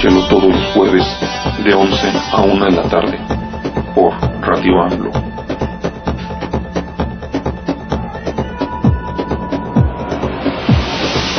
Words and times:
Todos 0.00 0.44
los 0.44 0.72
jueves 0.72 1.04
de 1.62 1.74
11 1.74 2.12
a 2.32 2.40
1 2.40 2.64
de 2.64 2.70
la 2.70 2.88
tarde 2.88 3.18
por 3.94 4.14
Radio 4.40 4.80
AMLO. 4.80 5.10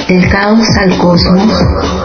El 0.08 0.30
caos 0.30 0.78
al 0.78 0.96
cosmos. 1.00 2.01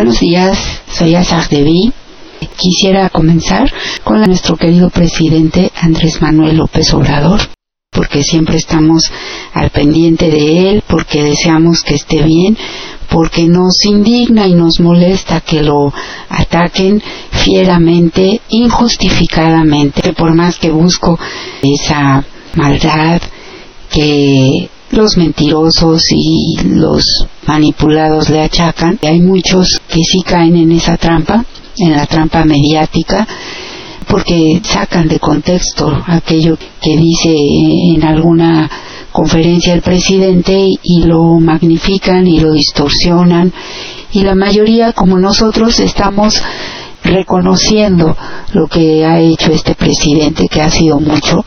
Buenos 0.00 0.20
días, 0.20 0.58
soy 0.90 1.14
Azar 1.14 1.46
Devi. 1.50 1.92
Quisiera 2.56 3.10
comenzar 3.10 3.70
con 4.02 4.22
nuestro 4.22 4.56
querido 4.56 4.88
presidente 4.88 5.70
Andrés 5.78 6.22
Manuel 6.22 6.56
López 6.56 6.94
Obrador, 6.94 7.42
porque 7.92 8.22
siempre 8.22 8.56
estamos 8.56 9.12
al 9.52 9.68
pendiente 9.68 10.30
de 10.30 10.70
él, 10.70 10.82
porque 10.88 11.22
deseamos 11.22 11.82
que 11.82 11.96
esté 11.96 12.22
bien, 12.22 12.56
porque 13.10 13.46
nos 13.46 13.84
indigna 13.84 14.46
y 14.46 14.54
nos 14.54 14.80
molesta 14.80 15.42
que 15.42 15.62
lo 15.62 15.92
ataquen 16.30 17.02
fieramente, 17.32 18.40
injustificadamente, 18.48 20.14
por 20.14 20.34
más 20.34 20.58
que 20.58 20.70
busco 20.70 21.18
esa 21.60 22.24
maldad 22.54 23.20
que 23.90 24.70
los 24.90 25.16
mentirosos 25.16 26.02
y 26.10 26.58
los 26.64 27.26
manipulados 27.46 28.28
le 28.28 28.42
achacan. 28.42 28.98
Hay 29.02 29.20
muchos 29.20 29.80
que 29.88 30.02
sí 30.02 30.22
caen 30.22 30.56
en 30.56 30.72
esa 30.72 30.96
trampa, 30.96 31.44
en 31.78 31.92
la 31.92 32.06
trampa 32.06 32.44
mediática, 32.44 33.26
porque 34.08 34.60
sacan 34.64 35.08
de 35.08 35.20
contexto 35.20 35.96
aquello 36.06 36.58
que 36.80 36.96
dice 36.96 37.32
en 37.32 38.04
alguna 38.04 38.68
conferencia 39.12 39.74
el 39.74 39.82
presidente 39.82 40.68
y 40.82 41.02
lo 41.04 41.38
magnifican 41.40 42.26
y 42.26 42.40
lo 42.40 42.52
distorsionan 42.52 43.52
y 44.12 44.22
la 44.22 44.34
mayoría 44.34 44.92
como 44.92 45.18
nosotros 45.18 45.78
estamos 45.80 46.42
reconociendo 47.02 48.16
lo 48.52 48.66
que 48.66 49.04
ha 49.04 49.20
hecho 49.20 49.52
este 49.52 49.74
presidente 49.74 50.48
que 50.48 50.60
ha 50.60 50.70
sido 50.70 51.00
mucho 51.00 51.44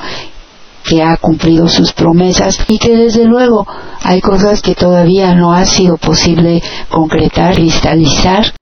que 0.84 1.02
ha 1.02 1.18
cumplido 1.18 1.68
sus 1.68 1.94
promesas 1.94 2.60
y 2.68 2.78
que 2.78 2.96
desde 2.96 3.26
luego 3.26 3.66
hay 4.04 4.22
cosas 4.22 4.62
que 4.62 4.76
todavía 4.76 5.34
no 5.36 5.54
ha 5.54 5.66
sido 5.66 5.98
posible 5.98 6.62
concretar, 6.90 7.56
cristalizar, 7.56 8.54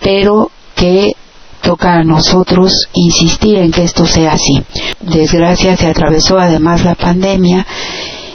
pero 0.00 0.50
que 0.74 1.12
toca 1.62 1.94
a 1.94 2.04
nosotros 2.04 2.88
insistir 2.94 3.58
en 3.58 3.70
que 3.70 3.84
esto 3.84 4.06
sea 4.06 4.32
así. 4.32 4.62
Desgracia 5.00 5.76
se 5.76 5.86
atravesó 5.86 6.38
además 6.38 6.84
la 6.84 6.94
pandemia 6.94 7.66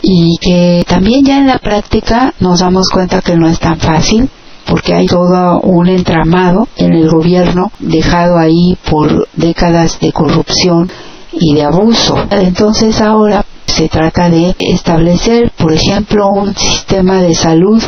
y 0.02 0.38
que 0.40 0.84
también 0.88 1.26
ya 1.26 1.38
en 1.38 1.48
la 1.48 1.60
práctica 1.60 2.34
nos 2.40 2.60
damos 2.60 2.90
cuenta 2.90 3.22
que 3.22 3.36
no 3.36 3.48
es 3.48 3.60
tan 3.60 3.80
fácil 3.80 4.30
porque 4.68 4.94
hay 4.94 5.06
todo 5.06 5.60
un 5.62 5.88
entramado 5.88 6.68
en 6.78 6.94
el 6.94 7.10
gobierno 7.10 7.72
dejado 7.80 8.38
ahí 8.38 8.78
por 8.90 9.28
décadas 9.36 10.00
de 10.00 10.12
corrupción 10.12 10.92
y 11.40 11.54
de 11.54 11.64
abuso. 11.64 12.16
Entonces 12.32 13.02
ahora 13.02 13.46
se 13.66 13.90
trata 13.90 14.30
de 14.30 14.56
establecer, 14.60 15.52
por 15.58 15.74
ejemplo, 15.74 16.30
un 16.30 16.56
sistema 16.56 17.22
de 17.22 17.36
salud 17.36 17.82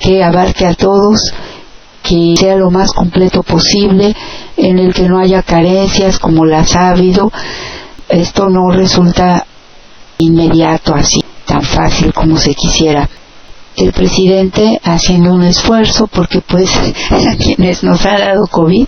que 0.00 0.22
abarque 0.22 0.66
a 0.66 0.74
todos, 0.74 1.20
que 2.02 2.34
sea 2.38 2.56
lo 2.56 2.70
más 2.70 2.92
completo 2.92 3.42
posible, 3.42 4.14
en 4.56 4.78
el 4.78 4.94
que 4.94 5.08
no 5.08 5.18
haya 5.18 5.42
carencias 5.42 6.18
como 6.18 6.44
las 6.44 6.74
ha 6.76 6.90
habido. 6.90 7.30
Esto 8.08 8.48
no 8.48 8.70
resulta 8.70 9.44
inmediato 10.18 10.94
así, 10.94 11.20
tan 11.44 11.62
fácil 11.62 12.12
como 12.14 12.38
se 12.38 12.54
quisiera. 12.54 13.08
El 13.76 13.92
presidente 13.92 14.80
haciendo 14.82 15.32
un 15.32 15.44
esfuerzo 15.44 16.08
porque 16.08 16.40
pues 16.40 16.70
a 17.10 17.36
quienes 17.36 17.84
nos 17.84 18.04
ha 18.06 18.18
dado 18.18 18.46
COVID 18.46 18.86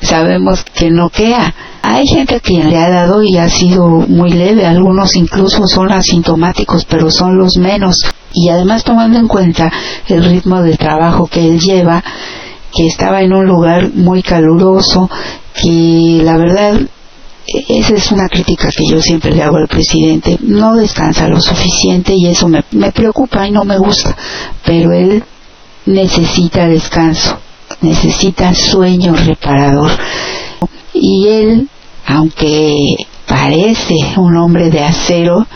sabemos 0.00 0.64
que 0.64 0.90
no 0.90 1.10
queda. 1.10 1.54
Hay 1.82 2.06
gente 2.06 2.40
que 2.40 2.62
le 2.64 2.76
ha 2.76 2.90
dado 2.90 3.22
y 3.22 3.36
ha 3.38 3.48
sido 3.48 3.88
muy 3.88 4.30
leve, 4.30 4.66
algunos 4.66 5.16
incluso 5.16 5.66
son 5.66 5.92
asintomáticos, 5.92 6.84
pero 6.84 7.10
son 7.10 7.38
los 7.38 7.56
menos. 7.56 7.96
Y 8.32 8.48
además 8.48 8.84
tomando 8.84 9.18
en 9.18 9.28
cuenta 9.28 9.72
el 10.08 10.24
ritmo 10.24 10.62
de 10.62 10.76
trabajo 10.76 11.26
que 11.26 11.40
él 11.40 11.60
lleva, 11.60 12.02
que 12.72 12.86
estaba 12.86 13.22
en 13.22 13.32
un 13.32 13.46
lugar 13.46 13.90
muy 13.94 14.22
caluroso, 14.22 15.10
que 15.54 16.20
la 16.22 16.36
verdad 16.36 16.80
esa 17.68 17.94
es 17.94 18.12
una 18.12 18.28
crítica 18.28 18.68
que 18.70 18.84
yo 18.88 19.00
siempre 19.00 19.32
le 19.32 19.42
hago 19.42 19.56
al 19.56 19.66
presidente. 19.66 20.38
No 20.40 20.76
descansa 20.76 21.28
lo 21.28 21.40
suficiente 21.40 22.14
y 22.14 22.26
eso 22.26 22.48
me, 22.48 22.62
preocupa 22.92 23.46
y 23.46 23.50
no 23.50 23.64
me 23.64 23.76
gusta. 23.78 24.16
Pero 24.64 24.92
él 24.92 25.24
necesita 25.86 26.68
descanso 26.68 27.38
necesita 27.80 28.54
sueño 28.54 29.14
reparador. 29.14 29.90
Y 30.92 31.28
él, 31.28 31.68
aunque 32.06 32.96
parece 33.26 33.94
un 34.16 34.36
hombre 34.36 34.70
de 34.70 34.82
acero, 34.82 35.46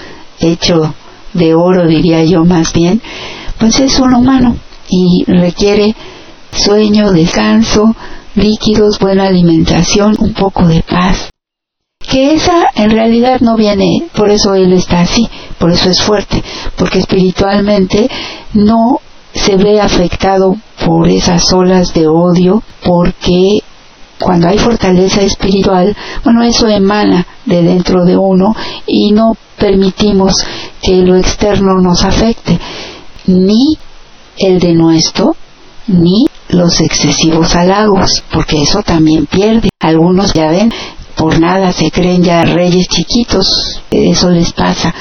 hecho 0.41 0.95
de 1.33 1.55
oro 1.55 1.87
diría 1.87 2.25
yo 2.25 2.45
más 2.45 2.73
bien, 2.73 3.03
pues 3.59 3.81
es 3.81 3.99
un 3.99 4.15
humano 4.15 4.57
y 4.89 5.25
requiere 5.27 5.95
sueño, 6.53 7.13
descanso, 7.13 7.95
líquidos, 8.35 8.99
buena 8.99 9.27
alimentación, 9.27 10.17
un 10.19 10.33
poco 10.35 10.67
de 10.67 10.83
paz. 10.83 11.31
Que 11.99 12.35
esa 12.35 12.69
en 12.75 12.91
realidad 12.91 13.41
no 13.41 13.57
viene, 13.57 14.05
por 14.15 14.31
eso 14.31 14.55
él 14.55 14.73
está 14.73 15.01
así, 15.01 15.29
por 15.59 15.73
eso 15.73 15.89
es 15.89 16.03
fuerte, 16.03 16.43
porque 16.77 16.99
espiritualmente 16.99 18.09
no 18.53 19.01
se 19.35 19.57
ve 19.57 19.81
afectado 19.81 20.57
por 20.85 21.09
esas 21.09 21.53
olas 21.53 21.93
de 21.93 22.07
odio 22.07 22.63
porque 22.85 23.61
cuando 24.19 24.49
hay 24.49 24.59
fortaleza 24.59 25.23
espiritual, 25.23 25.95
bueno, 26.23 26.43
eso 26.45 26.69
emana 26.69 27.27
de 27.45 27.63
dentro 27.63 28.05
de 28.05 28.17
uno 28.17 28.55
y 28.87 29.13
no 29.13 29.37
permitimos 29.59 30.35
que 30.81 30.97
lo 31.03 31.17
externo 31.17 31.81
nos 31.81 32.05
afecte, 32.05 32.59
ni 33.27 33.77
el 34.39 34.61
de 34.61 34.73
nuestro, 34.73 35.37
ni 35.89 36.27
los 36.49 36.81
excesivos 36.81 37.55
halagos, 37.55 38.23
porque 38.33 38.63
eso 38.63 38.83
también 38.83 39.27
pierde. 39.27 39.69
Algunos 39.81 40.33
ya 40.33 40.47
ven, 40.47 40.73
por 41.17 41.39
nada 41.39 41.73
se 41.73 41.91
creen 41.91 42.23
ya 42.23 42.45
reyes 42.45 42.89
chiquitos, 42.89 43.81
eso 43.91 44.31
les 44.31 44.53
pasa, 44.53 44.95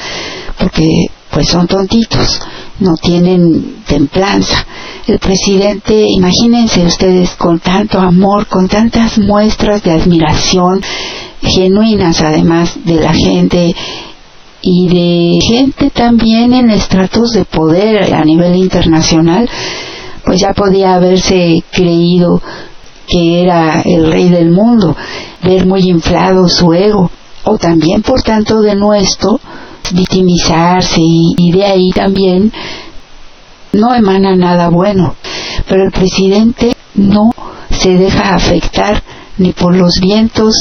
porque 0.58 1.06
pues 1.30 1.48
son 1.48 1.66
tontitos 1.66 2.40
no 2.80 2.94
tienen 2.96 3.82
templanza. 3.86 4.66
El 5.06 5.18
presidente, 5.18 6.06
imagínense 6.08 6.84
ustedes, 6.84 7.30
con 7.36 7.60
tanto 7.60 7.98
amor, 7.98 8.46
con 8.46 8.68
tantas 8.68 9.18
muestras 9.18 9.82
de 9.82 9.92
admiración, 9.92 10.80
genuinas 11.40 12.20
además 12.20 12.78
de 12.84 12.94
la 12.94 13.12
gente 13.12 13.74
y 14.62 14.88
de 14.88 15.38
gente 15.46 15.90
también 15.90 16.54
en 16.54 16.70
estratos 16.70 17.32
de 17.32 17.44
poder 17.44 18.14
a 18.14 18.24
nivel 18.24 18.56
internacional, 18.56 19.48
pues 20.24 20.40
ya 20.40 20.54
podía 20.54 20.94
haberse 20.94 21.62
creído 21.70 22.40
que 23.06 23.42
era 23.42 23.82
el 23.82 24.10
rey 24.10 24.30
del 24.30 24.50
mundo, 24.50 24.96
ver 25.42 25.66
muy 25.66 25.82
inflado 25.82 26.48
su 26.48 26.72
ego, 26.72 27.10
o 27.44 27.58
también 27.58 28.00
por 28.00 28.22
tanto 28.22 28.62
de 28.62 28.74
nuestro, 28.74 29.38
victimizarse 29.92 31.00
y, 31.00 31.50
de 31.52 31.64
ahí 31.64 31.90
también 31.90 32.52
no 33.72 33.94
emana 33.94 34.36
nada 34.36 34.68
bueno. 34.68 35.16
Pero 35.68 35.84
el 35.84 35.90
presidente 35.90 36.74
no 36.94 37.30
se 37.70 37.96
deja 37.96 38.34
afectar 38.34 39.02
ni 39.38 39.52
por 39.52 39.74
los 39.74 40.00
vientos 40.00 40.54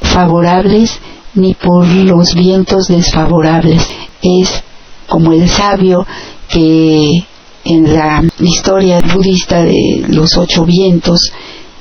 favorables 0.00 0.98
ni 1.34 1.54
por 1.54 1.86
los 1.86 2.34
vientos 2.34 2.88
desfavorables. 2.88 3.86
Es 4.22 4.62
como 5.06 5.32
el 5.32 5.48
sabio 5.48 6.06
que 6.48 7.24
en 7.64 7.94
la 7.94 8.22
historia 8.38 9.00
budista 9.00 9.62
de 9.62 10.04
los 10.08 10.36
ocho 10.36 10.64
vientos 10.64 11.20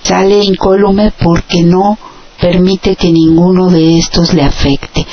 sale 0.03 0.43
incólume 0.43 1.11
porque 1.11 1.63
no 1.63 1.97
permite 2.39 2.95
que 2.95 3.11
ninguno 3.11 3.69
de 3.69 3.97
estos 3.97 4.33
le 4.33 4.43
afecte 4.43 5.05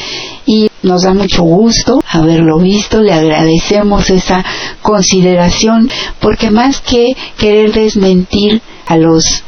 y 0.47 0.69
nos 0.83 1.03
da 1.03 1.15
mucho 1.15 1.43
gusto 1.43 2.03
haberlo 2.09 2.59
visto, 2.59 3.01
le 3.01 3.13
agradecemos 3.13 4.11
esa 4.11 4.45
consideración 4.83 5.91
porque 6.21 6.51
más 6.51 6.81
que 6.81 7.17
querer 7.39 7.73
desmentir 7.73 8.61
a 8.87 8.97
los 8.97 9.43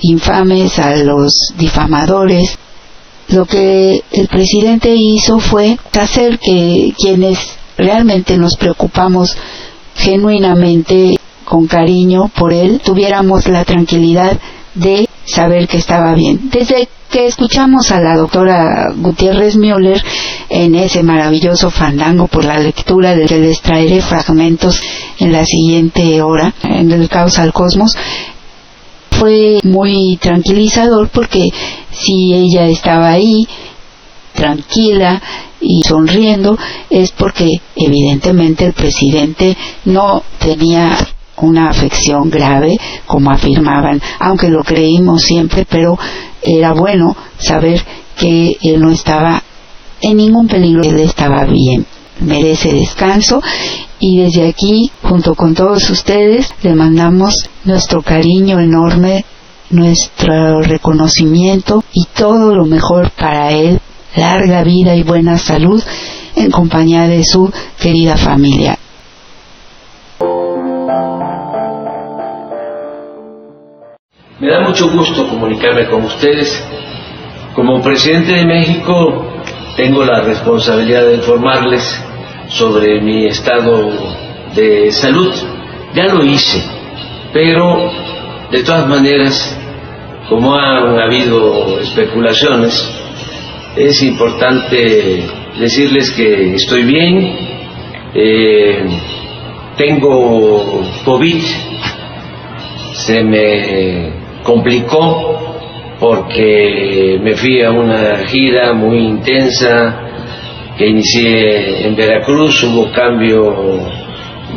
infames, 0.00 0.78
a 0.78 0.96
los 0.96 1.32
difamadores, 1.56 2.58
lo 3.28 3.44
que 3.44 4.02
el 4.12 4.28
presidente 4.28 4.94
hizo 4.94 5.38
fue 5.40 5.78
hacer 5.98 6.38
que 6.38 6.92
quienes 6.96 7.38
realmente 7.76 8.36
nos 8.36 8.56
preocupamos 8.56 9.36
genuinamente 9.96 11.18
con 11.44 11.66
cariño 11.66 12.30
por 12.36 12.52
él, 12.52 12.80
tuviéramos 12.84 13.46
la 13.46 13.64
tranquilidad 13.64 14.38
de 14.74 15.08
saber 15.26 15.68
que 15.68 15.76
estaba 15.76 16.14
bien. 16.14 16.48
Desde 16.50 16.88
que 17.10 17.26
escuchamos 17.26 17.90
a 17.90 18.00
la 18.00 18.16
doctora 18.16 18.92
Gutiérrez 18.96 19.56
Müller 19.56 20.02
en 20.48 20.74
ese 20.74 21.02
maravilloso 21.02 21.70
fandango 21.70 22.26
por 22.28 22.44
la 22.44 22.58
lectura 22.58 23.14
del 23.14 23.28
que 23.28 23.38
les 23.38 23.60
traeré 23.60 24.00
fragmentos 24.00 24.80
en 25.18 25.32
la 25.32 25.44
siguiente 25.44 26.22
hora, 26.22 26.54
en 26.62 26.90
el 26.90 27.08
Caos 27.08 27.38
al 27.38 27.52
Cosmos, 27.52 27.96
fue 29.10 29.60
muy 29.62 30.18
tranquilizador 30.20 31.08
porque 31.08 31.48
si 31.90 32.34
ella 32.34 32.66
estaba 32.66 33.10
ahí, 33.10 33.46
tranquila 34.34 35.22
y 35.60 35.82
sonriendo, 35.82 36.58
es 36.90 37.12
porque 37.12 37.50
evidentemente 37.74 38.66
el 38.66 38.72
presidente 38.74 39.56
no 39.86 40.22
tenía 40.38 40.96
una 41.38 41.68
afección 41.68 42.30
grave, 42.30 42.78
como 43.06 43.30
afirmaban, 43.30 44.00
aunque 44.18 44.48
lo 44.48 44.62
creímos 44.64 45.22
siempre, 45.22 45.66
pero 45.68 45.98
era 46.42 46.72
bueno 46.72 47.16
saber 47.38 47.82
que 48.16 48.56
él 48.62 48.80
no 48.80 48.90
estaba 48.90 49.42
en 50.00 50.16
ningún 50.16 50.46
peligro, 50.46 50.82
él 50.82 51.00
estaba 51.00 51.44
bien, 51.44 51.86
merece 52.20 52.72
descanso 52.72 53.42
y 53.98 54.18
desde 54.18 54.48
aquí, 54.48 54.90
junto 55.02 55.34
con 55.34 55.54
todos 55.54 55.88
ustedes, 55.90 56.52
le 56.62 56.74
mandamos 56.74 57.48
nuestro 57.64 58.02
cariño 58.02 58.60
enorme, 58.60 59.24
nuestro 59.70 60.60
reconocimiento 60.60 61.82
y 61.92 62.04
todo 62.14 62.54
lo 62.54 62.66
mejor 62.66 63.10
para 63.10 63.52
él, 63.52 63.80
larga 64.14 64.62
vida 64.62 64.94
y 64.94 65.02
buena 65.02 65.38
salud 65.38 65.82
en 66.36 66.50
compañía 66.50 67.08
de 67.08 67.24
su 67.24 67.50
querida 67.78 68.16
familia. 68.16 68.78
Me 74.38 74.50
da 74.50 74.60
mucho 74.60 74.90
gusto 74.90 75.26
comunicarme 75.28 75.86
con 75.86 76.04
ustedes. 76.04 76.62
Como 77.54 77.80
presidente 77.80 78.32
de 78.32 78.44
México 78.44 79.24
tengo 79.78 80.04
la 80.04 80.20
responsabilidad 80.20 81.06
de 81.06 81.14
informarles 81.14 81.82
sobre 82.48 83.00
mi 83.00 83.24
estado 83.28 83.92
de 84.54 84.92
salud. 84.92 85.32
Ya 85.94 86.04
lo 86.12 86.22
hice, 86.22 86.62
pero 87.32 87.90
de 88.50 88.62
todas 88.62 88.86
maneras, 88.86 89.58
como 90.28 90.54
han 90.54 91.00
habido 91.00 91.80
especulaciones, 91.80 92.74
es 93.74 94.02
importante 94.02 95.24
decirles 95.58 96.10
que 96.10 96.56
estoy 96.56 96.82
bien, 96.82 97.38
eh, 98.14 98.86
tengo 99.78 100.82
COVID, 101.06 101.42
se 102.92 103.22
me 103.22 104.25
complicó 104.46 105.58
porque 105.98 107.18
me 107.20 107.34
fui 107.34 107.62
a 107.62 107.72
una 107.72 108.18
gira 108.28 108.72
muy 108.72 108.98
intensa 108.98 110.02
que 110.78 110.86
inicié 110.86 111.86
en 111.86 111.96
Veracruz, 111.96 112.62
hubo 112.64 112.92
cambio 112.92 113.80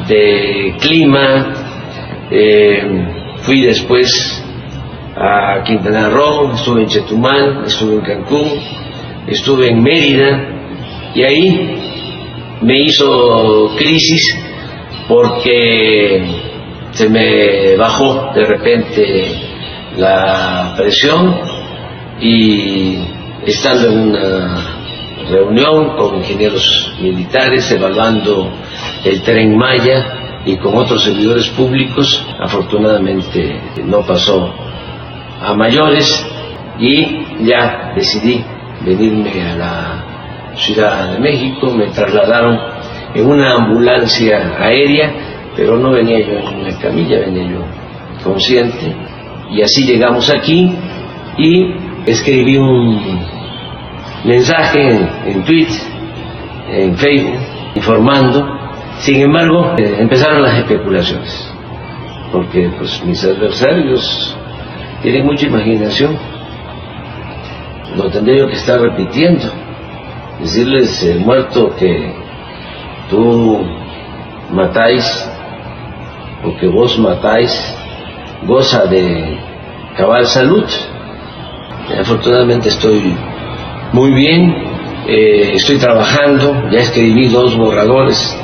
de 0.07 0.75
clima, 0.79 1.53
eh, 2.29 2.83
fui 3.41 3.61
después 3.61 4.45
a 5.15 5.63
Quintana 5.63 6.09
Roo, 6.09 6.53
estuve 6.53 6.83
en 6.83 6.87
Chetumal, 6.87 7.63
estuve 7.65 7.95
en 7.95 8.01
Cancún, 8.01 8.49
estuve 9.27 9.69
en 9.69 9.81
Mérida 9.81 11.11
y 11.15 11.23
ahí 11.23 11.79
me 12.61 12.79
hizo 12.81 13.71
crisis 13.77 14.37
porque 15.07 16.21
se 16.91 17.09
me 17.09 17.77
bajó 17.77 18.31
de 18.35 18.45
repente 18.45 19.48
la 19.99 20.73
presión 20.77 21.35
y 22.21 22.97
estando 23.45 23.87
en 23.89 23.99
una 24.09 24.79
reunión 25.29 25.97
con 25.97 26.15
ingenieros 26.15 26.93
militares 27.01 27.69
evaluando 27.71 28.49
el 29.03 29.21
tren 29.21 29.57
Maya 29.57 30.41
y 30.45 30.55
con 30.57 30.77
otros 30.77 31.03
servidores 31.03 31.49
públicos, 31.49 32.25
afortunadamente 32.39 33.59
no 33.83 34.01
pasó 34.01 34.53
a 35.41 35.53
mayores 35.53 36.25
y 36.79 37.45
ya 37.45 37.91
decidí 37.95 38.43
venirme 38.85 39.41
a 39.51 39.55
la 39.55 40.05
Ciudad 40.55 41.13
de 41.13 41.19
México, 41.19 41.71
me 41.71 41.87
trasladaron 41.87 42.57
en 43.13 43.25
una 43.25 43.53
ambulancia 43.53 44.55
aérea, 44.59 45.13
pero 45.55 45.77
no 45.77 45.91
venía 45.91 46.19
yo 46.19 46.39
en 46.39 46.59
una 46.61 46.77
camilla, 46.79 47.19
venía 47.19 47.51
yo 47.51 47.65
consciente 48.23 48.95
y 49.51 49.61
así 49.61 49.83
llegamos 49.85 50.29
aquí 50.29 50.75
y 51.37 51.73
escribí 52.05 52.57
un 52.57 53.19
mensaje 54.25 54.89
en, 54.89 55.09
en 55.25 55.43
Twitter, 55.43 55.81
en 56.71 56.95
Facebook, 56.95 57.39
informando. 57.75 58.57
Sin 58.99 59.21
embargo, 59.21 59.75
eh, 59.77 59.95
empezaron 59.99 60.41
las 60.41 60.57
especulaciones, 60.57 61.53
porque 62.31 62.69
pues 62.77 63.03
mis 63.05 63.23
adversarios 63.23 64.35
tienen 65.01 65.25
mucha 65.25 65.47
imaginación. 65.47 66.17
No 67.95 68.09
tendría 68.09 68.39
yo 68.39 68.47
que 68.47 68.55
estar 68.55 68.79
repitiendo, 68.79 69.45
decirles 70.39 71.01
el 71.03 71.21
muerto 71.21 71.75
que 71.75 72.13
tú 73.09 73.65
matáis 74.51 75.03
o 76.43 76.55
que 76.57 76.67
vos 76.67 76.99
matáis 76.99 77.78
goza 78.45 78.85
de 78.85 79.37
cabal 79.97 80.25
salud. 80.25 80.65
Afortunadamente 81.99 82.69
estoy 82.69 83.15
muy 83.93 84.11
bien, 84.11 84.53
eh, 85.07 85.53
estoy 85.55 85.77
trabajando, 85.77 86.69
ya 86.71 86.79
escribí 86.79 87.27
dos 87.27 87.55
borradores 87.55 88.37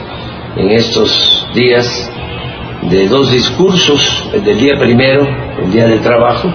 en 0.56 0.72
estos 0.72 1.48
días 1.54 2.10
de 2.90 3.08
dos 3.08 3.32
discursos, 3.32 4.30
el 4.34 4.44
del 4.44 4.60
día 4.60 4.78
primero, 4.78 5.28
el 5.64 5.72
día 5.72 5.88
del 5.88 6.02
trabajo, 6.02 6.52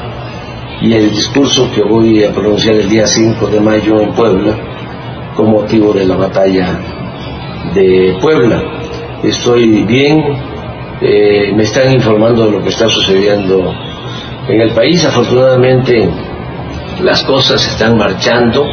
y 0.81 0.94
el 0.94 1.10
discurso 1.10 1.70
que 1.75 1.82
voy 1.82 2.25
a 2.25 2.32
pronunciar 2.32 2.76
el 2.76 2.88
día 2.88 3.06
5 3.06 3.46
de 3.48 3.60
mayo 3.60 4.00
en 4.00 4.12
Puebla, 4.12 4.56
con 5.37 5.50
motivo 5.50 5.92
de 5.92 6.06
la 6.06 6.16
batalla 6.16 6.81
de 7.75 8.16
Puebla. 8.20 8.62
Estoy 9.23 9.82
bien, 9.85 10.23
eh, 11.00 11.52
me 11.54 11.62
están 11.62 11.92
informando 11.92 12.47
de 12.47 12.52
lo 12.52 12.62
que 12.62 12.69
está 12.69 12.88
sucediendo 12.88 13.75
en 14.49 14.61
el 14.61 14.71
país. 14.73 15.04
Afortunadamente 15.04 16.09
las 17.02 17.25
cosas 17.25 17.66
están 17.66 17.97
marchando 17.97 18.66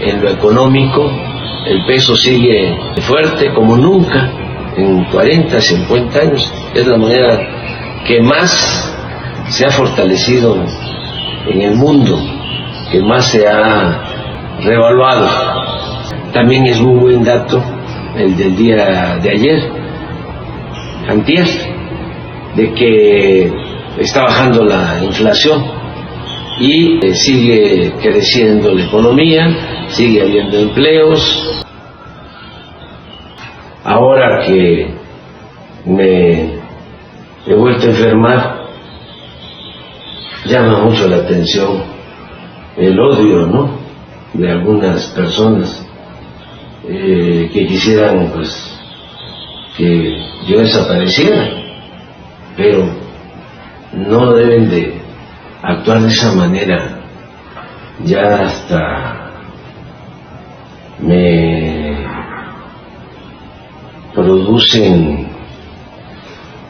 en 0.00 0.20
lo 0.20 0.30
económico, 0.30 1.08
el 1.66 1.84
peso 1.86 2.16
sigue 2.16 2.76
fuerte 3.02 3.52
como 3.52 3.76
nunca 3.76 4.30
en 4.76 5.04
40, 5.04 5.60
50 5.60 6.18
años. 6.18 6.52
Es 6.74 6.86
la 6.86 6.96
moneda 6.96 7.38
que 8.06 8.20
más 8.20 8.92
se 9.48 9.66
ha 9.66 9.70
fortalecido 9.70 10.56
en 11.46 11.60
el 11.60 11.76
mundo, 11.76 12.18
que 12.90 13.00
más 13.00 13.26
se 13.26 13.46
ha 13.46 14.02
revaluado. 14.60 15.28
También 16.32 16.66
es 16.66 16.80
un 16.80 16.98
buen 16.98 17.22
dato 17.22 17.62
el 18.16 18.36
del 18.36 18.56
día 18.56 19.18
de 19.22 19.30
ayer, 19.30 19.81
de 22.56 22.72
que 22.74 23.52
está 23.98 24.22
bajando 24.24 24.64
la 24.64 25.02
inflación 25.02 25.62
y 26.58 27.04
eh, 27.04 27.14
sigue 27.14 27.92
creciendo 28.00 28.74
la 28.74 28.84
economía, 28.84 29.86
sigue 29.88 30.22
habiendo 30.22 30.58
empleos. 30.58 31.64
Ahora 33.84 34.44
que 34.46 34.94
me 35.86 36.60
he 37.46 37.54
vuelto 37.54 37.86
a 37.86 37.90
enfermar, 37.90 38.62
llama 40.46 40.84
mucho 40.84 41.08
la 41.08 41.16
atención 41.16 41.82
el 42.76 42.98
odio, 42.98 43.46
¿no? 43.46 43.70
De 44.32 44.50
algunas 44.50 45.06
personas 45.08 45.86
eh, 46.88 47.50
que 47.52 47.66
quisieran, 47.66 48.30
pues, 48.34 48.78
que 49.76 50.16
yo 50.46 50.60
desapareciera, 50.60 51.48
pero 52.56 52.86
no 53.92 54.32
deben 54.32 54.68
de 54.68 55.00
actuar 55.62 56.02
de 56.02 56.08
esa 56.08 56.32
manera. 56.32 56.98
Ya 58.04 58.42
hasta 58.42 59.30
me 61.00 61.96
producen 64.14 65.28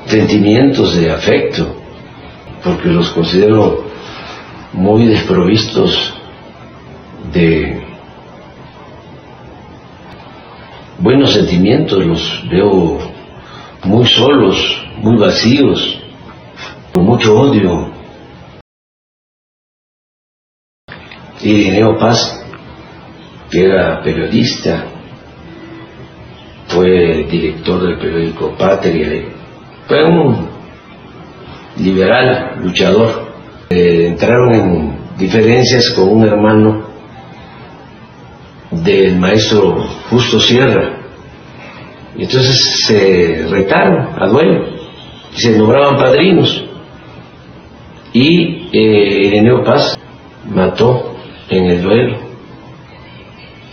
sentimientos 0.07 0.97
de 0.97 1.11
afecto, 1.11 1.77
porque 2.63 2.89
los 2.89 3.11
considero 3.11 3.85
muy 4.73 5.07
desprovistos 5.07 6.15
de 7.33 7.82
buenos 11.33 11.49
sentimientos, 11.49 12.05
los 12.05 12.45
veo 12.51 12.99
muy 13.85 14.07
solos, 14.07 14.87
muy 14.99 15.17
vacíos, 15.17 15.99
con 16.93 17.05
mucho 17.05 17.35
odio. 17.35 17.91
Irineo 21.41 21.99
Paz, 21.99 22.45
que 23.51 23.65
era 23.65 24.03
periodista, 24.03 24.85
fue 26.69 27.27
director 27.31 27.83
del 27.83 27.99
periódico 27.99 28.55
Patria, 28.57 29.25
fue 29.89 30.05
un 30.05 30.49
liberal, 31.79 32.61
luchador. 32.63 33.33
Eh, 33.71 34.09
entraron 34.09 34.55
en 34.55 34.99
diferencias 35.19 35.91
con 35.91 36.11
un 36.11 36.25
hermano 36.25 36.87
del 38.71 39.17
maestro 39.17 39.83
Justo 40.11 40.39
Sierra. 40.39 41.02
Y 42.17 42.25
entonces 42.25 42.85
se 42.87 43.47
retaron 43.49 44.09
a 44.21 44.27
duelo 44.27 44.67
y 45.35 45.41
se 45.41 45.57
nombraban 45.57 45.97
padrinos. 45.97 46.65
Y 48.13 48.69
eh, 48.73 49.27
Ireneo 49.27 49.65
Paz 49.65 49.99
mató 50.51 51.17
en 51.49 51.65
el 51.71 51.83
duelo 51.83 52.19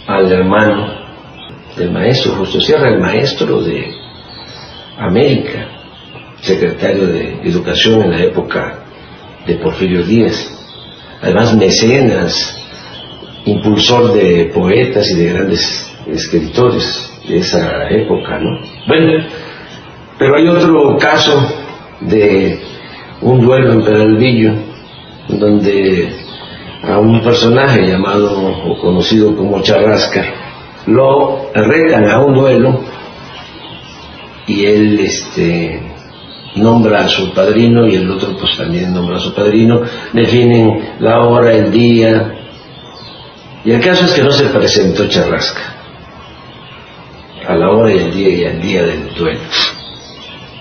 al 0.07 0.31
hermano 0.31 0.87
del 1.75 1.91
maestro 1.91 2.33
Justo 2.35 2.61
Sierra, 2.61 2.89
el 2.89 3.01
maestro 3.01 3.61
de 3.61 3.93
América, 4.97 5.67
secretario 6.41 7.07
de 7.07 7.41
Educación 7.43 8.03
en 8.03 8.11
la 8.11 8.23
época 8.23 8.83
de 9.45 9.55
Porfirio 9.55 10.03
Díaz. 10.03 10.55
Además, 11.21 11.53
mecenas, 11.55 12.57
impulsor 13.45 14.13
de 14.13 14.51
poetas 14.53 15.09
y 15.09 15.15
de 15.15 15.33
grandes 15.33 15.91
escritores 16.07 17.08
esa 17.37 17.87
época, 17.89 18.39
¿no? 18.39 18.59
Bueno, 18.87 19.23
pero 20.17 20.35
hay 20.35 20.47
otro 20.47 20.97
caso 20.97 21.41
de 22.01 22.59
un 23.21 23.41
duelo 23.41 23.73
en 23.73 23.83
Peralvillo, 23.83 24.53
donde 25.27 26.13
a 26.83 26.97
un 26.97 27.21
personaje 27.21 27.85
llamado 27.87 28.31
o 28.65 28.79
conocido 28.79 29.35
como 29.35 29.61
Charrasca 29.61 30.23
lo 30.87 31.51
retan 31.53 32.09
a 32.09 32.19
un 32.19 32.33
duelo 32.33 32.79
y 34.47 34.65
él 34.65 34.99
este 34.99 35.81
nombra 36.55 37.05
a 37.05 37.09
su 37.09 37.31
padrino 37.33 37.85
y 37.85 37.95
el 37.95 38.09
otro 38.09 38.35
pues 38.37 38.57
también 38.57 38.93
nombra 38.93 39.17
a 39.17 39.19
su 39.19 39.33
padrino, 39.33 39.81
definen 40.13 40.95
la 40.99 41.19
hora, 41.21 41.53
el 41.53 41.71
día, 41.71 42.33
y 43.63 43.71
el 43.71 43.81
caso 43.81 44.05
es 44.05 44.13
que 44.13 44.23
no 44.23 44.31
se 44.31 44.45
presentó 44.45 45.07
Charrasca 45.07 45.78
a 47.49 47.55
la 47.55 47.67
hora 47.71 47.91
y 47.91 47.97
el 47.97 48.13
día 48.13 48.29
y 48.29 48.45
al 48.45 48.61
día 48.61 48.83
del 48.83 49.15
duelo. 49.15 49.39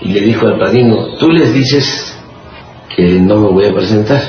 Y 0.01 0.09
le 0.09 0.21
dijo 0.21 0.47
al 0.47 0.57
padrino, 0.57 1.17
tú 1.19 1.29
les 1.29 1.53
dices 1.53 2.17
que 2.95 3.19
no 3.19 3.35
me 3.35 3.49
voy 3.49 3.65
a 3.65 3.73
presentar. 3.73 4.21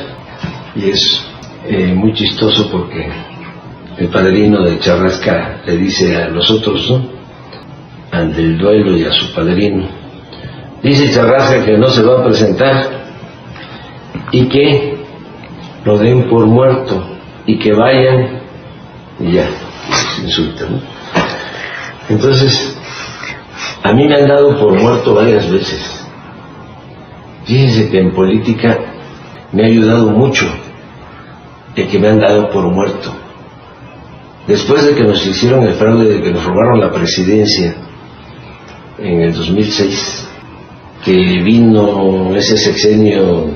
Y 0.76 0.90
es 0.90 1.26
eh, 1.66 1.94
muy 1.94 2.12
chistoso 2.12 2.70
porque 2.70 3.08
el 3.96 4.08
padrino 4.08 4.62
de 4.62 4.78
Charrasca 4.78 5.62
le 5.64 5.78
dice 5.78 6.14
a 6.16 6.28
los 6.28 6.50
otros, 6.50 6.90
¿no? 6.90 7.02
Al 8.10 8.36
del 8.36 8.58
duelo 8.58 8.94
y 8.94 9.04
a 9.04 9.12
su 9.12 9.32
padrino. 9.32 9.88
Dice 10.82 11.10
Charrasca 11.14 11.64
que 11.64 11.78
no 11.78 11.88
se 11.88 12.02
va 12.02 12.20
a 12.20 12.24
presentar 12.24 12.90
y 14.32 14.46
que 14.48 14.98
lo 15.86 15.96
den 15.96 16.28
por 16.28 16.44
muerto 16.44 17.16
y 17.46 17.58
que 17.58 17.72
vayan 17.72 18.42
y 19.18 19.32
ya, 19.32 19.48
insulta. 20.22 20.66
¿no? 20.68 20.99
Entonces, 22.10 22.76
a 23.82 23.92
mí 23.92 24.06
me 24.06 24.16
han 24.16 24.28
dado 24.28 24.58
por 24.58 24.78
muerto 24.78 25.14
varias 25.14 25.50
veces. 25.50 25.80
Fíjense 27.44 27.88
que 27.88 28.00
en 28.00 28.12
política 28.12 28.78
me 29.52 29.62
ha 29.62 29.66
ayudado 29.66 30.10
mucho 30.10 30.46
el 31.76 31.88
que 31.88 31.98
me 31.98 32.08
han 32.08 32.20
dado 32.20 32.50
por 32.50 32.64
muerto. 32.64 33.14
Después 34.46 34.84
de 34.84 34.94
que 34.94 35.04
nos 35.04 35.24
hicieron 35.24 35.62
el 35.62 35.74
fraude 35.74 36.14
de 36.14 36.22
que 36.22 36.32
nos 36.32 36.44
robaron 36.44 36.80
la 36.80 36.92
presidencia 36.92 37.74
en 38.98 39.20
el 39.20 39.32
2006, 39.32 40.28
que 41.04 41.12
vino 41.12 42.34
ese 42.34 42.58
sexenio 42.58 43.46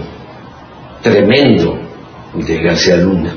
tremendo 1.02 1.76
de 2.34 2.62
García 2.62 2.96
Luna, 2.96 3.34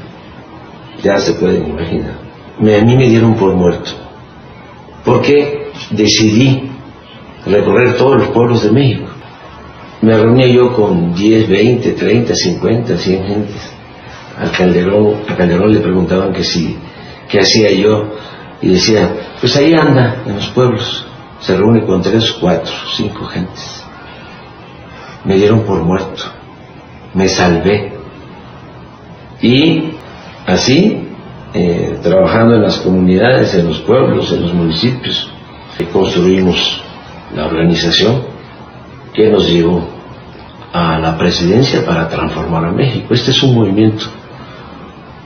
ya 1.03 1.17
se 1.19 1.33
pueden 1.33 1.67
imaginar. 1.69 2.15
Me, 2.59 2.75
a 2.75 2.83
mí 2.83 2.95
me 2.95 3.09
dieron 3.09 3.36
por 3.36 3.53
muerto, 3.55 3.91
porque 5.07 5.71
decidí 5.91 6.69
recorrer 7.45 7.95
todos 7.95 8.17
los 8.17 8.27
pueblos 8.27 8.61
de 8.63 8.71
México. 8.71 9.07
Me 10.01 10.17
reunía 10.17 10.47
yo 10.47 10.75
con 10.75 11.15
10, 11.15 11.47
20, 11.47 11.91
30, 11.93 12.35
50, 12.35 12.97
100 12.97 13.23
gentes. 13.25 13.71
Al 14.37 14.51
Calderón, 14.51 15.21
Calderón 15.37 15.73
le 15.73 15.79
preguntaban 15.79 16.33
que 16.33 16.43
si, 16.43 16.77
qué 17.29 17.39
hacía 17.39 17.71
yo, 17.71 18.15
y 18.61 18.67
decía, 18.73 19.15
pues 19.39 19.55
ahí 19.55 19.73
anda, 19.73 20.23
en 20.27 20.35
los 20.35 20.49
pueblos, 20.49 21.05
se 21.39 21.55
reúne 21.55 21.85
con 21.85 22.01
tres, 22.01 22.33
cuatro, 22.33 22.73
cinco 22.93 23.27
gentes. 23.27 23.83
Me 25.23 25.35
dieron 25.35 25.61
por 25.61 25.81
muerto, 25.83 26.23
me 27.13 27.29
salvé. 27.29 27.93
Y 29.41 29.93
Así, 30.47 31.06
eh, 31.59 31.97
trabajando 32.03 32.53
en 32.53 32.61
las 32.61 32.77
comunidades, 32.77 33.55
en 33.55 33.65
los 33.67 33.79
pueblos, 33.79 34.31
en 34.31 34.43
los 34.43 34.53
municipios, 34.53 35.27
construimos 35.91 36.55
la 37.35 37.47
organización 37.47 38.21
que 39.11 39.27
nos 39.31 39.49
llevó 39.49 39.87
a 40.71 40.99
la 40.99 41.17
presidencia 41.17 41.83
para 41.83 42.07
transformar 42.09 42.65
a 42.65 42.71
México. 42.71 43.11
Este 43.11 43.31
es 43.31 43.41
un 43.41 43.55
movimiento 43.55 44.05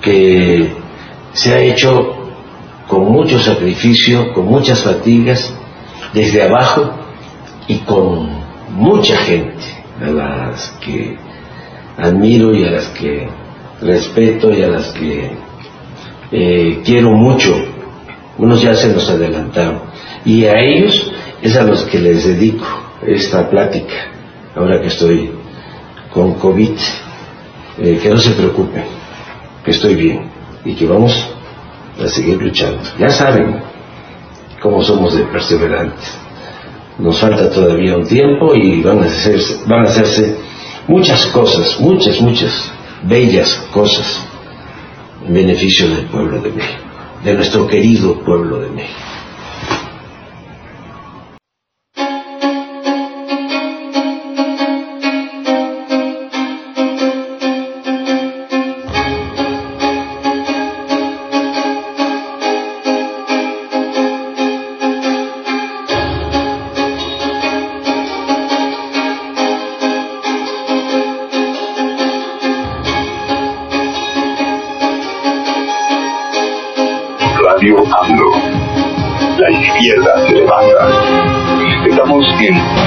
que 0.01 0.73
se 1.33 1.53
ha 1.53 1.59
hecho 1.59 2.15
con 2.88 3.11
mucho 3.11 3.38
sacrificio, 3.38 4.31
con 4.33 4.45
muchas 4.45 4.81
fatigas, 4.83 5.53
desde 6.13 6.43
abajo 6.43 6.91
y 7.67 7.79
con 7.79 8.29
mucha 8.69 9.17
gente, 9.17 9.65
a 10.01 10.09
las 10.09 10.69
que 10.79 11.17
admiro 11.97 12.55
y 12.55 12.63
a 12.63 12.71
las 12.71 12.88
que 12.88 13.27
respeto 13.81 14.53
y 14.53 14.63
a 14.63 14.69
las 14.69 14.93
que 14.93 15.50
eh, 16.31 16.81
quiero 16.85 17.11
mucho. 17.11 17.53
Unos 18.38 18.61
ya 18.61 18.75
se 18.75 18.93
nos 18.93 19.09
adelantaron. 19.09 19.81
Y 20.25 20.45
a 20.45 20.59
ellos 20.59 21.11
es 21.41 21.55
a 21.57 21.63
los 21.63 21.83
que 21.83 22.00
les 22.00 22.25
dedico 22.25 22.65
esta 23.05 23.50
plática, 23.50 24.11
ahora 24.55 24.79
que 24.79 24.88
estoy 24.88 25.31
con 26.13 26.35
COVID. 26.35 26.77
Eh, 27.77 28.00
que 28.01 28.09
no 28.09 28.17
se 28.19 28.31
preocupen, 28.31 28.83
que 29.63 29.71
estoy 29.71 29.95
bien 29.95 30.29
y 30.65 30.75
que 30.75 30.85
vamos 30.85 31.13
a 32.00 32.07
seguir 32.07 32.38
luchando. 32.39 32.79
Ya 33.00 33.09
saben 33.09 33.61
cómo 34.61 34.83
somos 34.83 35.15
de 35.15 35.23
perseverantes. 35.23 36.13
Nos 37.00 37.17
falta 37.19 37.50
todavía 37.50 37.95
un 37.95 38.05
tiempo 38.05 38.53
y 38.53 38.83
van 38.83 39.00
a 39.00 39.05
hacerse, 39.05 39.61
van 39.65 39.85
a 39.85 39.89
hacerse 39.89 40.35
muchas 40.88 41.25
cosas, 41.27 41.79
muchas, 41.79 42.19
muchas 42.21 42.71
bellas 43.03 43.55
cosas 43.73 44.27
en 45.25 45.34
beneficio 45.34 45.88
del 45.90 46.06
pueblo 46.06 46.42
de 46.42 46.51
México, 46.51 46.84
de 47.24 47.34
nuestro 47.34 47.68
querido 47.68 48.20
pueblo 48.22 48.60
de 48.60 48.70
México. 48.70 49.11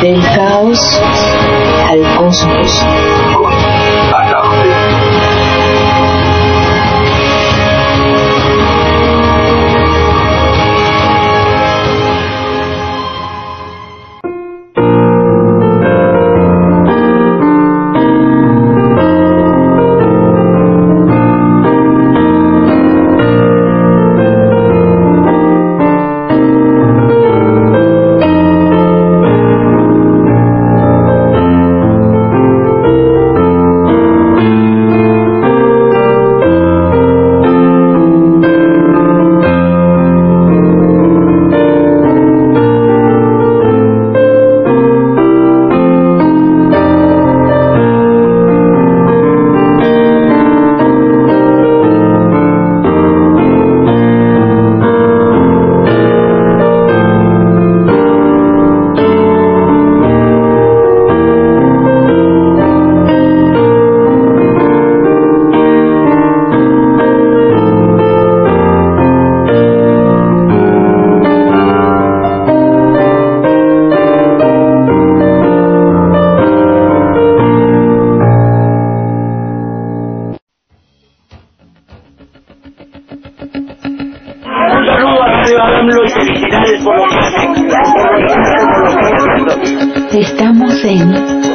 Del 0.01 0.21
caos 0.37 1.03
al 1.89 2.17
cosmos. 2.17 3.34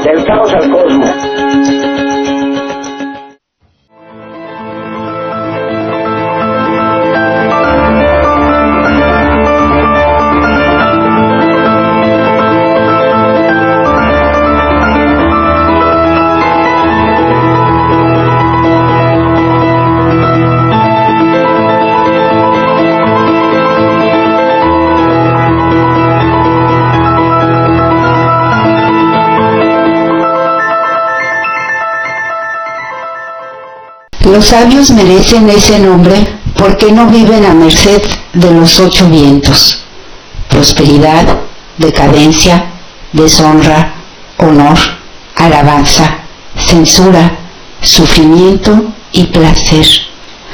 Del 0.03 0.23
caos 0.25 0.53
al 0.53 0.71
cosmos. 0.71 1.38
Los 34.39 34.47
sabios 34.47 34.89
merecen 34.91 35.49
ese 35.49 35.79
nombre 35.79 36.25
porque 36.57 36.93
no 36.93 37.07
viven 37.07 37.43
a 37.45 37.53
merced 37.53 38.01
de 38.31 38.51
los 38.51 38.79
ocho 38.79 39.05
vientos. 39.09 39.79
Prosperidad, 40.47 41.25
decadencia, 41.77 42.67
deshonra, 43.11 43.95
honor, 44.37 44.77
alabanza, 45.35 46.19
censura, 46.55 47.37
sufrimiento 47.81 48.81
y 49.11 49.25
placer. 49.25 49.85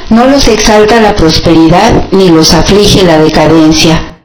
No 0.10 0.26
los 0.26 0.48
exalta 0.48 1.00
la 1.00 1.16
prosperidad 1.16 2.06
ni 2.10 2.30
los 2.30 2.56
aflige 2.56 3.04
la 3.04 3.20
decadencia. 3.20 4.16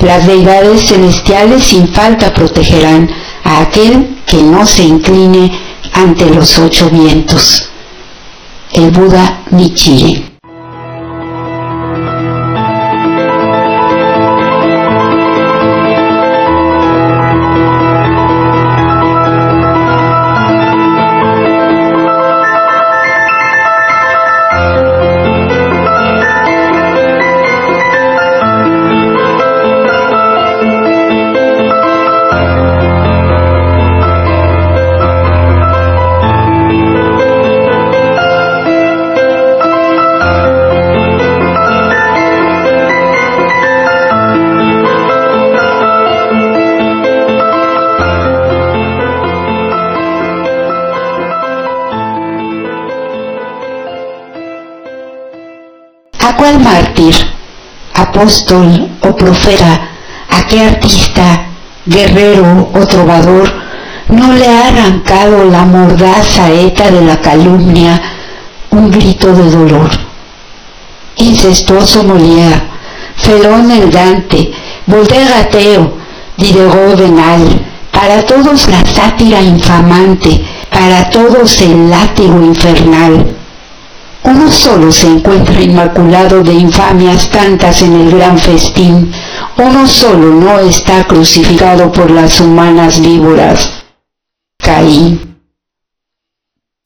Las 0.00 0.26
deidades 0.26 0.86
celestiales 0.86 1.64
sin 1.64 1.86
falta 1.92 2.32
protegerán 2.32 3.10
a 3.44 3.60
aquel 3.60 4.22
que 4.24 4.42
no 4.42 4.64
se 4.64 4.84
incline 4.84 5.52
ante 5.92 6.24
los 6.30 6.58
ocho 6.58 6.88
vientos 6.88 7.68
el 8.72 8.90
Buda 8.90 9.44
Nichiren. 9.50 10.31
Apóstol 58.22 58.88
o 59.00 59.16
profeta, 59.16 59.80
a 60.28 60.46
qué 60.46 60.60
artista, 60.60 61.44
guerrero 61.84 62.70
o 62.72 62.86
trovador 62.86 63.50
no 64.08 64.32
le 64.32 64.46
ha 64.46 64.68
arrancado 64.68 65.44
la 65.50 65.64
mordaz 65.64 66.24
saeta 66.26 66.88
de 66.90 67.00
la 67.00 67.20
calumnia 67.20 68.00
un 68.70 68.92
grito 68.92 69.32
de 69.34 69.50
dolor? 69.50 69.90
Incestuoso 71.16 72.04
Molière, 72.04 72.62
Felón 73.16 73.68
el 73.72 73.90
Dante, 73.90 74.52
Voltaire 74.86 75.28
Gateo, 75.28 75.98
Diderot 76.36 76.96
Venal, 76.96 77.42
para 77.90 78.22
todos 78.24 78.68
la 78.68 78.86
sátira 78.86 79.40
infamante, 79.40 80.44
para 80.70 81.10
todos 81.10 81.60
el 81.60 81.90
látigo 81.90 82.40
infernal. 82.40 83.41
Uno 84.24 84.50
solo 84.50 84.92
se 84.92 85.08
encuentra 85.08 85.60
inmaculado 85.60 86.42
de 86.42 86.54
infamias 86.54 87.28
tantas 87.30 87.82
en 87.82 87.92
el 87.94 88.10
gran 88.12 88.38
festín. 88.38 89.12
Uno 89.56 89.86
solo 89.86 90.28
no 90.34 90.58
está 90.60 91.04
crucificado 91.04 91.90
por 91.90 92.10
las 92.10 92.40
humanas 92.40 93.00
víboras. 93.00 93.84
Caín. 94.58 95.38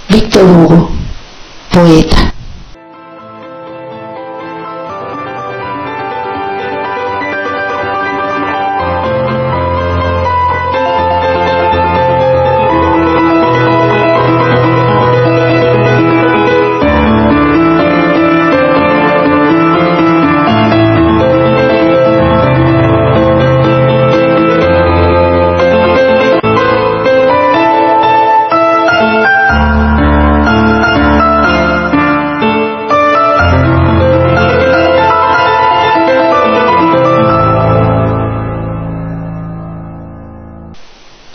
Víctor 0.08 0.44
Hugo, 0.44 0.90
poeta. 1.70 2.05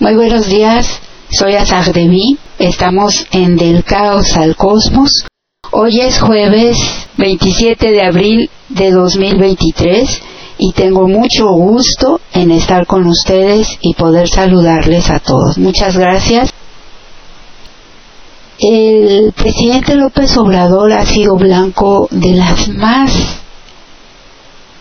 Muy 0.02 0.16
buenos 0.16 0.48
días, 0.48 1.00
soy 1.30 1.54
Azar 1.54 1.94
Devi, 1.94 2.40
estamos 2.58 3.28
en 3.30 3.56
Del 3.56 3.84
Caos 3.84 4.36
al 4.36 4.56
Cosmos. 4.56 5.28
Hoy 5.70 6.00
es 6.02 6.20
jueves 6.20 6.76
27 7.18 7.92
de 7.92 8.02
abril 8.02 8.50
de 8.70 8.90
2023 8.90 10.24
y 10.58 10.74
tengo 10.74 11.08
mucho 11.08 11.52
gusto 11.52 12.20
en 12.34 12.50
estar 12.50 12.88
con 12.88 13.06
ustedes 13.06 13.78
y 13.82 13.94
poder 13.94 14.28
saludarles 14.28 15.12
a 15.12 15.20
todos. 15.20 15.60
Muchas 15.60 15.96
gracias. 15.96 16.50
El 18.58 19.34
presidente 19.34 19.94
López 19.94 20.36
Obrador 20.36 20.94
ha 20.94 21.06
sido 21.06 21.36
blanco 21.36 22.08
de 22.10 22.32
las 22.32 22.70
más 22.70 23.12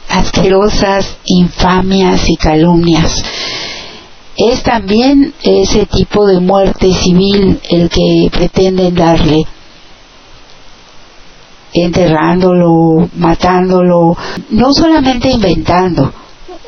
asquerosas 0.08 1.18
infamias 1.26 2.26
y 2.26 2.36
calumnias 2.36 3.22
es 4.40 4.62
también 4.62 5.34
ese 5.42 5.84
tipo 5.84 6.26
de 6.26 6.40
muerte 6.40 6.90
civil 6.94 7.60
el 7.68 7.90
que 7.90 8.30
pretenden 8.32 8.94
darle 8.94 9.44
enterrándolo, 11.74 13.10
matándolo, 13.16 14.16
no 14.48 14.72
solamente 14.72 15.30
inventando 15.30 16.10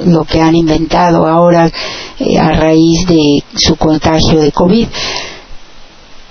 lo 0.01 0.25
que 0.25 0.41
han 0.41 0.55
inventado 0.55 1.27
ahora 1.27 1.71
eh, 2.19 2.39
a 2.39 2.53
raíz 2.53 3.07
de 3.07 3.43
su 3.55 3.77
contagio 3.77 4.41
de 4.41 4.53
COVID 4.53 4.89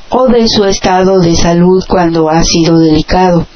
o 0.10 0.28
de 0.28 0.48
su 0.48 0.66
estado 0.66 1.20
de 1.20 1.36
salud 1.36 1.84
cuando 1.88 2.30
ha 2.30 2.44
sido 2.44 2.78
delicado. 2.78 3.48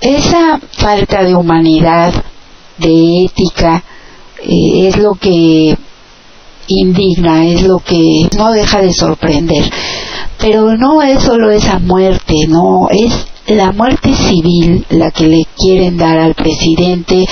Esa 0.00 0.60
falta 0.70 1.24
de 1.24 1.34
humanidad, 1.34 2.12
de 2.78 3.24
ética, 3.24 3.82
eh, 4.42 4.88
es 4.88 4.96
lo 4.96 5.14
que 5.14 5.76
indigna, 6.68 7.46
es 7.46 7.62
lo 7.62 7.78
que 7.78 8.28
no 8.36 8.52
deja 8.52 8.80
de 8.80 8.92
sorprender. 8.92 9.70
Pero 10.38 10.76
no 10.76 11.02
es 11.02 11.22
solo 11.22 11.50
esa 11.50 11.78
muerte, 11.78 12.34
no, 12.48 12.88
es 12.90 13.26
la 13.46 13.72
muerte 13.72 14.14
civil 14.14 14.86
la 14.90 15.10
que 15.10 15.26
le 15.26 15.46
quieren 15.56 15.96
dar 15.96 16.18
al 16.18 16.34
presidente, 16.34 17.24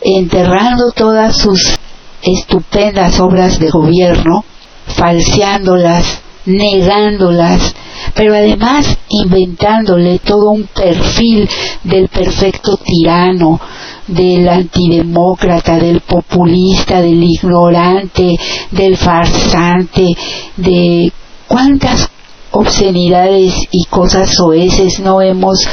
enterrando 0.00 0.90
todas 0.92 1.36
sus 1.36 1.74
estupendas 2.22 3.20
obras 3.20 3.58
de 3.58 3.70
gobierno, 3.70 4.44
falseándolas, 4.86 6.20
negándolas, 6.46 7.74
pero 8.14 8.34
además 8.34 8.96
inventándole 9.08 10.18
todo 10.18 10.50
un 10.50 10.64
perfil 10.64 11.48
del 11.84 12.08
perfecto 12.08 12.78
tirano, 12.78 13.60
del 14.08 14.48
antidemócrata, 14.48 15.78
del 15.78 16.00
populista, 16.00 17.00
del 17.00 17.22
ignorante, 17.22 18.36
del 18.70 18.96
farsante, 18.96 20.16
de 20.56 21.12
cuántas 21.46 22.10
obscenidades 22.50 23.54
y 23.70 23.84
cosas 23.84 24.34
soeces 24.34 24.98
no 25.00 25.20
hemos 25.22 25.66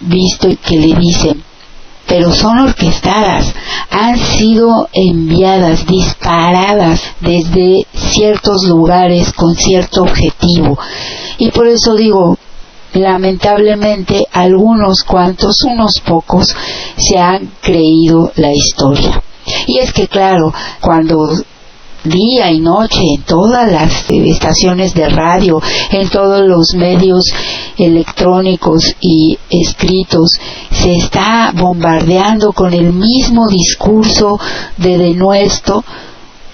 visto 0.00 0.48
y 0.48 0.56
que 0.56 0.78
le 0.78 0.94
dicen. 0.94 1.42
pero 2.06 2.32
son 2.32 2.58
orquestadas, 2.58 3.54
han 3.90 4.18
sido 4.18 4.88
enviadas, 4.94 5.86
disparadas 5.86 7.02
desde 7.20 7.86
ciertos 7.92 8.66
lugares 8.66 9.30
con 9.34 9.54
cierto 9.54 10.02
objetivo. 10.02 10.78
Y 11.36 11.50
por 11.50 11.66
eso 11.68 11.94
digo, 11.96 12.38
lamentablemente 12.94 14.26
algunos 14.32 15.02
cuantos, 15.02 15.62
unos 15.64 16.00
pocos, 16.04 16.54
se 16.96 17.18
han 17.18 17.52
creído 17.60 18.32
la 18.36 18.52
historia. 18.52 19.22
Y 19.66 19.78
es 19.78 19.92
que 19.92 20.08
claro, 20.08 20.52
cuando 20.80 21.28
día 22.04 22.50
y 22.50 22.60
noche 22.60 23.00
en 23.16 23.22
todas 23.22 23.70
las 23.70 24.04
estaciones 24.08 24.94
de 24.94 25.08
radio, 25.08 25.60
en 25.90 26.08
todos 26.08 26.46
los 26.46 26.74
medios 26.74 27.24
electrónicos 27.76 28.94
y 29.00 29.38
escritos, 29.50 30.30
se 30.70 30.94
está 30.94 31.52
bombardeando 31.54 32.52
con 32.52 32.72
el 32.72 32.92
mismo 32.92 33.48
discurso 33.48 34.38
de 34.76 34.98
denuesto. 34.98 35.84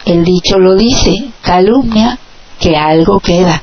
El 0.04 0.24
dicho 0.24 0.58
lo 0.58 0.74
dice, 0.74 1.12
calumnia, 1.42 2.18
que 2.58 2.76
algo 2.76 3.20
queda. 3.20 3.62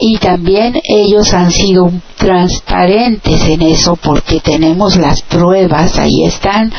Y 0.00 0.18
también 0.18 0.80
ellos 0.84 1.34
han 1.34 1.50
sido 1.50 1.90
transparentes 2.16 3.48
en 3.48 3.62
eso 3.62 3.96
porque 3.96 4.40
tenemos 4.40 4.96
las 4.96 5.22
pruebas, 5.22 5.98
ahí 5.98 6.24
están 6.24 6.72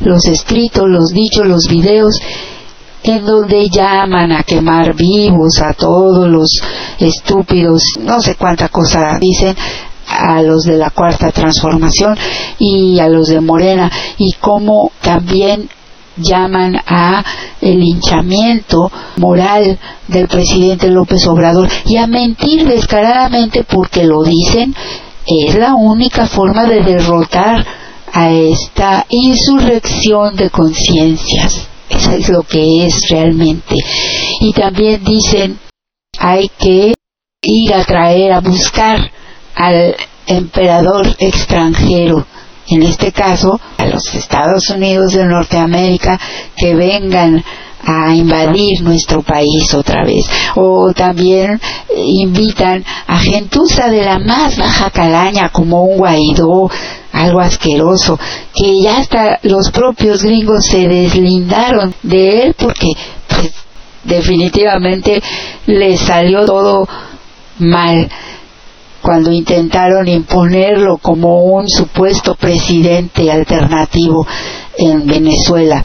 los 0.00 0.26
escritos, 0.26 0.88
los 0.88 1.10
dichos, 1.12 1.46
los 1.46 1.66
videos 1.68 2.20
en 3.02 3.24
donde 3.24 3.68
llaman 3.68 4.32
a 4.32 4.42
quemar 4.42 4.94
vivos 4.94 5.60
a 5.60 5.72
todos 5.72 6.28
los 6.28 6.60
estúpidos, 6.98 7.82
no 8.00 8.20
sé 8.20 8.36
cuánta 8.36 8.68
cosa 8.68 9.18
dicen, 9.18 9.56
a 10.06 10.42
los 10.42 10.64
de 10.64 10.76
la 10.76 10.90
cuarta 10.90 11.30
transformación 11.30 12.16
y 12.58 12.98
a 12.98 13.08
los 13.08 13.28
de 13.28 13.40
Morena. 13.40 13.90
Y 14.18 14.32
cómo 14.40 14.90
también 15.00 15.68
llaman 16.16 16.76
a 16.86 17.24
el 17.60 17.80
linchamiento 17.80 18.90
moral 19.16 19.78
del 20.08 20.28
presidente 20.28 20.88
López 20.88 21.26
Obrador. 21.26 21.68
Y 21.86 21.96
a 21.96 22.06
mentir 22.06 22.66
descaradamente 22.66 23.64
porque 23.64 24.04
lo 24.04 24.22
dicen 24.22 24.74
es 25.26 25.54
la 25.54 25.74
única 25.74 26.26
forma 26.26 26.64
de 26.64 26.82
derrotar 26.82 27.64
a 28.12 28.30
esta 28.30 29.06
insurrección 29.08 30.34
de 30.36 30.50
conciencias. 30.50 31.68
Eso 31.88 32.12
es 32.12 32.28
lo 32.28 32.42
que 32.42 32.86
es 32.86 33.08
realmente. 33.10 33.76
Y 34.40 34.52
también 34.52 35.04
dicen, 35.04 35.58
hay 36.18 36.50
que 36.58 36.94
ir 37.42 37.74
a 37.74 37.84
traer, 37.84 38.32
a 38.32 38.40
buscar 38.40 39.10
al 39.54 39.94
emperador 40.26 41.16
extranjero, 41.18 42.26
en 42.70 42.82
este 42.82 43.12
caso 43.12 43.60
a 43.76 43.86
los 43.86 44.14
Estados 44.14 44.70
Unidos 44.70 45.12
de 45.12 45.24
Norteamérica, 45.26 46.18
que 46.56 46.74
vengan 46.74 47.42
a 47.82 48.14
invadir 48.14 48.82
nuestro 48.82 49.22
país 49.22 49.72
otra 49.74 50.04
vez. 50.04 50.24
O 50.54 50.92
también 50.92 51.60
invitan 51.96 52.84
a 53.06 53.18
gentuza 53.18 53.88
de 53.88 54.04
la 54.04 54.18
más 54.18 54.56
baja 54.56 54.90
calaña 54.90 55.48
como 55.50 55.84
un 55.84 55.98
Guaidó, 55.98 56.70
algo 57.12 57.40
asqueroso, 57.40 58.18
que 58.54 58.80
ya 58.82 58.98
hasta 58.98 59.38
los 59.42 59.70
propios 59.70 60.22
gringos 60.22 60.66
se 60.66 60.86
deslindaron 60.86 61.94
de 62.02 62.42
él 62.42 62.54
porque 62.56 62.92
pues, 63.28 63.52
definitivamente 64.04 65.22
le 65.66 65.96
salió 65.96 66.44
todo 66.44 66.88
mal 67.58 68.08
cuando 69.02 69.32
intentaron 69.32 70.08
imponerlo 70.08 70.98
como 70.98 71.44
un 71.44 71.68
supuesto 71.68 72.34
presidente 72.34 73.30
alternativo 73.30 74.26
en 74.76 75.06
Venezuela. 75.06 75.84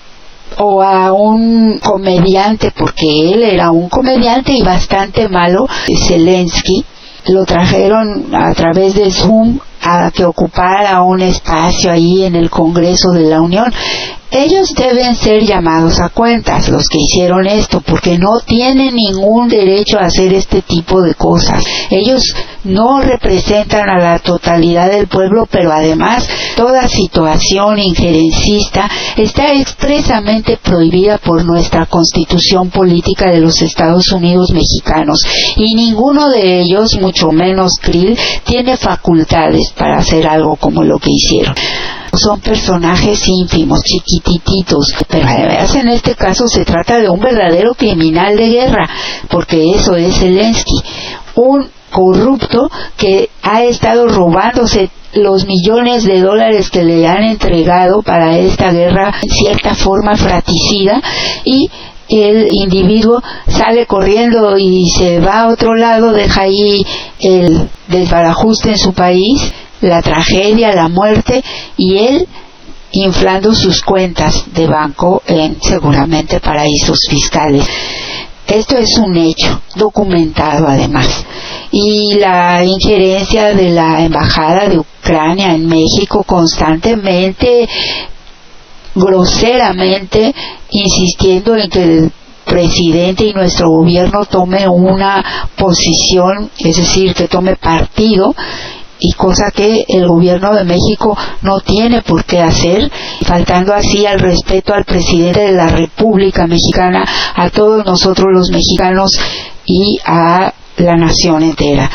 O 0.57 0.81
a 0.81 1.11
un 1.11 1.79
comediante 1.79 2.71
porque 2.71 3.33
él 3.33 3.43
era 3.43 3.71
un 3.71 3.89
comediante 3.89 4.53
y 4.53 4.61
bastante 4.61 5.27
malo 5.27 5.67
Zelensky 6.07 6.85
lo 7.27 7.45
trajeron 7.45 8.33
a 8.33 8.53
través 8.53 8.95
de 8.95 9.11
Zoom 9.11 9.59
a 9.85 10.09
que 10.11 10.25
ocupara 10.25 11.01
un 11.03 11.21
espacio 11.21 11.91
ahí 11.91 12.23
en 12.23 12.35
el 12.35 12.49
Congreso 12.49 13.11
de 13.11 13.29
la 13.29 13.39
Unión. 13.39 13.71
Ellos 14.31 14.73
deben 14.75 15.15
ser 15.15 15.43
llamados 15.43 15.99
a 16.01 16.09
cuentas, 16.09 16.67
los 16.67 16.89
que 16.89 16.97
hicieron 16.99 17.47
esto, 17.47 17.79
porque 17.79 18.17
no 18.17 18.39
tienen 18.45 18.93
ningún 18.95 19.47
derecho 19.47 19.97
a 19.97 20.07
hacer 20.07 20.33
este 20.33 20.61
tipo 20.61 21.01
de 21.01 21.13
cosas. 21.13 21.63
Ellos 21.89 22.21
no 22.65 22.99
representan 22.99 23.89
a 23.89 23.97
la 23.97 24.19
totalidad 24.19 24.89
del 24.89 25.07
pueblo, 25.07 25.47
pero 25.49 25.71
además 25.71 26.27
toda 26.57 26.87
situación 26.87 27.79
injerencista 27.79 28.89
está 29.15 29.53
expresamente 29.53 30.57
prohibida 30.57 31.17
por 31.19 31.45
nuestra 31.45 31.85
constitución 31.85 32.71
política 32.71 33.29
de 33.31 33.39
los 33.39 33.61
Estados 33.61 34.11
Unidos 34.11 34.51
mexicanos 34.51 35.19
y 35.55 35.75
ninguno 35.75 36.29
de 36.29 36.61
ellos, 36.61 36.97
mucho 36.99 37.31
menos 37.31 37.73
Krill, 37.81 38.17
tiene 38.43 38.75
facultades 38.75 39.71
para 39.77 39.97
hacer 39.97 40.27
algo 40.27 40.55
como 40.55 40.83
lo 40.83 40.99
que 40.99 41.11
hicieron. 41.11 41.55
Son 42.13 42.39
personajes 42.39 43.27
ínfimos, 43.27 43.81
chiquitititos, 43.83 44.93
pero 45.09 45.27
además 45.27 45.75
en 45.75 45.89
este 45.89 46.15
caso 46.15 46.47
se 46.47 46.63
trata 46.63 46.99
de 46.99 47.09
un 47.09 47.19
verdadero 47.19 47.73
criminal 47.73 48.37
de 48.37 48.49
guerra, 48.49 48.89
porque 49.29 49.71
eso 49.71 49.95
es 49.95 50.17
Zelensky, 50.17 50.81
un 51.35 51.67
corrupto 51.91 52.69
que 52.97 53.29
ha 53.41 53.63
estado 53.63 54.07
robándose 54.07 54.89
los 55.13 55.45
millones 55.45 56.03
de 56.03 56.19
dólares 56.19 56.69
que 56.69 56.83
le 56.83 57.07
han 57.07 57.23
entregado 57.23 58.01
para 58.01 58.37
esta 58.37 58.71
guerra 58.71 59.13
en 59.21 59.29
cierta 59.29 59.75
forma 59.75 60.17
fratricida 60.17 61.01
y 61.45 61.69
el 62.09 62.47
individuo 62.51 63.21
sale 63.47 63.85
corriendo 63.85 64.57
y 64.57 64.89
se 64.89 65.19
va 65.19 65.41
a 65.41 65.47
otro 65.47 65.75
lado, 65.75 66.11
deja 66.11 66.41
ahí 66.41 66.85
el 67.19 67.69
desbarajuste 67.87 68.71
en 68.71 68.77
su 68.77 68.93
país, 68.93 69.41
la 69.81 70.01
tragedia, 70.01 70.73
la 70.73 70.87
muerte 70.87 71.43
y 71.77 71.97
él 71.97 72.27
inflando 72.91 73.53
sus 73.53 73.81
cuentas 73.81 74.45
de 74.53 74.67
banco 74.67 75.21
en 75.27 75.61
seguramente 75.61 76.39
paraísos 76.39 76.99
fiscales. 77.09 77.65
Esto 78.47 78.77
es 78.77 78.97
un 78.97 79.17
hecho 79.17 79.61
documentado 79.75 80.67
además. 80.67 81.25
Y 81.71 82.15
la 82.15 82.63
injerencia 82.63 83.53
de 83.53 83.71
la 83.71 84.03
Embajada 84.03 84.69
de 84.69 84.79
Ucrania 84.79 85.53
en 85.53 85.67
México 85.67 86.23
constantemente, 86.23 87.67
groseramente, 88.93 90.33
insistiendo 90.69 91.55
en 91.57 91.69
que 91.69 91.83
el 91.83 92.11
presidente 92.45 93.25
y 93.25 93.33
nuestro 93.33 93.67
gobierno 93.69 94.25
tome 94.25 94.67
una 94.67 95.49
posición, 95.57 96.51
es 96.59 96.77
decir, 96.77 97.13
que 97.13 97.27
tome 97.27 97.55
partido 97.55 98.33
y 98.99 99.11
cosa 99.13 99.51
que 99.51 99.85
el 99.87 100.07
gobierno 100.07 100.53
de 100.53 100.63
México 100.63 101.17
no 101.41 101.59
tiene 101.59 102.01
por 102.01 102.23
qué 102.25 102.39
hacer, 102.39 102.91
faltando 103.23 103.73
así 103.73 104.05
al 104.05 104.19
respeto 104.19 104.73
al 104.73 104.85
presidente 104.85 105.41
de 105.41 105.51
la 105.51 105.67
República 105.67 106.47
Mexicana, 106.47 107.03
a 107.35 107.49
todos 107.49 107.85
nosotros 107.85 108.27
los 108.31 108.49
mexicanos 108.49 109.11
y 109.65 109.99
a 110.05 110.53
la 110.77 110.95
nación 110.95 111.43
entera. 111.43 111.89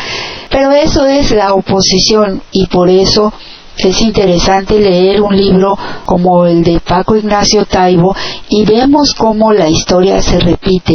Pero 0.50 0.72
eso 0.72 1.06
es 1.06 1.30
la 1.30 1.54
oposición 1.54 2.42
y 2.52 2.66
por 2.66 2.88
eso 2.88 3.32
es 3.76 4.00
interesante 4.02 4.78
leer 4.78 5.22
un 5.22 5.36
libro 5.36 5.78
como 6.04 6.44
el 6.46 6.62
de 6.62 6.80
Paco 6.80 7.16
Ignacio 7.16 7.64
Taibo 7.64 8.14
y 8.48 8.64
vemos 8.64 9.14
cómo 9.14 9.52
la 9.52 9.68
historia 9.68 10.20
se 10.20 10.38
repite 10.38 10.94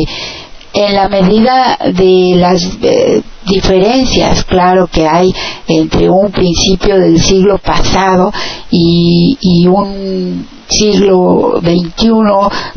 en 0.75 0.93
la 0.93 1.07
medida 1.07 1.77
de 1.93 2.33
las 2.35 2.61
eh, 2.81 3.21
diferencias, 3.45 4.43
claro, 4.43 4.87
que 4.87 5.07
hay 5.07 5.33
entre 5.67 6.09
un 6.09 6.31
principio 6.31 6.99
del 6.99 7.21
siglo 7.21 7.57
pasado 7.59 8.33
y, 8.69 9.37
y 9.39 9.67
un 9.67 10.45
siglo 10.67 11.61
XXI 11.61 12.09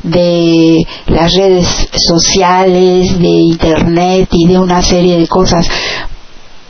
de 0.05 0.87
las 1.09 1.35
redes 1.35 1.89
sociales, 1.93 3.19
de 3.19 3.29
Internet 3.29 4.29
y 4.31 4.47
de 4.47 4.59
una 4.61 4.81
serie 4.81 5.19
de 5.19 5.27
cosas. 5.27 5.69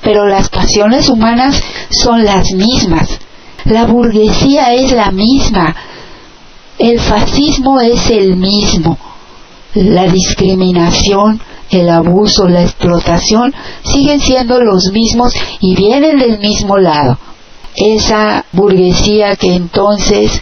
Pero 0.03 0.27
las 0.27 0.49
pasiones 0.49 1.11
humanas 1.11 1.63
son 1.91 2.25
las 2.25 2.53
mismas. 2.53 3.07
La 3.67 3.85
burguesía 3.85 4.73
es 4.73 4.93
la 4.93 5.11
misma. 5.11 5.77
El 6.79 6.99
fascismo 6.99 7.81
es 7.81 8.09
el 8.09 8.37
mismo 8.37 8.97
la 9.75 10.07
discriminación, 10.07 11.41
el 11.71 11.89
abuso, 11.91 12.49
la 12.49 12.63
explotación 12.63 13.55
siguen 13.83 14.21
siendo 14.21 14.61
los 14.61 14.91
mismos 14.93 15.35
y 15.61 15.77
vienen 15.77 16.19
del 16.19 16.39
mismo 16.39 16.79
lado. 16.79 17.19
Esa 17.77 18.45
burguesía 18.53 19.37
que 19.37 19.55
entonces 19.55 20.41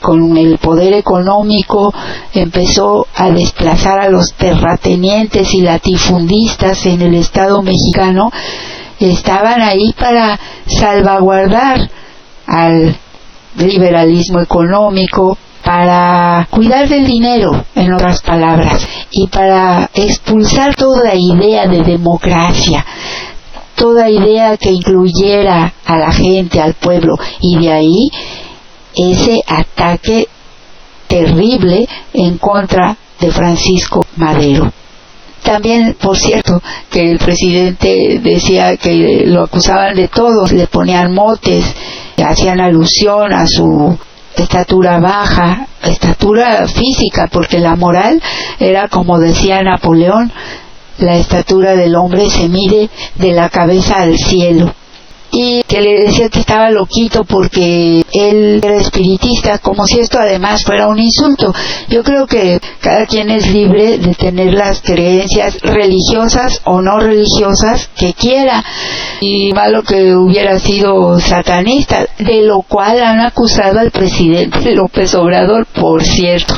con 0.00 0.36
el 0.36 0.58
poder 0.58 0.92
económico 0.94 1.92
empezó 2.32 3.06
a 3.14 3.30
desplazar 3.30 3.98
a 3.98 4.08
los 4.08 4.34
terratenientes 4.34 5.52
y 5.52 5.62
latifundistas 5.62 6.86
en 6.86 7.02
el 7.02 7.14
Estado 7.14 7.60
mexicano, 7.62 8.30
estaban 9.00 9.60
ahí 9.62 9.92
para 9.98 10.38
salvaguardar 10.66 11.90
al 12.46 12.96
liberalismo 13.56 14.40
económico, 14.40 15.36
para 15.66 16.46
cuidar 16.48 16.88
del 16.88 17.04
dinero, 17.04 17.64
en 17.74 17.92
otras 17.92 18.22
palabras, 18.22 18.86
y 19.10 19.26
para 19.26 19.90
expulsar 19.94 20.76
toda 20.76 21.12
idea 21.16 21.66
de 21.66 21.82
democracia, 21.82 22.86
toda 23.74 24.08
idea 24.08 24.56
que 24.58 24.70
incluyera 24.70 25.72
a 25.84 25.98
la 25.98 26.12
gente, 26.12 26.60
al 26.60 26.74
pueblo, 26.74 27.16
y 27.40 27.58
de 27.58 27.72
ahí 27.72 28.10
ese 28.94 29.42
ataque 29.44 30.28
terrible 31.08 31.88
en 32.12 32.38
contra 32.38 32.96
de 33.18 33.32
Francisco 33.32 34.06
Madero. 34.14 34.72
También, 35.42 35.96
por 36.00 36.16
cierto, 36.16 36.62
que 36.88 37.10
el 37.10 37.18
presidente 37.18 38.20
decía 38.22 38.76
que 38.76 39.24
lo 39.26 39.42
acusaban 39.42 39.96
de 39.96 40.06
todo, 40.06 40.46
le 40.46 40.68
ponían 40.68 41.12
motes, 41.12 41.64
hacían 42.24 42.60
alusión 42.60 43.32
a 43.32 43.48
su 43.48 43.98
estatura 44.42 44.98
baja, 45.00 45.66
estatura 45.82 46.66
física, 46.68 47.28
porque 47.30 47.58
la 47.58 47.76
moral 47.76 48.22
era 48.58 48.88
como 48.88 49.18
decía 49.18 49.62
Napoleón, 49.62 50.32
la 50.98 51.16
estatura 51.16 51.74
del 51.74 51.94
hombre 51.94 52.30
se 52.30 52.48
mide 52.48 52.88
de 53.16 53.32
la 53.32 53.48
cabeza 53.48 53.96
al 54.00 54.16
cielo 54.16 54.74
y 55.32 55.62
que 55.64 55.80
le 55.80 56.00
decía 56.02 56.28
que 56.28 56.40
estaba 56.40 56.70
loquito 56.70 57.24
porque 57.24 58.04
él 58.12 58.60
era 58.62 58.76
espiritista, 58.76 59.58
como 59.58 59.86
si 59.86 60.00
esto 60.00 60.18
además 60.18 60.62
fuera 60.64 60.88
un 60.88 60.98
insulto. 60.98 61.52
Yo 61.88 62.02
creo 62.02 62.26
que 62.26 62.60
cada 62.80 63.06
quien 63.06 63.30
es 63.30 63.50
libre 63.50 63.98
de 63.98 64.14
tener 64.14 64.54
las 64.54 64.80
creencias 64.80 65.60
religiosas 65.62 66.60
o 66.64 66.80
no 66.80 67.00
religiosas 67.00 67.90
que 67.96 68.14
quiera, 68.14 68.64
y 69.20 69.52
malo 69.52 69.82
que 69.82 70.14
hubiera 70.14 70.58
sido 70.58 71.18
satanista, 71.20 72.06
de 72.18 72.42
lo 72.42 72.62
cual 72.62 73.02
han 73.02 73.20
acusado 73.20 73.80
al 73.80 73.90
presidente 73.90 74.72
López 74.72 75.14
Obrador, 75.14 75.66
por 75.66 76.04
cierto. 76.04 76.54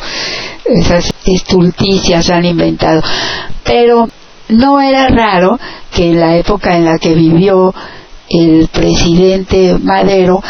Esas 0.64 1.10
estulticias 1.24 2.28
han 2.30 2.44
inventado. 2.44 3.02
Pero 3.64 4.08
no 4.48 4.80
era 4.80 5.08
raro 5.08 5.58
que 5.94 6.10
en 6.10 6.20
la 6.20 6.36
época 6.36 6.76
en 6.76 6.84
la 6.84 6.98
que 6.98 7.14
vivió 7.14 7.74
el 8.28 8.68
presidente 8.68 9.76
Madero, 9.78 10.42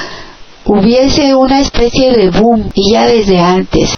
hubiese 0.64 1.35
una 1.35 1.61
especie 1.61 2.12
de 2.12 2.31
boom, 2.31 2.71
y 2.75 2.93
ya 2.93 3.07
desde 3.07 3.38
antes, 3.38 3.95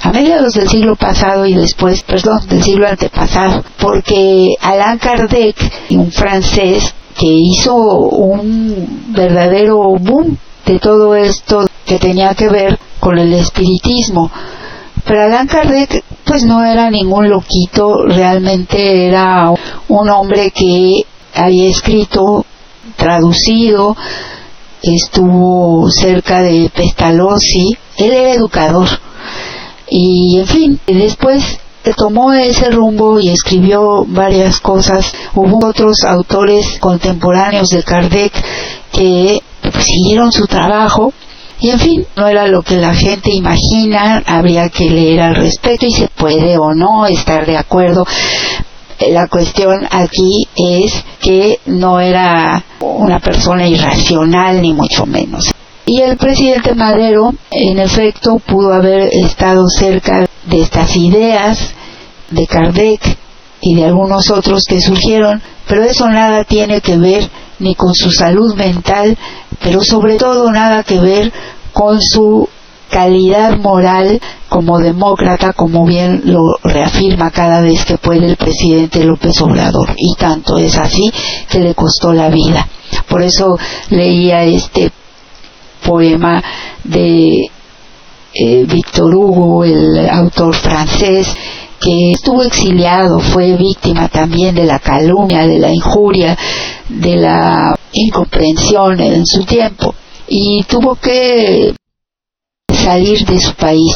a 0.00 0.12
mediados 0.12 0.54
del 0.54 0.68
siglo 0.68 0.96
pasado 0.96 1.46
y 1.46 1.54
después, 1.54 2.02
perdón, 2.02 2.40
del 2.48 2.62
siglo 2.62 2.86
antepasado, 2.86 3.64
porque 3.78 4.54
Alain 4.60 4.98
Kardec, 4.98 5.56
un 5.90 6.12
francés 6.12 6.94
que 7.18 7.26
hizo 7.26 7.74
un 7.74 9.04
verdadero 9.08 9.78
boom 9.98 10.38
de 10.64 10.78
todo 10.78 11.14
esto 11.14 11.66
que 11.84 11.98
tenía 11.98 12.34
que 12.34 12.48
ver 12.48 12.78
con 13.00 13.18
el 13.18 13.32
espiritismo. 13.32 14.30
Pero 15.04 15.22
Alain 15.22 15.46
Kardec 15.46 16.04
pues 16.24 16.44
no 16.44 16.62
era 16.64 16.90
ningún 16.90 17.28
loquito, 17.28 18.04
realmente 18.06 19.06
era 19.06 19.50
un 19.88 20.10
hombre 20.10 20.50
que 20.50 21.04
había 21.34 21.70
escrito 21.70 22.44
traducido, 22.96 23.96
estuvo 24.82 25.90
cerca 25.90 26.42
de 26.42 26.70
Pestalozzi, 26.74 27.76
él 27.96 28.12
era 28.12 28.32
educador. 28.34 28.88
Y 29.90 30.38
en 30.38 30.46
fin, 30.46 30.80
después 30.86 31.58
tomó 31.96 32.32
ese 32.32 32.70
rumbo 32.70 33.18
y 33.18 33.30
escribió 33.30 34.04
varias 34.06 34.60
cosas. 34.60 35.12
Hubo 35.34 35.66
otros 35.66 36.04
autores 36.04 36.78
contemporáneos 36.80 37.68
de 37.68 37.82
Kardec 37.82 38.32
que 38.92 39.40
siguieron 39.80 40.32
su 40.32 40.46
trabajo 40.46 41.12
y 41.60 41.70
en 41.70 41.78
fin, 41.80 42.06
no 42.14 42.28
era 42.28 42.46
lo 42.46 42.62
que 42.62 42.76
la 42.76 42.94
gente 42.94 43.32
imagina, 43.32 44.22
habría 44.26 44.68
que 44.68 44.88
leer 44.88 45.20
al 45.20 45.34
respecto 45.34 45.86
y 45.86 45.90
se 45.90 46.06
puede 46.06 46.56
o 46.56 46.72
no 46.72 47.04
estar 47.06 47.46
de 47.46 47.56
acuerdo, 47.56 48.06
la 49.00 49.28
cuestión 49.28 49.86
aquí 49.90 50.48
es 50.56 50.92
que 51.20 51.60
no 51.66 52.00
era 52.00 52.62
una 52.80 53.20
persona 53.20 53.66
irracional 53.66 54.60
ni 54.60 54.72
mucho 54.72 55.06
menos. 55.06 55.50
Y 55.86 56.02
el 56.02 56.16
presidente 56.16 56.74
Madero, 56.74 57.32
en 57.50 57.78
efecto, 57.78 58.38
pudo 58.38 58.74
haber 58.74 59.08
estado 59.12 59.68
cerca 59.68 60.28
de 60.46 60.60
estas 60.60 60.94
ideas 60.96 61.74
de 62.30 62.46
Kardec 62.46 63.16
y 63.60 63.74
de 63.74 63.86
algunos 63.86 64.30
otros 64.30 64.64
que 64.68 64.80
surgieron, 64.80 65.40
pero 65.66 65.84
eso 65.84 66.08
nada 66.08 66.44
tiene 66.44 66.80
que 66.80 66.96
ver 66.96 67.28
ni 67.58 67.74
con 67.74 67.94
su 67.94 68.10
salud 68.10 68.54
mental, 68.54 69.16
pero 69.62 69.82
sobre 69.82 70.16
todo 70.16 70.50
nada 70.52 70.82
que 70.84 71.00
ver 71.00 71.32
con 71.72 72.02
su 72.02 72.48
calidad 72.90 73.56
moral 73.56 74.20
como 74.48 74.78
demócrata, 74.78 75.52
como 75.52 75.84
bien 75.84 76.22
lo 76.24 76.58
reafirma 76.62 77.30
cada 77.30 77.60
vez 77.60 77.84
que 77.84 77.98
puede 77.98 78.26
el 78.26 78.36
presidente 78.36 79.04
López 79.04 79.40
Obrador. 79.42 79.94
Y 79.96 80.14
tanto 80.14 80.58
es 80.58 80.76
así 80.76 81.10
que 81.48 81.60
le 81.60 81.74
costó 81.74 82.12
la 82.12 82.28
vida. 82.28 82.66
Por 83.08 83.22
eso 83.22 83.58
leía 83.90 84.44
este 84.44 84.90
poema 85.84 86.42
de 86.84 87.50
eh, 88.34 88.64
Víctor 88.66 89.14
Hugo, 89.14 89.64
el 89.64 90.08
autor 90.08 90.54
francés, 90.54 91.28
que 91.80 92.12
estuvo 92.12 92.42
exiliado, 92.42 93.20
fue 93.20 93.56
víctima 93.56 94.08
también 94.08 94.54
de 94.54 94.64
la 94.64 94.78
calumnia, 94.78 95.46
de 95.46 95.58
la 95.58 95.72
injuria, 95.72 96.36
de 96.88 97.16
la 97.16 97.78
incomprensión 97.92 99.00
en 99.00 99.26
su 99.26 99.44
tiempo. 99.44 99.94
Y 100.26 100.62
tuvo 100.64 100.96
que 100.96 101.74
salir 102.72 103.24
de 103.24 103.38
su 103.38 103.54
país, 103.54 103.94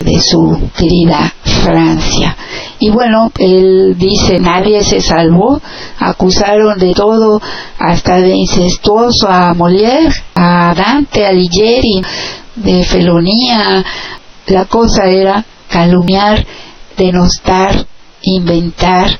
de 0.00 0.18
su 0.20 0.70
querida 0.76 1.32
Francia. 1.42 2.36
Y 2.78 2.90
bueno, 2.90 3.30
él 3.38 3.94
dice, 3.98 4.38
nadie 4.38 4.82
se 4.82 5.00
salvó, 5.00 5.60
acusaron 5.98 6.78
de 6.78 6.94
todo, 6.94 7.40
hasta 7.78 8.16
de 8.16 8.34
incestuoso 8.34 9.28
a 9.28 9.54
Molière, 9.54 10.14
a 10.34 10.74
Dante, 10.74 11.26
a 11.26 11.32
Ligieri, 11.32 12.02
de 12.56 12.84
felonía. 12.84 13.84
La 14.46 14.64
cosa 14.64 15.04
era 15.04 15.44
calumniar, 15.68 16.46
denostar, 16.96 17.86
inventar, 18.22 19.18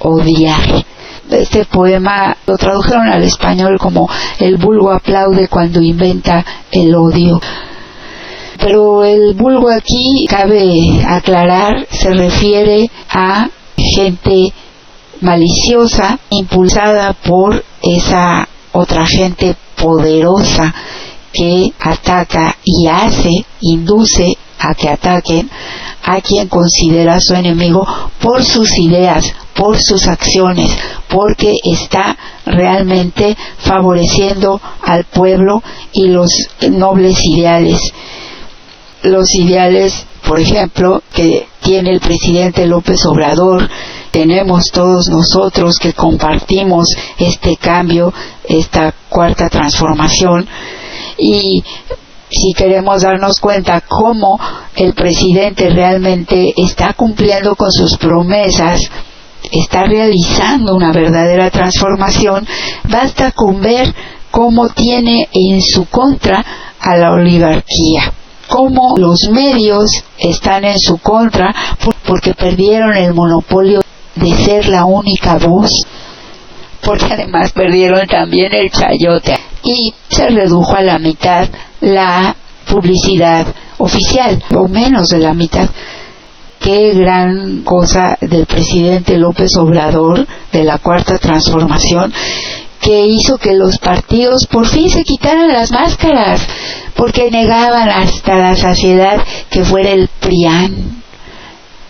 odiar. 0.00 0.84
Este 1.30 1.64
poema 1.64 2.36
lo 2.46 2.56
tradujeron 2.56 3.08
al 3.08 3.22
español 3.22 3.78
como 3.78 4.08
el 4.38 4.56
vulgo 4.56 4.92
aplaude 4.92 5.48
cuando 5.48 5.80
inventa 5.80 6.44
el 6.70 6.94
odio. 6.94 7.40
Pero 8.66 9.04
el 9.04 9.34
vulgo 9.34 9.70
aquí, 9.70 10.26
cabe 10.28 11.00
aclarar, 11.06 11.86
se 11.88 12.12
refiere 12.12 12.90
a 13.08 13.48
gente 13.76 14.52
maliciosa, 15.20 16.18
impulsada 16.30 17.12
por 17.12 17.64
esa 17.80 18.48
otra 18.72 19.06
gente 19.06 19.54
poderosa 19.80 20.74
que 21.32 21.72
ataca 21.78 22.56
y 22.64 22.88
hace, 22.88 23.46
induce 23.60 24.36
a 24.58 24.74
que 24.74 24.88
ataquen 24.88 25.48
a 26.02 26.20
quien 26.20 26.48
considera 26.48 27.20
su 27.20 27.34
enemigo 27.34 27.86
por 28.20 28.42
sus 28.42 28.76
ideas, 28.78 29.32
por 29.54 29.80
sus 29.80 30.08
acciones, 30.08 30.76
porque 31.08 31.54
está 31.62 32.16
realmente 32.44 33.36
favoreciendo 33.58 34.60
al 34.82 35.04
pueblo 35.04 35.62
y 35.92 36.08
los 36.08 36.48
nobles 36.68 37.24
ideales 37.24 37.78
los 39.06 39.34
ideales, 39.34 40.06
por 40.26 40.40
ejemplo, 40.40 41.02
que 41.12 41.46
tiene 41.60 41.90
el 41.90 42.00
presidente 42.00 42.66
López 42.66 43.04
Obrador, 43.06 43.68
tenemos 44.10 44.70
todos 44.72 45.08
nosotros 45.08 45.78
que 45.78 45.92
compartimos 45.92 46.86
este 47.18 47.56
cambio, 47.56 48.12
esta 48.48 48.94
cuarta 49.08 49.48
transformación. 49.48 50.48
Y 51.18 51.62
si 52.30 52.52
queremos 52.54 53.02
darnos 53.02 53.40
cuenta 53.40 53.82
cómo 53.82 54.38
el 54.74 54.94
presidente 54.94 55.70
realmente 55.70 56.52
está 56.56 56.94
cumpliendo 56.94 57.54
con 57.54 57.70
sus 57.70 57.96
promesas, 57.96 58.80
está 59.52 59.84
realizando 59.84 60.74
una 60.74 60.92
verdadera 60.92 61.50
transformación, 61.50 62.46
basta 62.88 63.32
con 63.32 63.60
ver 63.60 63.94
cómo 64.30 64.68
tiene 64.68 65.28
en 65.32 65.62
su 65.62 65.86
contra 65.86 66.44
a 66.80 66.96
la 66.96 67.12
oligarquía 67.12 68.12
cómo 68.48 68.94
los 68.96 69.28
medios 69.30 69.90
están 70.18 70.64
en 70.64 70.78
su 70.78 70.98
contra 70.98 71.54
porque 72.06 72.34
perdieron 72.34 72.96
el 72.96 73.14
monopolio 73.14 73.80
de 74.14 74.36
ser 74.36 74.68
la 74.68 74.84
única 74.84 75.38
voz, 75.38 75.70
porque 76.82 77.06
además 77.12 77.52
perdieron 77.52 78.06
también 78.06 78.54
el 78.54 78.70
chayote 78.70 79.38
y 79.62 79.92
se 80.08 80.28
redujo 80.28 80.74
a 80.74 80.82
la 80.82 80.98
mitad 80.98 81.48
la 81.80 82.34
publicidad 82.68 83.46
oficial, 83.78 84.42
o 84.54 84.68
menos 84.68 85.08
de 85.08 85.18
la 85.18 85.34
mitad. 85.34 85.68
Qué 86.58 86.94
gran 86.94 87.62
cosa 87.62 88.16
del 88.20 88.46
presidente 88.46 89.16
López 89.18 89.56
Obrador 89.56 90.26
de 90.50 90.64
la 90.64 90.78
cuarta 90.78 91.18
transformación 91.18 92.12
que 92.80 93.06
hizo 93.06 93.38
que 93.38 93.54
los 93.54 93.78
partidos 93.78 94.46
por 94.46 94.66
fin 94.66 94.90
se 94.90 95.04
quitaran 95.04 95.48
las 95.48 95.72
máscaras, 95.72 96.40
porque 96.94 97.30
negaban 97.30 97.88
hasta 97.88 98.36
la 98.36 98.56
saciedad 98.56 99.22
que 99.50 99.64
fuera 99.64 99.90
el 99.90 100.08
PRIAN. 100.20 101.02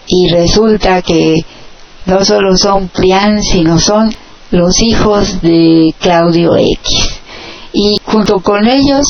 Y 0.07 0.29
resulta 0.29 1.03
que 1.03 1.44
no 2.07 2.25
solo 2.25 2.57
son 2.57 2.88
PRIAN, 2.88 3.42
sino 3.42 3.79
son 3.79 4.14
los 4.51 4.81
hijos 4.81 5.42
de 5.42 5.94
Claudio 6.01 6.57
X. 6.57 7.20
Y 7.72 7.96
junto 8.05 8.40
con 8.40 8.66
ellos, 8.66 9.07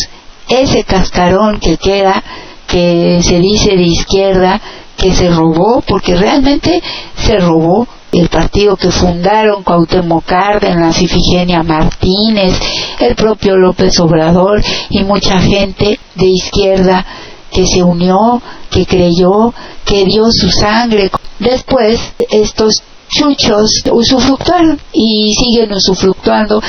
ese 0.49 0.85
cascarón 0.85 1.61
que 1.61 1.77
queda, 1.77 2.23
que 2.67 3.21
se 3.23 3.39
dice 3.39 3.77
de 3.77 3.83
izquierda, 3.83 4.61
que 4.97 5.15
se 5.15 5.29
robó, 5.29 5.83
porque 5.87 6.17
realmente 6.17 6.83
se 7.17 7.39
robó 7.39 7.87
el 8.13 8.29
partido 8.29 8.77
que 8.77 8.91
fundaron 8.91 9.63
Cuauhtémoc 9.63 10.25
Cárdenas, 10.25 11.01
Ifigenia 11.01 11.63
Martínez, 11.63 12.59
el 13.01 13.15
propio 13.15 13.57
López 13.57 13.99
Obrador 14.01 14.63
y 14.91 15.03
mucha 15.05 15.41
gente 15.41 15.99
de 16.15 16.27
izquierda 16.27 17.05
que 17.53 17.67
se 17.67 17.83
unió, 17.83 18.41
que 18.71 18.87
creyó, 18.87 19.53
que 19.85 20.05
dio 20.05 20.31
su 20.31 20.51
sangre. 20.51 21.11
Después 21.39 22.01
estos 22.31 22.83
chuchos 23.09 23.83
usufructuaron 23.91 24.79
y 24.93 25.33
siguen 25.35 25.73
usufructuando 25.73 26.63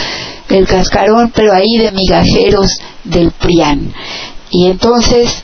el 0.49 0.67
cascarón, 0.67 1.31
pero 1.33 1.53
ahí 1.53 1.77
de 1.77 1.91
migajeros 1.91 2.77
del 3.03 3.31
PRIAN. 3.31 3.93
Y 4.51 4.67
entonces 4.67 5.43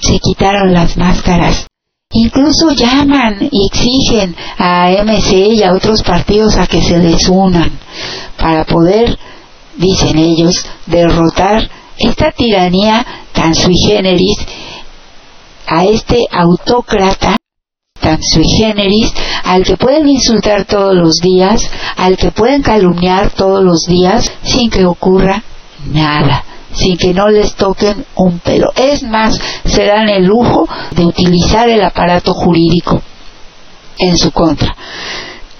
se 0.00 0.18
quitaron 0.18 0.72
las 0.72 0.96
máscaras 0.96 1.66
Incluso 2.16 2.70
llaman 2.70 3.48
y 3.50 3.66
exigen 3.66 4.36
a 4.56 4.88
MC 5.02 5.32
y 5.32 5.62
a 5.64 5.72
otros 5.72 6.00
partidos 6.02 6.56
a 6.56 6.68
que 6.68 6.80
se 6.80 6.96
les 6.98 7.28
unan 7.28 7.72
para 8.38 8.64
poder, 8.64 9.18
dicen 9.76 10.16
ellos, 10.18 10.64
derrotar 10.86 11.68
esta 11.98 12.30
tiranía 12.30 13.04
tan 13.32 13.52
sui 13.52 13.76
generis, 13.76 14.36
a 15.66 15.86
este 15.86 16.24
autócrata 16.30 17.36
tan 18.00 18.22
sui 18.22 18.44
generis, 18.44 19.12
al 19.42 19.64
que 19.64 19.76
pueden 19.76 20.08
insultar 20.08 20.66
todos 20.66 20.94
los 20.94 21.16
días, 21.16 21.68
al 21.96 22.16
que 22.16 22.30
pueden 22.30 22.62
calumniar 22.62 23.32
todos 23.32 23.64
los 23.64 23.86
días 23.88 24.30
sin 24.44 24.70
que 24.70 24.86
ocurra 24.86 25.42
nada 25.90 26.44
sin 26.74 26.96
que 26.96 27.14
no 27.14 27.28
les 27.28 27.54
toquen 27.54 28.04
un 28.16 28.38
pelo. 28.38 28.72
Es 28.74 29.02
más, 29.02 29.38
se 29.64 29.86
dan 29.86 30.08
el 30.08 30.24
lujo 30.24 30.68
de 30.90 31.04
utilizar 31.04 31.68
el 31.68 31.82
aparato 31.82 32.34
jurídico 32.34 33.00
en 33.98 34.16
su 34.16 34.32
contra 34.32 34.74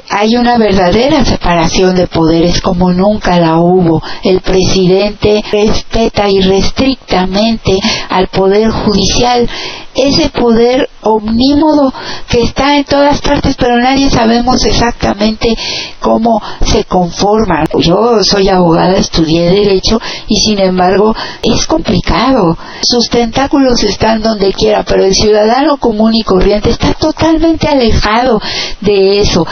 hay 0.08 0.36
una 0.36 0.58
verdadera 0.58 1.24
separación 1.24 1.96
de 1.96 2.06
poderes 2.06 2.60
como 2.60 2.92
nunca 2.92 3.38
la 3.38 3.58
hubo. 3.58 4.02
El 4.22 4.40
presidente 4.40 5.42
respeta 5.50 6.28
irrestrictamente 6.28 7.78
al 8.10 8.28
poder 8.28 8.70
judicial, 8.70 9.48
ese 9.94 10.28
poder 10.28 10.88
omnímodo 11.02 11.92
que 12.28 12.42
está 12.42 12.76
en 12.76 12.84
todas 12.84 13.20
partes, 13.20 13.56
pero 13.56 13.78
nadie 13.78 14.10
sabemos 14.10 14.64
exactamente 14.64 15.56
cómo 16.00 16.40
se 16.64 16.84
conforma. 16.84 17.64
Yo 17.78 18.22
soy 18.22 18.48
abogada, 18.48 18.98
estudié 18.98 19.50
derecho 19.50 20.00
y 20.28 20.36
sin 20.36 20.60
embargo 20.60 21.14
es 21.42 21.66
complicado. 21.66 22.56
Sus 22.82 23.08
tentáculos 23.08 23.82
están 23.84 24.22
donde 24.22 24.52
quiera, 24.52 24.84
pero 24.84 25.04
el 25.04 25.14
ciudadano 25.14 25.76
común 25.78 26.14
y 26.14 26.22
corriente 26.22 26.70
está 26.70 26.92
totalmente 26.94 27.68
alejado 27.68 28.40
de 28.80 29.20
eso 29.20 29.46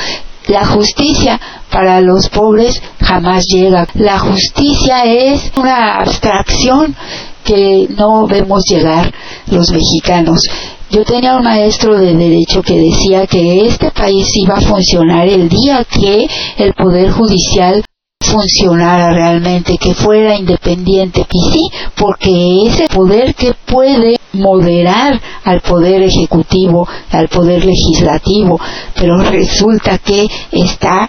la 0.48 0.66
justicia 0.66 1.40
para 1.70 2.00
los 2.00 2.28
pobres 2.28 2.82
jamás 3.00 3.44
llega. 3.46 3.86
La 3.94 4.18
justicia 4.18 5.04
es 5.04 5.52
una 5.56 6.00
abstracción 6.00 6.94
que 7.44 7.88
no 7.96 8.26
vemos 8.26 8.64
llegar 8.68 9.12
los 9.46 9.70
mexicanos. 9.70 10.40
Yo 10.90 11.04
tenía 11.04 11.36
un 11.36 11.42
maestro 11.42 11.98
de 11.98 12.14
derecho 12.14 12.62
que 12.62 12.78
decía 12.78 13.26
que 13.26 13.66
este 13.66 13.90
país 13.90 14.28
iba 14.36 14.56
a 14.56 14.60
funcionar 14.60 15.26
el 15.26 15.48
día 15.48 15.84
que 15.84 16.26
el 16.58 16.74
Poder 16.74 17.10
Judicial 17.10 17.82
funcionara 18.22 19.12
realmente, 19.12 19.78
que 19.78 19.94
fuera 19.94 20.36
independiente. 20.36 21.26
Y 21.30 21.52
sí, 21.52 21.70
porque 21.96 22.66
ese 22.66 22.88
poder 22.88 23.34
que 23.34 23.54
puede 23.66 24.16
moderar 24.32 25.20
al 25.44 25.60
poder 25.60 26.02
ejecutivo, 26.02 26.88
al 27.10 27.28
poder 27.28 27.64
legislativo, 27.64 28.60
pero 28.94 29.16
resulta 29.18 29.98
que 29.98 30.26
está 30.50 31.08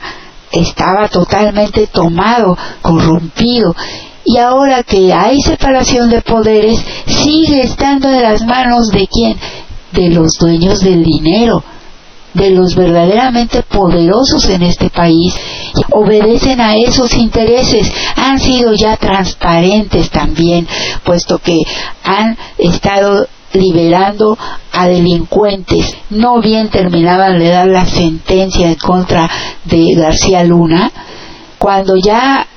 estaba 0.51 1.07
totalmente 1.07 1.87
tomado, 1.87 2.55
corrompido. 2.81 3.75
Y 4.23 4.37
ahora 4.37 4.83
que 4.83 5.11
hay 5.11 5.41
separación 5.41 6.09
de 6.09 6.21
poderes, 6.21 6.79
sigue 7.07 7.63
estando 7.63 8.07
en 8.09 8.21
las 8.21 8.43
manos 8.45 8.89
de 8.89 9.07
quién? 9.07 9.37
De 9.91 10.09
los 10.09 10.33
dueños 10.39 10.79
del 10.81 11.03
dinero 11.03 11.63
de 12.33 12.49
los 12.49 12.75
verdaderamente 12.75 13.61
poderosos 13.63 14.49
en 14.49 14.63
este 14.63 14.89
país 14.89 15.33
obedecen 15.91 16.59
a 16.61 16.75
esos 16.75 17.13
intereses, 17.13 17.91
han 18.15 18.39
sido 18.39 18.73
ya 18.73 18.97
transparentes 18.97 20.09
también, 20.09 20.67
puesto 21.03 21.39
que 21.39 21.59
han 22.03 22.37
estado 22.57 23.27
liberando 23.53 24.37
a 24.71 24.87
delincuentes. 24.87 25.95
No 26.09 26.41
bien 26.41 26.69
terminaban 26.69 27.39
de 27.39 27.49
dar 27.49 27.67
la 27.67 27.85
sentencia 27.85 28.67
en 28.67 28.75
contra 28.75 29.29
de 29.65 29.93
García 29.95 30.43
Luna, 30.43 30.91
cuando 31.59 31.95
ya 31.95 32.47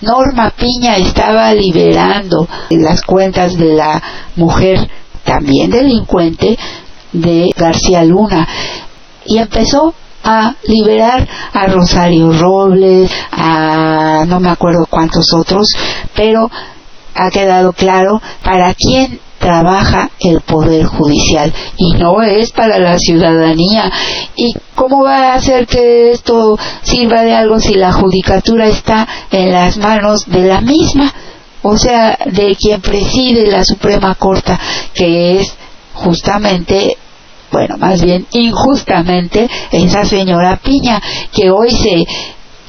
Norma 0.00 0.50
Piña 0.50 0.96
estaba 0.96 1.52
liberando 1.52 2.46
las 2.70 3.02
cuentas 3.02 3.56
de 3.56 3.74
la 3.74 4.02
mujer 4.36 4.88
también 5.24 5.70
delincuente 5.70 6.56
de 7.12 7.50
García 7.56 8.04
Luna 8.04 8.46
y 9.26 9.38
empezó 9.38 9.94
a 10.24 10.54
liberar 10.64 11.26
a 11.52 11.66
Rosario 11.66 12.32
Robles, 12.32 13.10
a 13.30 14.24
no 14.26 14.40
me 14.40 14.50
acuerdo 14.50 14.86
cuántos 14.90 15.32
otros, 15.32 15.68
pero 16.14 16.50
ha 17.14 17.30
quedado 17.30 17.72
claro 17.72 18.20
para 18.42 18.74
quién 18.74 19.20
trabaja 19.38 20.10
el 20.18 20.40
poder 20.40 20.86
judicial 20.86 21.52
y 21.76 21.92
no 21.92 22.22
es 22.22 22.50
para 22.50 22.78
la 22.78 22.98
ciudadanía. 22.98 23.92
¿Y 24.34 24.54
cómo 24.74 25.04
va 25.04 25.32
a 25.32 25.34
hacer 25.34 25.66
que 25.66 26.10
esto 26.10 26.58
sirva 26.82 27.22
de 27.22 27.34
algo 27.34 27.60
si 27.60 27.74
la 27.74 27.92
judicatura 27.92 28.66
está 28.66 29.06
en 29.30 29.52
las 29.52 29.76
manos 29.76 30.24
de 30.26 30.40
la 30.46 30.60
misma? 30.60 31.12
O 31.62 31.76
sea, 31.76 32.18
de 32.26 32.56
quien 32.56 32.80
preside 32.80 33.50
la 33.50 33.64
Suprema 33.64 34.14
Corte, 34.14 34.58
que 34.94 35.40
es 35.40 35.54
justamente 35.94 36.96
bueno, 37.50 37.76
más 37.78 38.02
bien 38.02 38.26
injustamente, 38.32 39.48
esa 39.70 40.04
señora 40.04 40.56
Piña, 40.56 41.00
que 41.32 41.50
hoy 41.50 41.70
se 41.70 42.04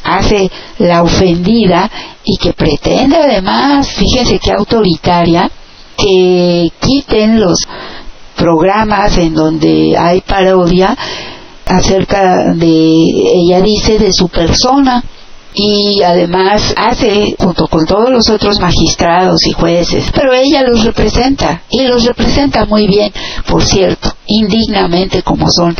hace 0.03 0.49
la 0.79 1.03
ofendida 1.03 1.89
y 2.23 2.37
que 2.37 2.53
pretende 2.53 3.17
además, 3.17 3.89
fíjense 3.89 4.39
qué 4.39 4.51
autoritaria, 4.51 5.49
que 5.97 6.69
quiten 6.79 7.39
los 7.39 7.59
programas 8.35 9.17
en 9.17 9.33
donde 9.33 9.97
hay 9.97 10.21
parodia 10.21 10.95
acerca 11.65 12.53
de, 12.53 12.67
ella 12.67 13.61
dice, 13.61 13.97
de 13.97 14.13
su 14.13 14.29
persona 14.29 15.03
y 15.59 16.03
además 16.03 16.73
hace 16.77 17.35
junto 17.39 17.67
con 17.67 17.85
todos 17.85 18.11
los 18.11 18.29
otros 18.29 18.59
magistrados 18.59 19.45
y 19.47 19.53
jueces, 19.53 20.05
pero 20.13 20.31
ella 20.31 20.61
los 20.61 20.83
representa 20.85 21.63
y 21.71 21.81
los 21.87 22.05
representa 22.05 22.65
muy 22.65 22.85
bien, 22.85 23.11
por 23.47 23.63
cierto, 23.63 24.13
indignamente 24.27 25.23
como 25.23 25.49
son. 25.49 25.75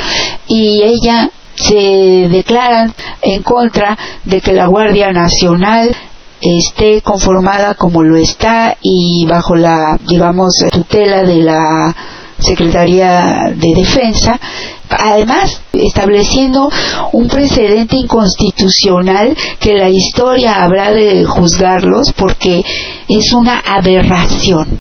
Y 0.48 0.82
ella 0.82 1.30
se 1.56 2.28
declara 2.30 2.92
en 3.22 3.44
contra 3.44 3.96
de 4.26 4.42
que 4.42 4.54
la 4.54 4.66
Guardia 4.66 5.12
Nacional 5.12 5.96
esté 6.42 7.02
conformada 7.02 7.76
como 7.76 8.02
lo 8.02 8.16
está 8.18 8.78
y 8.82 9.28
bajo 9.28 9.56
la, 9.56 10.00
digamos, 10.08 10.54
tutela 10.72 11.24
de 11.24 11.36
la 11.36 11.96
Secretaría 12.40 13.52
de 13.56 13.74
Defensa 13.76 14.40
además 14.90 15.62
estableciendo 15.74 16.70
un 17.12 17.28
precedente 17.28 17.98
inconstitucional 17.98 19.36
que 19.60 19.74
la 19.74 19.90
historia 19.90 20.64
habrá 20.64 20.92
de 20.92 21.26
juzgarlos 21.26 22.14
porque 22.16 22.64
es 23.08 23.34
una 23.34 23.60
aberración. 23.60 24.80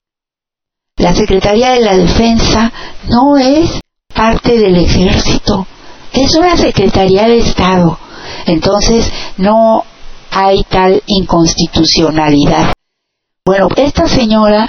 La 0.96 1.14
Secretaría 1.14 1.72
de 1.72 1.80
la 1.80 1.96
Defensa 1.96 2.72
no 3.08 3.36
es 3.36 3.80
parte 4.14 4.58
del 4.58 4.76
ejército, 4.76 5.66
es 6.12 6.34
una 6.36 6.56
Secretaría 6.56 7.28
de 7.28 7.38
Estado. 7.38 7.98
Entonces 8.46 9.10
no 9.36 9.84
hay 10.30 10.62
tal 10.64 11.02
inconstitucionalidad. 11.06 12.72
Bueno, 13.44 13.68
esta 13.76 14.08
señora 14.08 14.68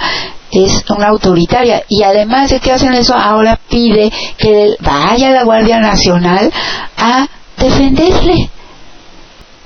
es 0.50 0.84
una 0.88 1.08
autoritaria 1.08 1.82
y 1.88 2.02
además 2.02 2.50
de 2.50 2.60
que 2.60 2.72
hacen 2.72 2.94
eso 2.94 3.14
ahora 3.14 3.58
pide 3.68 4.10
que 4.36 4.76
vaya 4.80 5.30
la 5.30 5.44
Guardia 5.44 5.78
Nacional 5.78 6.52
a 6.96 7.28
defenderle 7.58 8.50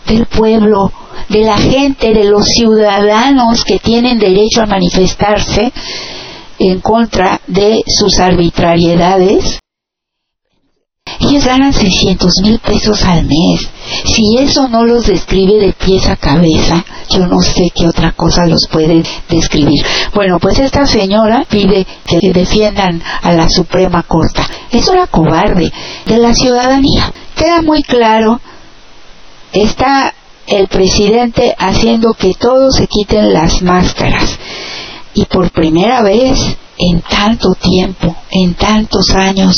del 0.07 0.27
pueblo, 0.27 0.93
de 1.29 1.45
la 1.45 1.57
gente, 1.57 2.13
de 2.13 2.25
los 2.25 2.47
ciudadanos 2.47 3.65
que 3.65 3.79
tienen 3.79 4.19
derecho 4.19 4.63
a 4.63 4.67
manifestarse 4.67 5.73
en 6.59 6.81
contra 6.81 7.41
de 7.47 7.83
sus 7.87 8.19
arbitrariedades, 8.19 9.61
ellos 11.29 11.45
ganan 11.45 11.73
600 11.73 12.33
mil 12.43 12.59
pesos 12.59 13.05
al 13.05 13.25
mes. 13.25 13.69
Si 14.05 14.37
eso 14.39 14.69
no 14.69 14.85
los 14.85 15.07
describe 15.07 15.55
de 15.55 15.73
pies 15.73 16.09
a 16.09 16.17
cabeza, 16.17 16.85
yo 17.11 17.27
no 17.27 17.41
sé 17.41 17.71
qué 17.75 17.87
otra 17.87 18.13
cosa 18.13 18.47
los 18.47 18.67
puede 18.71 19.03
describir. 19.29 19.85
Bueno, 20.15 20.39
pues 20.39 20.59
esta 20.59 20.87
señora 20.87 21.45
pide 21.49 21.87
que 22.07 22.33
defiendan 22.33 23.03
a 23.23 23.33
la 23.33 23.49
Suprema 23.49 24.03
Corte. 24.03 24.43
Es 24.71 24.89
una 24.89 25.07
cobarde 25.07 25.73
de 26.07 26.19
la 26.19 26.35
ciudadanía. 26.35 27.13
Queda 27.37 27.63
muy 27.63 27.83
claro, 27.83 28.41
está 29.53 30.15
el 30.47 30.69
presidente 30.69 31.55
haciendo 31.59 32.15
que 32.15 32.35
todos 32.35 32.77
se 32.77 32.87
quiten 32.87 33.33
las 33.33 33.63
máscaras. 33.63 34.39
Y 35.15 35.27
por 35.27 35.51
primera 35.51 36.03
vez 36.03 36.39
en 36.79 37.01
tanto 37.03 37.55
tiempo, 37.55 38.17
en 38.31 38.55
tantos 38.55 39.11
años, 39.11 39.57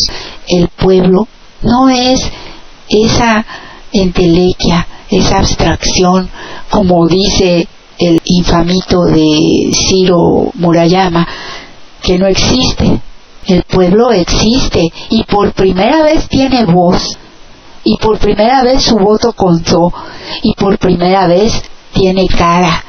el 0.49 0.69
pueblo 0.69 1.27
no 1.65 1.89
es 1.89 2.21
esa 2.89 3.45
entelequia, 3.93 4.87
esa 5.11 5.39
abstracción, 5.39 6.29
como 6.71 7.07
dice 7.07 7.67
el 7.99 8.21
infamito 8.25 9.05
de 9.05 9.71
Ciro 9.73 10.51
Murayama, 10.55 11.27
que 12.03 12.19
no 12.19 12.27
existe. 12.27 13.01
El 13.47 13.63
pueblo 13.65 14.11
existe 14.11 14.91
y 15.11 15.25
por 15.25 15.53
primera 15.53 16.03
vez 16.03 16.29
tiene 16.29 16.65
voz 16.65 17.19
y 17.85 17.99
por 17.99 18.19
primera 18.19 18.63
vez 18.63 18.83
su 18.83 18.97
voto 18.97 19.35
contó 19.35 19.93
y 20.43 20.55
por 20.55 20.79
primera 20.79 21.27
vez 21.27 21.53
tiene 21.93 22.27
cara, 22.27 22.83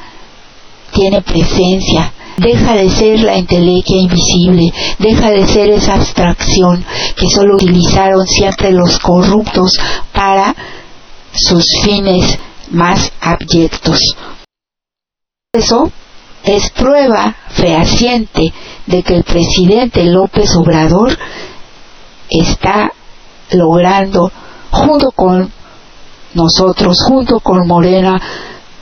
tiene 0.92 1.20
presencia, 1.20 2.12
deja 2.36 2.74
de 2.74 2.90
ser 2.90 3.20
la 3.20 3.36
entelequia 3.36 3.96
invisible, 3.96 4.72
deja 4.98 5.30
de 5.30 5.46
ser 5.46 5.70
esa 5.70 5.94
abstracción 5.94 6.84
que 7.16 7.28
solo 7.28 7.56
utilizaron 7.56 8.26
siempre 8.26 8.72
los 8.72 8.98
corruptos 8.98 9.72
para 10.12 10.54
sus 11.32 11.64
fines 11.82 12.38
más 12.70 13.12
abyectos. 13.20 14.16
Eso 15.52 15.90
es 16.44 16.70
prueba 16.70 17.34
fehaciente 17.50 18.52
de 18.86 19.02
que 19.02 19.16
el 19.16 19.24
presidente 19.24 20.04
López 20.04 20.54
Obrador 20.56 21.16
está 22.30 22.92
logrando, 23.50 24.30
junto 24.70 25.10
con 25.12 25.50
nosotros, 26.34 27.02
junto 27.08 27.40
con 27.40 27.66
Morena, 27.66 28.20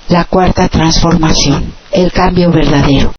la 0.08 0.24
cuarta 0.24 0.68
transformación, 0.68 1.72
el 1.92 2.12
cambio 2.12 2.50
verdadero. 2.50 3.12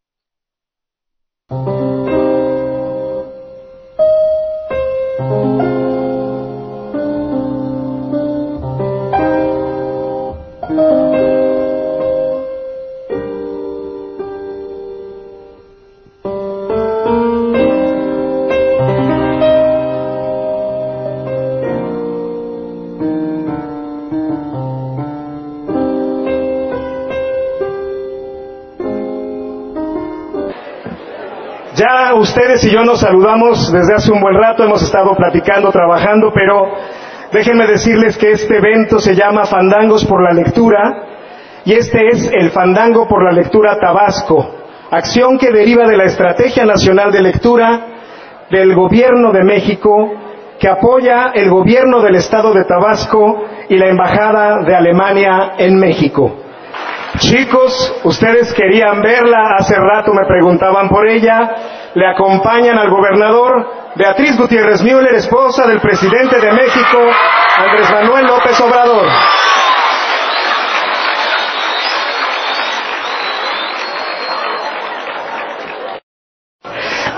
Ustedes 32.14 32.64
y 32.64 32.70
yo 32.70 32.84
nos 32.84 33.00
saludamos 33.00 33.70
desde 33.70 33.94
hace 33.94 34.10
un 34.10 34.20
buen 34.20 34.34
rato, 34.34 34.64
hemos 34.64 34.82
estado 34.82 35.14
platicando, 35.14 35.70
trabajando, 35.70 36.32
pero 36.34 36.72
déjenme 37.32 37.66
decirles 37.66 38.16
que 38.16 38.32
este 38.32 38.56
evento 38.56 38.98
se 38.98 39.14
llama 39.14 39.44
Fandangos 39.44 40.04
por 40.06 40.22
la 40.22 40.32
Lectura 40.32 41.04
y 41.64 41.74
este 41.74 42.08
es 42.08 42.30
el 42.32 42.50
Fandango 42.50 43.06
por 43.06 43.22
la 43.24 43.32
Lectura 43.32 43.78
Tabasco, 43.78 44.54
acción 44.90 45.38
que 45.38 45.50
deriva 45.50 45.86
de 45.86 45.96
la 45.96 46.04
Estrategia 46.04 46.64
Nacional 46.64 47.12
de 47.12 47.22
Lectura 47.22 47.86
del 48.50 48.74
Gobierno 48.74 49.32
de 49.32 49.44
México 49.44 50.12
que 50.58 50.68
apoya 50.68 51.32
el 51.34 51.50
Gobierno 51.50 52.00
del 52.00 52.14
Estado 52.14 52.54
de 52.54 52.64
Tabasco 52.64 53.44
y 53.68 53.76
la 53.76 53.88
Embajada 53.88 54.62
de 54.64 54.74
Alemania 54.74 55.52
en 55.58 55.78
México. 55.78 56.45
Chicos, 57.18 58.00
ustedes 58.04 58.52
querían 58.52 59.00
verla, 59.00 59.56
hace 59.58 59.74
rato 59.76 60.12
me 60.12 60.26
preguntaban 60.26 60.88
por 60.88 61.08
ella, 61.08 61.92
le 61.94 62.06
acompañan 62.06 62.78
al 62.78 62.90
gobernador 62.90 63.92
Beatriz 63.94 64.36
Gutiérrez 64.36 64.82
Müller, 64.82 65.14
esposa 65.14 65.66
del 65.66 65.80
presidente 65.80 66.38
de 66.38 66.52
México, 66.52 66.98
Andrés 67.58 67.90
Manuel 67.90 68.26
López 68.26 68.60
Obrador. 68.60 69.06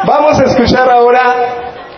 Vamos 0.05 0.41
a 0.41 0.45
escuchar 0.45 0.89
ahora, 0.89 1.35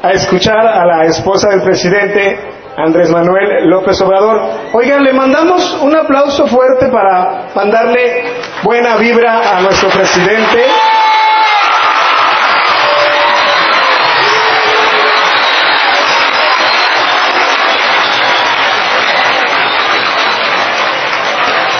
a 0.02 0.10
escuchar 0.12 0.66
a 0.66 0.86
la 0.86 1.04
esposa 1.04 1.50
del 1.50 1.62
presidente, 1.62 2.49
Andrés 2.84 3.10
Manuel 3.10 3.68
López 3.68 4.00
Obrador. 4.00 4.40
Oigan, 4.72 5.04
le 5.04 5.12
mandamos 5.12 5.78
un 5.82 5.94
aplauso 5.94 6.46
fuerte 6.46 6.88
para 6.88 7.48
mandarle 7.54 8.24
buena 8.62 8.96
vibra 8.96 9.56
a 9.56 9.60
nuestro 9.60 9.88
presidente. 9.90 10.64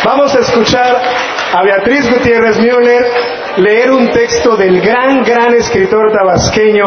Vamos 0.05 0.35
a 0.35 0.41
escuchar 0.41 1.03
a 1.53 1.63
Beatriz 1.63 2.11
Gutiérrez 2.11 2.59
Müller 2.59 3.05
leer 3.59 3.91
un 3.91 4.11
texto 4.11 4.57
del 4.57 4.81
gran, 4.81 5.23
gran 5.23 5.55
escritor 5.55 6.11
tabasqueño 6.13 6.87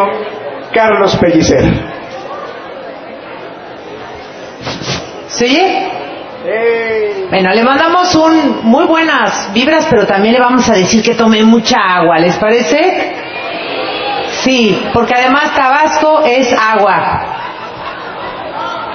Carlos 0.74 1.16
Pellicer. 1.18 1.93
¿Sí? 5.36 5.60
Bueno, 7.30 7.52
le 7.54 7.64
mandamos 7.64 8.14
un 8.16 8.60
muy 8.64 8.86
buenas 8.86 9.52
vibras, 9.54 9.88
pero 9.90 10.06
también 10.06 10.34
le 10.34 10.40
vamos 10.40 10.70
a 10.70 10.74
decir 10.74 11.02
que 11.02 11.16
tome 11.16 11.42
mucha 11.44 11.78
agua, 11.78 12.20
¿les 12.20 12.38
parece? 12.38 13.14
Sí, 14.44 14.80
porque 14.94 15.14
además 15.16 15.56
Tabasco 15.56 16.22
es 16.24 16.54
agua. 16.54 17.22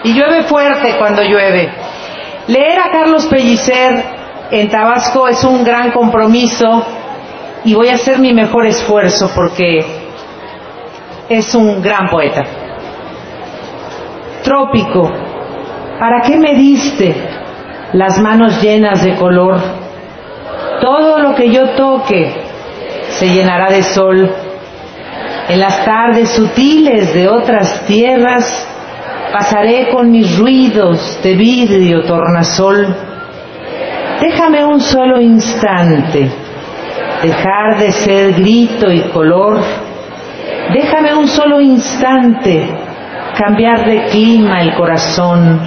Y 0.04 0.12
llueve 0.12 0.42
fuerte 0.44 0.96
cuando 0.98 1.22
llueve. 1.22 1.72
Leer 2.46 2.78
a 2.80 2.90
Carlos 2.90 3.26
Pellicer 3.26 4.04
en 4.50 4.70
Tabasco 4.70 5.26
es 5.26 5.42
un 5.42 5.64
gran 5.64 5.90
compromiso 5.90 6.86
y 7.64 7.74
voy 7.74 7.88
a 7.88 7.94
hacer 7.94 8.18
mi 8.18 8.32
mejor 8.32 8.66
esfuerzo 8.66 9.30
porque 9.34 9.84
es 11.28 11.54
un 11.54 11.82
gran 11.82 12.08
poeta. 12.08 12.44
Trópico, 14.44 15.10
¿para 15.98 16.22
qué 16.22 16.36
me 16.36 16.54
diste 16.54 17.14
las 17.92 18.18
manos 18.20 18.62
llenas 18.62 19.02
de 19.02 19.14
color? 19.14 19.60
Todo 20.80 21.18
lo 21.18 21.34
que 21.34 21.50
yo 21.50 21.70
toque 21.70 22.32
se 23.10 23.28
llenará 23.28 23.70
de 23.70 23.82
sol. 23.82 24.30
En 25.48 25.60
las 25.60 25.84
tardes 25.84 26.30
sutiles 26.30 27.14
de 27.14 27.28
otras 27.28 27.86
tierras 27.86 28.66
pasaré 29.32 29.88
con 29.90 30.10
mis 30.10 30.38
ruidos 30.38 31.20
de 31.22 31.34
vidrio 31.34 32.02
tornasol 32.04 33.08
Déjame 34.20 34.64
un 34.64 34.80
solo 34.80 35.20
instante 35.20 36.28
dejar 37.22 37.78
de 37.78 37.92
ser 37.92 38.32
grito 38.32 38.90
y 38.90 39.00
color. 39.10 39.60
Déjame 40.72 41.14
un 41.14 41.28
solo 41.28 41.60
instante 41.60 42.68
cambiar 43.38 43.86
de 43.86 44.06
clima 44.06 44.60
el 44.60 44.74
corazón, 44.74 45.60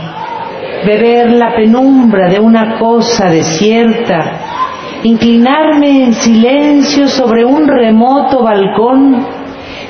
beber 0.85 1.31
la 1.31 1.55
penumbra 1.55 2.29
de 2.29 2.39
una 2.39 2.77
cosa 2.79 3.29
desierta, 3.29 4.99
inclinarme 5.03 6.05
en 6.05 6.13
silencio 6.13 7.07
sobre 7.07 7.45
un 7.45 7.67
remoto 7.67 8.43
balcón, 8.43 9.25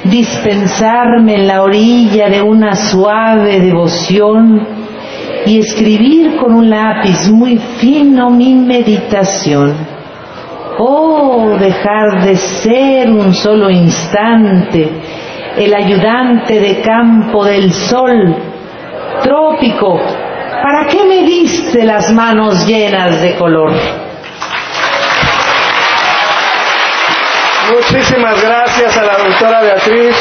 dispensarme 0.04 1.36
en 1.36 1.48
la 1.48 1.64
orilla 1.64 2.30
de 2.30 2.42
una 2.42 2.76
suave 2.76 3.60
devoción, 3.60 4.68
y 5.46 5.58
escribir 5.58 6.38
con 6.38 6.54
un 6.54 6.70
lápiz 6.70 7.30
muy 7.30 7.58
fino 7.58 8.30
mi 8.30 8.54
meditación. 8.54 9.74
Oh, 10.78 11.58
dejar 11.60 12.24
de 12.24 12.36
ser 12.36 13.12
un 13.12 13.34
solo 13.34 13.70
instante 13.70 14.90
el 15.58 15.74
ayudante 15.74 16.60
de 16.60 16.82
campo 16.82 17.44
del 17.44 17.72
sol, 17.72 18.36
trópico, 19.24 20.00
¿para 20.62 20.88
qué 20.88 21.04
me 21.04 21.24
diste 21.24 21.84
las 21.84 22.12
manos 22.12 22.66
llenas 22.66 23.22
de 23.22 23.36
color? 23.36 23.72
Muchísimas 27.72 28.42
gracias 28.42 28.98
a 28.98 29.04
la 29.04 29.18
doctora 29.18 29.62
Beatriz. 29.62 30.16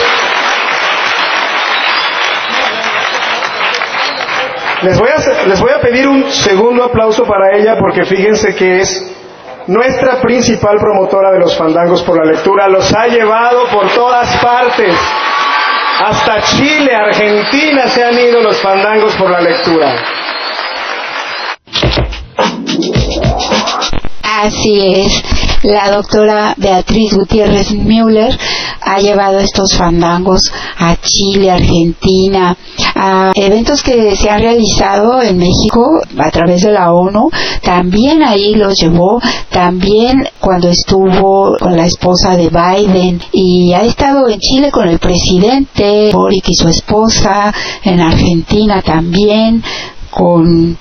Les 4.83 4.99
voy, 4.99 5.09
a, 5.11 5.47
les 5.47 5.61
voy 5.61 5.73
a 5.73 5.81
pedir 5.81 6.09
un 6.09 6.31
segundo 6.31 6.85
aplauso 6.85 7.25
para 7.25 7.55
ella 7.57 7.77
porque 7.79 8.05
fíjense 8.05 8.55
que 8.55 8.81
es 8.81 9.15
nuestra 9.67 10.21
principal 10.23 10.77
promotora 10.79 11.33
de 11.33 11.41
los 11.41 11.57
fandangos 11.57 12.03
por 12.03 12.17
la 12.17 12.33
lectura. 12.33 12.67
Los 12.69 12.91
ha 12.95 13.07
llevado 13.09 13.67
por 13.67 13.91
todas 13.91 14.37
partes. 14.39 14.95
Hasta 16.03 16.41
Chile, 16.43 16.95
Argentina 16.95 17.89
se 17.89 18.03
han 18.03 18.19
ido 18.19 18.41
los 18.41 18.59
fandangos 18.63 19.15
por 19.17 19.31
la 19.31 19.41
lectura. 19.41 20.20
Así 24.43 24.81
es. 24.81 25.23
La 25.65 25.91
doctora 25.91 26.55
Beatriz 26.57 27.13
Gutiérrez 27.13 27.73
Müller 27.73 28.39
ha 28.81 28.99
llevado 28.99 29.39
estos 29.39 29.77
fandangos 29.77 30.51
a 30.79 30.97
Chile, 30.97 31.51
Argentina, 31.51 32.57
a 32.95 33.33
eventos 33.35 33.83
que 33.83 34.17
se 34.17 34.31
han 34.31 34.41
realizado 34.41 35.21
en 35.21 35.37
México 35.37 35.85
a 36.17 36.31
través 36.31 36.63
de 36.63 36.73
la 36.73 36.91
ONU. 36.91 37.29
También 37.63 38.23
ahí 38.23 38.55
los 38.55 38.81
llevó, 38.81 39.21
también 39.51 40.27
cuando 40.41 40.71
estuvo 40.71 41.59
con 41.61 41.77
la 41.77 41.85
esposa 41.85 42.35
de 42.35 42.49
Biden 42.49 43.21
y 43.33 43.75
ha 43.75 43.83
estado 43.83 44.27
en 44.31 44.41
Chile 44.41 44.71
con 44.71 44.89
el 44.89 44.99
presidente 44.99 46.09
Boric 46.15 46.49
y 46.49 46.55
su 46.55 46.69
esposa, 46.69 47.53
en 47.85 48.01
Argentina 48.01 48.81
también 48.81 49.63
con 50.11 50.79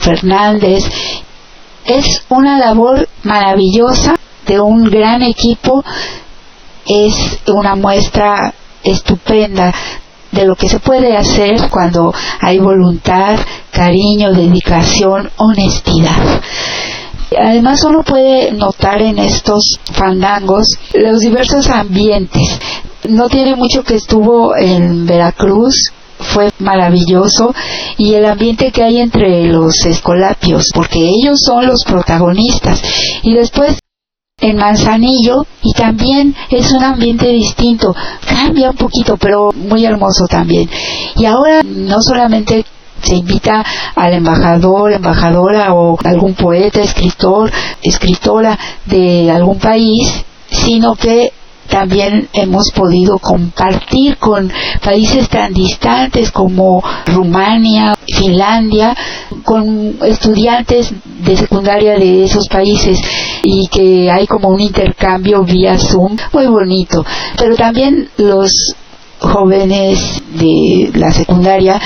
Fernández 0.00 0.82
es 1.96 2.24
una 2.28 2.58
labor 2.58 3.08
maravillosa 3.22 4.14
de 4.46 4.60
un 4.60 4.84
gran 4.84 5.22
equipo, 5.22 5.84
es 6.86 7.14
una 7.46 7.74
muestra 7.74 8.54
estupenda 8.82 9.74
de 10.32 10.44
lo 10.44 10.54
que 10.54 10.68
se 10.68 10.78
puede 10.78 11.16
hacer 11.16 11.68
cuando 11.70 12.12
hay 12.40 12.58
voluntad, 12.58 13.38
cariño, 13.72 14.32
dedicación, 14.32 15.30
honestidad. 15.36 16.40
Además 17.38 17.84
uno 17.84 18.02
puede 18.02 18.52
notar 18.52 19.02
en 19.02 19.18
estos 19.18 19.78
fandangos 19.92 20.68
los 20.94 21.20
diversos 21.20 21.68
ambientes. 21.68 22.58
No 23.08 23.28
tiene 23.28 23.56
mucho 23.56 23.82
que 23.82 23.96
estuvo 23.96 24.56
en 24.56 25.06
Veracruz, 25.06 25.92
fue 26.32 26.50
maravilloso 26.58 27.54
y 27.98 28.14
el 28.14 28.24
ambiente 28.24 28.72
que 28.72 28.82
hay 28.82 28.98
entre 28.98 29.46
los 29.46 29.84
escolapios, 29.84 30.70
porque 30.74 30.98
ellos 30.98 31.40
son 31.44 31.66
los 31.66 31.84
protagonistas. 31.84 32.82
Y 33.22 33.34
después 33.34 33.78
en 34.40 34.56
Manzanillo 34.56 35.44
y 35.62 35.72
también 35.74 36.34
es 36.48 36.72
un 36.72 36.82
ambiente 36.82 37.28
distinto, 37.28 37.94
cambia 38.26 38.70
un 38.70 38.76
poquito, 38.76 39.16
pero 39.16 39.50
muy 39.54 39.84
hermoso 39.84 40.26
también. 40.26 40.68
Y 41.16 41.26
ahora 41.26 41.62
no 41.62 42.00
solamente 42.00 42.64
se 43.02 43.16
invita 43.16 43.64
al 43.94 44.14
embajador, 44.14 44.92
embajadora 44.92 45.74
o 45.74 45.98
algún 46.04 46.34
poeta, 46.34 46.80
escritor, 46.80 47.50
escritora 47.82 48.58
de 48.86 49.30
algún 49.30 49.58
país, 49.58 50.24
sino 50.50 50.94
que 50.94 51.32
también 51.70 52.28
hemos 52.32 52.70
podido 52.74 53.18
compartir 53.18 54.18
con 54.18 54.52
países 54.82 55.28
tan 55.28 55.54
distantes 55.54 56.30
como 56.30 56.82
Rumania, 57.06 57.96
Finlandia, 58.06 58.96
con 59.44 59.96
estudiantes 60.04 60.92
de 61.24 61.36
secundaria 61.36 61.96
de 61.96 62.24
esos 62.24 62.48
países 62.48 62.98
y 63.42 63.68
que 63.68 64.10
hay 64.10 64.26
como 64.26 64.48
un 64.48 64.60
intercambio 64.60 65.44
vía 65.44 65.78
Zoom 65.78 66.16
muy 66.32 66.46
bonito. 66.46 67.04
Pero 67.38 67.56
también 67.56 68.10
los 68.18 68.52
jóvenes 69.20 70.22
de 70.34 70.90
la 70.94 71.12
secundaria 71.12 71.80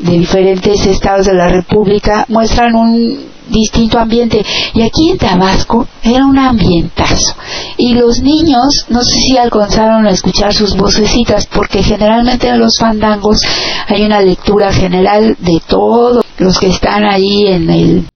de 0.00 0.12
diferentes 0.18 0.86
estados 0.86 1.26
de 1.26 1.34
la 1.34 1.48
República 1.48 2.24
muestran 2.28 2.74
un 2.74 3.34
distinto 3.48 3.98
ambiente. 3.98 4.44
Y 4.74 4.82
aquí 4.82 5.10
en 5.10 5.18
Tabasco 5.18 5.86
era 6.02 6.26
un 6.26 6.38
ambientazo. 6.38 7.34
Y 7.76 7.94
los 7.94 8.20
niños, 8.20 8.86
no 8.88 9.02
sé 9.02 9.20
si 9.20 9.36
alcanzaron 9.36 10.06
a 10.06 10.10
escuchar 10.10 10.52
sus 10.52 10.76
vocecitas, 10.76 11.46
porque 11.46 11.82
generalmente 11.82 12.48
en 12.48 12.58
los 12.58 12.76
fandangos 12.78 13.40
hay 13.86 14.02
una 14.04 14.20
lectura 14.20 14.72
general 14.72 15.36
de 15.38 15.60
todos 15.66 16.24
los 16.38 16.58
que 16.58 16.68
están 16.68 17.04
ahí 17.04 17.46
en 17.46 17.70
el 17.70 18.08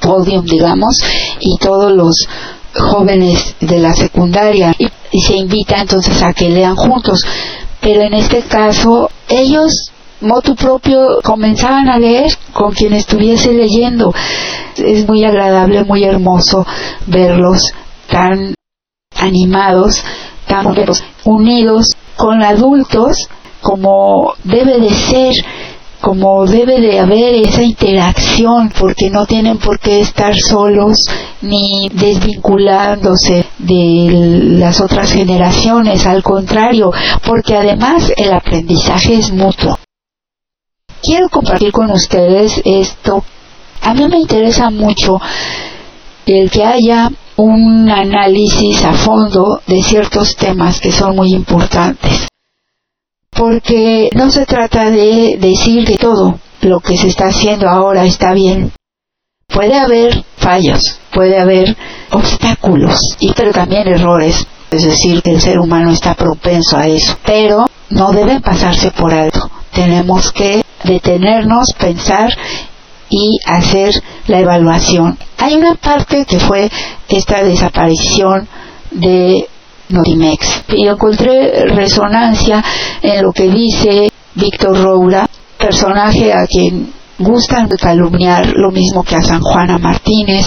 podium, 0.00 0.44
digamos, 0.44 0.96
y 1.40 1.58
todos 1.58 1.92
los 1.92 2.26
jóvenes 2.74 3.54
de 3.60 3.78
la 3.78 3.94
secundaria. 3.94 4.74
Y, 4.78 4.88
y 5.12 5.20
se 5.20 5.36
invita 5.36 5.80
entonces 5.80 6.22
a 6.22 6.32
que 6.32 6.48
lean 6.48 6.76
juntos. 6.76 7.20
Pero 7.80 8.02
en 8.02 8.14
este 8.14 8.42
caso, 8.42 9.10
ellos 9.28 9.89
motu 10.20 10.54
propio 10.54 11.20
comenzaban 11.22 11.88
a 11.88 11.98
leer 11.98 12.30
con 12.52 12.72
quien 12.72 12.92
estuviese 12.92 13.52
leyendo. 13.52 14.12
Es 14.76 15.06
muy 15.06 15.24
agradable, 15.24 15.84
muy 15.84 16.04
hermoso 16.04 16.66
verlos 17.06 17.72
tan 18.08 18.54
animados, 19.16 20.02
tan 20.46 20.66
unidos 21.24 21.88
con 22.16 22.42
adultos 22.42 23.28
como 23.62 24.34
debe 24.44 24.80
de 24.80 24.90
ser 24.90 25.34
como 26.00 26.46
debe 26.46 26.80
de 26.80 26.98
haber 26.98 27.34
esa 27.46 27.62
interacción, 27.62 28.72
porque 28.78 29.10
no 29.10 29.26
tienen 29.26 29.58
por 29.58 29.78
qué 29.78 30.00
estar 30.00 30.34
solos 30.34 31.04
ni 31.42 31.90
desvinculándose 31.92 33.44
de 33.58 34.56
las 34.58 34.80
otras 34.80 35.12
generaciones, 35.12 36.06
al 36.06 36.22
contrario, 36.22 36.90
porque 37.26 37.54
además 37.54 38.10
el 38.16 38.32
aprendizaje 38.32 39.16
es 39.16 39.30
mutuo 39.30 39.76
quiero 41.02 41.28
compartir 41.28 41.72
con 41.72 41.90
ustedes 41.90 42.60
esto. 42.64 43.24
A 43.82 43.94
mí 43.94 44.06
me 44.08 44.18
interesa 44.18 44.70
mucho 44.70 45.20
el 46.26 46.50
que 46.50 46.64
haya 46.64 47.10
un 47.36 47.90
análisis 47.90 48.84
a 48.84 48.92
fondo 48.92 49.60
de 49.66 49.82
ciertos 49.82 50.36
temas 50.36 50.80
que 50.80 50.92
son 50.92 51.16
muy 51.16 51.32
importantes. 51.32 52.28
Porque 53.30 54.10
no 54.14 54.30
se 54.30 54.44
trata 54.44 54.90
de 54.90 55.38
decir 55.40 55.86
que 55.86 55.96
todo 55.96 56.38
lo 56.60 56.80
que 56.80 56.96
se 56.98 57.08
está 57.08 57.28
haciendo 57.28 57.68
ahora 57.68 58.04
está 58.04 58.34
bien. 58.34 58.72
Puede 59.46 59.78
haber 59.78 60.24
fallos, 60.36 61.00
puede 61.12 61.38
haber 61.38 61.76
obstáculos, 62.12 63.16
y 63.18 63.32
pero 63.32 63.52
también 63.52 63.88
errores. 63.88 64.46
Es 64.70 64.84
decir, 64.84 65.20
que 65.22 65.32
el 65.32 65.40
ser 65.40 65.58
humano 65.58 65.90
está 65.90 66.14
propenso 66.14 66.76
a 66.76 66.86
eso. 66.86 67.16
Pero 67.24 67.66
no 67.88 68.12
deben 68.12 68.40
pasarse 68.40 68.92
por 68.92 69.12
alto. 69.12 69.50
Tenemos 69.80 70.30
que 70.32 70.62
detenernos, 70.84 71.72
pensar 71.72 72.36
y 73.08 73.38
hacer 73.46 73.94
la 74.26 74.40
evaluación. 74.40 75.16
Hay 75.38 75.54
una 75.54 75.74
parte 75.74 76.26
que 76.26 76.38
fue 76.38 76.70
esta 77.08 77.42
desaparición 77.42 78.46
de 78.90 79.48
Notimex. 79.88 80.64
Y 80.68 80.86
encontré 80.86 81.64
resonancia 81.64 82.62
en 83.00 83.22
lo 83.22 83.32
que 83.32 83.48
dice 83.48 84.10
Víctor 84.34 84.82
Roura, 84.82 85.26
personaje 85.56 86.30
a 86.30 86.46
quien 86.46 86.92
gustan 87.18 87.66
calumniar 87.68 88.52
lo 88.54 88.70
mismo 88.70 89.02
que 89.02 89.16
a 89.16 89.22
San 89.22 89.40
Juana 89.40 89.78
Martínez, 89.78 90.46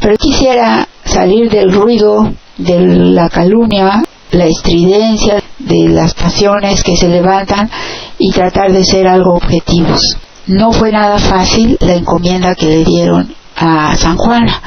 pero 0.00 0.16
quisiera 0.16 0.88
salir 1.04 1.48
del 1.48 1.72
ruido 1.72 2.28
de 2.58 2.80
la 2.80 3.28
calumnia, 3.28 4.02
la 4.32 4.46
estridencia 4.46 5.40
de 5.60 5.88
las 5.90 6.12
pasiones 6.14 6.82
que 6.82 6.96
se 6.96 7.08
levantan 7.08 7.70
y 8.18 8.30
tratar 8.32 8.72
de 8.72 8.84
ser 8.84 9.06
algo 9.06 9.34
objetivos. 9.34 10.16
No 10.46 10.72
fue 10.72 10.92
nada 10.92 11.18
fácil 11.18 11.76
la 11.80 11.94
encomienda 11.94 12.54
que 12.54 12.66
le 12.66 12.84
dieron 12.84 13.34
a 13.56 13.96
San 13.96 14.16
Juana. 14.16 14.60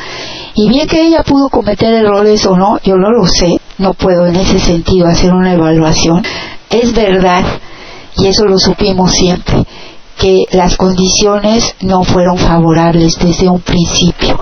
Y 0.56 0.70
bien 0.70 0.88
que 0.88 1.06
ella 1.06 1.24
pudo 1.24 1.50
cometer 1.50 1.94
errores 1.94 2.46
o 2.48 2.58
no, 2.58 2.80
yo 2.84 2.96
no 2.96 3.12
lo 3.12 3.28
sé, 3.28 3.60
no 3.78 3.94
puedo 3.94 4.26
en 4.26 4.36
ese 4.38 4.60
sentido 4.60 5.08
hacer 5.08 5.34
una 5.34 5.54
evaluación. 5.54 6.24
Es 6.70 6.94
verdad, 6.94 7.44
y 8.18 8.26
eso 8.26 8.46
lo 8.46 8.58
supimos 8.58 9.12
siempre, 9.12 9.64
que 10.18 10.46
las 10.52 10.76
condiciones 10.76 11.76
no 11.82 12.04
fueron 12.04 12.38
favorables 12.40 13.20
desde 13.20 13.48
un 13.48 13.62
principio. 13.62 14.42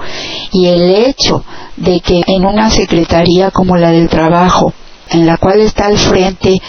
Y 0.54 0.68
el 0.68 0.90
hecho 0.96 1.44
de 1.76 2.00
que 2.00 2.22
en 2.28 2.46
una 2.46 2.70
secretaría 2.70 3.52
como 3.52 3.76
la 3.76 3.92
del 3.92 4.08
trabajo, 4.08 4.74
en 5.10 5.26
la 5.26 5.38
cual 5.38 5.60
está 5.60 5.88
al 5.88 5.98
frente 5.98 6.62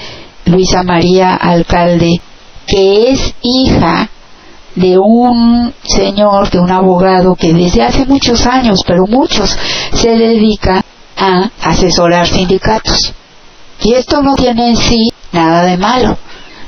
Luisa 0.47 0.83
María 0.83 1.37
Alcalde, 1.37 2.21
que 2.67 3.11
es 3.11 3.35
hija 3.43 4.09
de 4.75 4.99
un 4.99 5.73
señor, 5.83 6.51
de 6.51 6.61
un 6.61 6.71
abogado 6.71 7.35
que 7.35 7.53
desde 7.53 7.83
hace 7.83 8.05
muchos 8.05 8.47
años, 8.47 8.81
pero 8.87 9.07
muchos, 9.07 9.57
se 9.95 10.11
dedica 10.17 10.85
a 11.17 11.51
asesorar 11.63 12.27
sindicatos. 12.27 13.15
Y 13.81 13.95
esto 13.95 14.23
no 14.23 14.35
tiene 14.35 14.71
en 14.71 14.77
sí 14.77 15.13
nada 15.33 15.65
de 15.65 15.77
malo, 15.79 16.19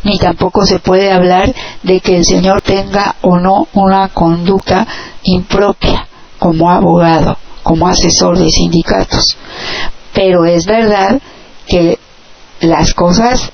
ni 0.04 0.18
tampoco 0.18 0.64
se 0.64 0.78
puede 0.78 1.12
hablar 1.12 1.54
de 1.82 2.00
que 2.00 2.16
el 2.16 2.24
señor 2.24 2.62
tenga 2.62 3.16
o 3.22 3.38
no 3.38 3.68
una 3.74 4.08
conducta 4.08 4.86
impropia 5.22 6.06
como 6.38 6.70
abogado, 6.70 7.36
como 7.62 7.88
asesor 7.88 8.38
de 8.38 8.48
sindicatos. 8.48 9.36
Pero 10.14 10.46
es 10.46 10.64
verdad 10.64 11.20
que 11.66 11.98
las 12.60 12.94
cosas 12.94 13.50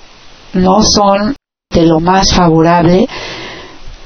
no 0.53 0.83
son 0.83 1.35
de 1.75 1.87
lo 1.87 2.01
más 2.01 2.33
favorable 2.33 3.07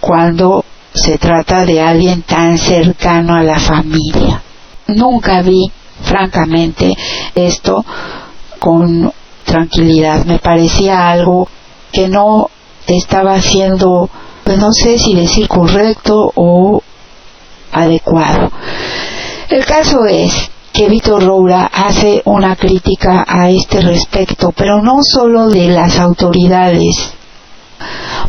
cuando 0.00 0.64
se 0.92 1.18
trata 1.18 1.64
de 1.64 1.80
alguien 1.80 2.22
tan 2.22 2.58
cercano 2.58 3.34
a 3.34 3.42
la 3.42 3.60
familia. 3.60 4.42
Nunca 4.88 5.42
vi, 5.42 5.70
francamente, 6.02 6.94
esto 7.34 7.84
con 8.58 9.12
tranquilidad. 9.44 10.24
Me 10.24 10.38
parecía 10.38 11.10
algo 11.10 11.48
que 11.92 12.08
no 12.08 12.50
estaba 12.86 13.40
siendo, 13.40 14.08
pues 14.44 14.58
no 14.58 14.72
sé 14.72 14.98
si 14.98 15.14
decir 15.14 15.46
correcto 15.46 16.32
o 16.34 16.82
adecuado. 17.72 18.50
El 19.50 19.64
caso 19.64 20.06
es 20.06 20.50
que 20.72 20.88
Víctor 20.88 21.24
Roura 21.24 21.70
hace 21.72 22.22
una 22.24 22.56
crítica 22.56 23.24
a 23.26 23.50
este 23.50 23.80
respecto, 23.80 24.52
pero 24.56 24.80
no 24.82 25.02
solo 25.02 25.48
de 25.48 25.68
las 25.68 25.98
autoridades, 25.98 27.12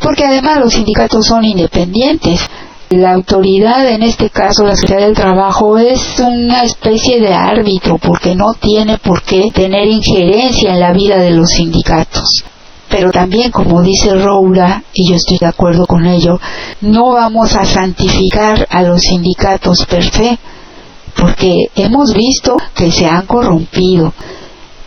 porque 0.01 0.25
además 0.25 0.59
los 0.59 0.73
sindicatos 0.73 1.25
son 1.25 1.45
independientes. 1.45 2.39
La 2.89 3.13
autoridad, 3.13 3.87
en 3.87 4.01
este 4.01 4.31
caso 4.31 4.63
la 4.63 4.75
Secretaría 4.75 5.05
del 5.05 5.15
Trabajo, 5.15 5.77
es 5.77 6.19
una 6.19 6.63
especie 6.63 7.19
de 7.19 7.33
árbitro 7.33 7.99
porque 7.99 8.33
no 8.33 8.53
tiene 8.59 8.97
por 8.97 9.21
qué 9.21 9.51
tener 9.53 9.87
injerencia 9.87 10.73
en 10.73 10.79
la 10.79 10.91
vida 10.91 11.17
de 11.17 11.31
los 11.31 11.51
sindicatos. 11.51 12.43
Pero 12.89 13.11
también, 13.11 13.51
como 13.51 13.83
dice 13.83 14.15
Roura, 14.15 14.81
y 14.93 15.07
yo 15.07 15.15
estoy 15.15 15.37
de 15.37 15.45
acuerdo 15.45 15.85
con 15.85 16.07
ello, 16.07 16.39
no 16.81 17.11
vamos 17.11 17.55
a 17.55 17.63
santificar 17.63 18.67
a 18.71 18.81
los 18.81 19.01
sindicatos 19.01 19.85
per 19.85 20.03
se, 20.11 20.39
porque 21.15 21.69
hemos 21.75 22.13
visto 22.13 22.57
que 22.73 22.91
se 22.91 23.05
han 23.05 23.27
corrompido, 23.27 24.13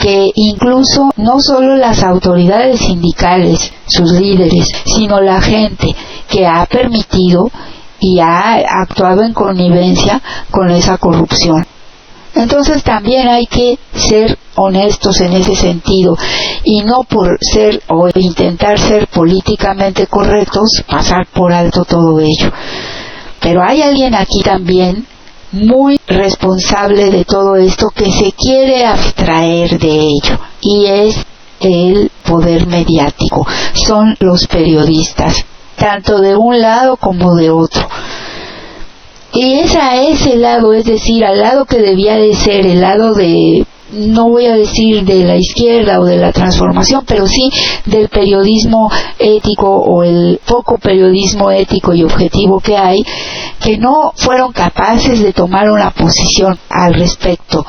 que 0.02 0.32
incluso 0.34 1.10
no 1.16 1.38
solo 1.38 1.76
las 1.76 2.02
autoridades 2.02 2.80
sindicales, 2.80 3.72
sus 3.86 4.10
líderes, 4.10 4.66
sino 4.84 5.20
la 5.20 5.40
gente 5.40 5.94
que 6.28 6.44
ha 6.44 6.66
permitido 6.66 7.48
y 8.00 8.18
ha 8.18 8.54
actuado 8.82 9.22
en 9.22 9.32
connivencia 9.32 10.20
con 10.50 10.72
esa 10.72 10.98
corrupción. 10.98 11.64
Entonces 12.34 12.82
también 12.82 13.28
hay 13.28 13.46
que 13.46 13.78
ser 13.94 14.36
honestos 14.56 15.20
en 15.20 15.34
ese 15.34 15.54
sentido 15.54 16.16
y 16.64 16.80
no 16.80 17.04
por 17.04 17.38
ser 17.40 17.80
o 17.88 18.08
intentar 18.12 18.80
ser 18.80 19.06
políticamente 19.06 20.08
correctos 20.08 20.82
pasar 20.90 21.26
por 21.32 21.52
alto 21.52 21.84
todo 21.84 22.18
ello. 22.18 22.50
Pero 23.40 23.62
hay 23.62 23.82
alguien 23.82 24.16
aquí 24.16 24.40
también 24.42 25.06
muy 25.52 26.00
responsable 26.06 27.10
de 27.10 27.24
todo 27.24 27.56
esto 27.56 27.88
que 27.94 28.10
se 28.10 28.32
quiere 28.32 28.84
abstraer 28.84 29.78
de 29.78 29.98
ello 29.98 30.38
y 30.60 30.86
es 30.86 31.16
el 31.60 32.10
poder 32.24 32.66
mediático, 32.66 33.46
son 33.74 34.16
los 34.18 34.46
periodistas, 34.46 35.44
tanto 35.76 36.20
de 36.20 36.36
un 36.36 36.60
lado 36.60 36.96
como 36.96 37.34
de 37.36 37.50
otro. 37.50 37.86
Y 39.34 39.60
es 39.60 39.76
a 39.76 40.02
ese 40.02 40.36
lado, 40.36 40.72
es 40.74 40.84
decir, 40.84 41.24
al 41.24 41.40
lado 41.40 41.64
que 41.64 41.78
debía 41.78 42.16
de 42.16 42.34
ser 42.34 42.66
el 42.66 42.80
lado 42.80 43.14
de 43.14 43.64
no 43.92 44.28
voy 44.28 44.46
a 44.46 44.56
decir 44.56 45.04
de 45.04 45.24
la 45.24 45.36
izquierda 45.36 46.00
o 46.00 46.04
de 46.04 46.16
la 46.16 46.32
transformación, 46.32 47.04
pero 47.06 47.26
sí 47.26 47.50
del 47.86 48.08
periodismo 48.08 48.90
ético 49.18 49.68
o 49.68 50.02
el 50.02 50.40
poco 50.46 50.78
periodismo 50.78 51.50
ético 51.50 51.94
y 51.94 52.02
objetivo 52.02 52.60
que 52.60 52.76
hay, 52.76 53.04
que 53.60 53.78
no 53.78 54.12
fueron 54.16 54.52
capaces 54.52 55.20
de 55.22 55.32
tomar 55.32 55.70
una 55.70 55.90
posición 55.90 56.58
al 56.68 56.94
respecto 56.94 57.64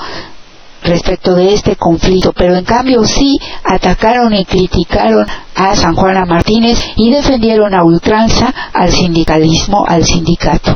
respecto 0.83 1.33
de 1.35 1.53
este 1.53 1.77
conflicto, 1.77 2.33
pero 2.33 2.57
en 2.57 2.65
cambio 2.65 3.05
sí 3.05 3.37
atacaron 3.63 4.33
y 4.33 4.43
criticaron 4.43 5.25
a 5.55 5.75
San 5.77 5.95
Juana 5.95 6.25
Martínez 6.25 6.77
y 6.97 7.09
defendieron 7.09 7.73
a 7.73 7.85
ultranza 7.85 8.53
al 8.73 8.91
sindicalismo, 8.91 9.85
al 9.87 10.03
sindicato. 10.03 10.75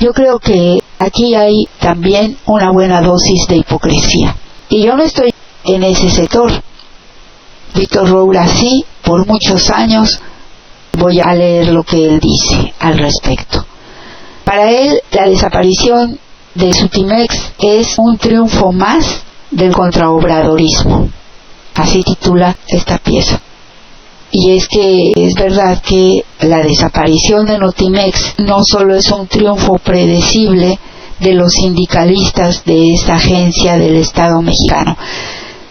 Yo 0.00 0.12
creo 0.12 0.38
que 0.38 0.78
aquí 0.98 1.34
hay 1.34 1.68
también 1.78 2.38
una 2.46 2.70
buena 2.70 3.02
dosis 3.02 3.46
de 3.48 3.56
hipocresía. 3.56 4.34
Y 4.68 4.84
yo 4.84 4.96
no 4.96 5.02
estoy 5.02 5.32
en 5.64 5.82
ese 5.82 6.10
sector. 6.10 6.50
Víctor 7.74 8.08
Roura 8.08 8.46
sí, 8.46 8.84
por 9.02 9.26
muchos 9.26 9.70
años 9.70 10.20
voy 10.98 11.20
a 11.20 11.34
leer 11.34 11.68
lo 11.68 11.82
que 11.82 12.04
él 12.04 12.20
dice 12.20 12.74
al 12.78 12.98
respecto. 12.98 13.64
Para 14.44 14.70
él, 14.70 15.00
la 15.12 15.28
desaparición 15.28 16.18
de 16.54 16.72
Sutimex 16.72 17.52
es 17.58 17.98
un 17.98 18.18
triunfo 18.18 18.72
más 18.72 19.22
del 19.50 19.72
contraobradorismo. 19.72 21.08
Así 21.74 22.02
titula 22.02 22.56
esta 22.66 22.98
pieza. 22.98 23.40
Y 24.30 24.56
es 24.56 24.68
que 24.68 25.12
es 25.16 25.34
verdad 25.34 25.80
que 25.82 26.24
la 26.40 26.58
desaparición 26.58 27.46
de 27.46 27.58
Notimex 27.58 28.34
no 28.38 28.62
solo 28.62 28.94
es 28.94 29.10
un 29.10 29.26
triunfo 29.26 29.78
predecible, 29.78 30.78
de 31.20 31.34
los 31.34 31.52
sindicalistas 31.52 32.64
de 32.64 32.94
esta 32.94 33.14
agencia 33.14 33.76
del 33.76 33.96
Estado 33.96 34.40
mexicano. 34.42 34.96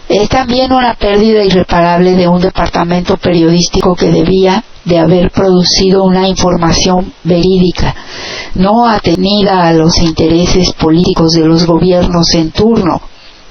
Es 0.10 0.30
también 0.30 0.72
una 0.72 0.94
pérdida 0.94 1.44
irreparable 1.44 2.16
de 2.16 2.28
un 2.30 2.40
departamento 2.40 3.18
periodístico 3.18 3.94
que 3.94 4.10
debía 4.10 4.64
de 4.86 5.00
haber 5.00 5.32
producido 5.32 6.06
una 6.06 6.30
información 6.30 7.12
verídica, 7.26 7.94
no 8.56 8.88
atenida 8.88 9.68
a 9.68 9.74
los 9.74 9.98
intereses 10.00 10.72
políticos 10.72 11.34
de 11.34 11.46
los 11.46 11.66
gobiernos 11.66 12.34
en 12.36 12.52
turno. 12.52 13.02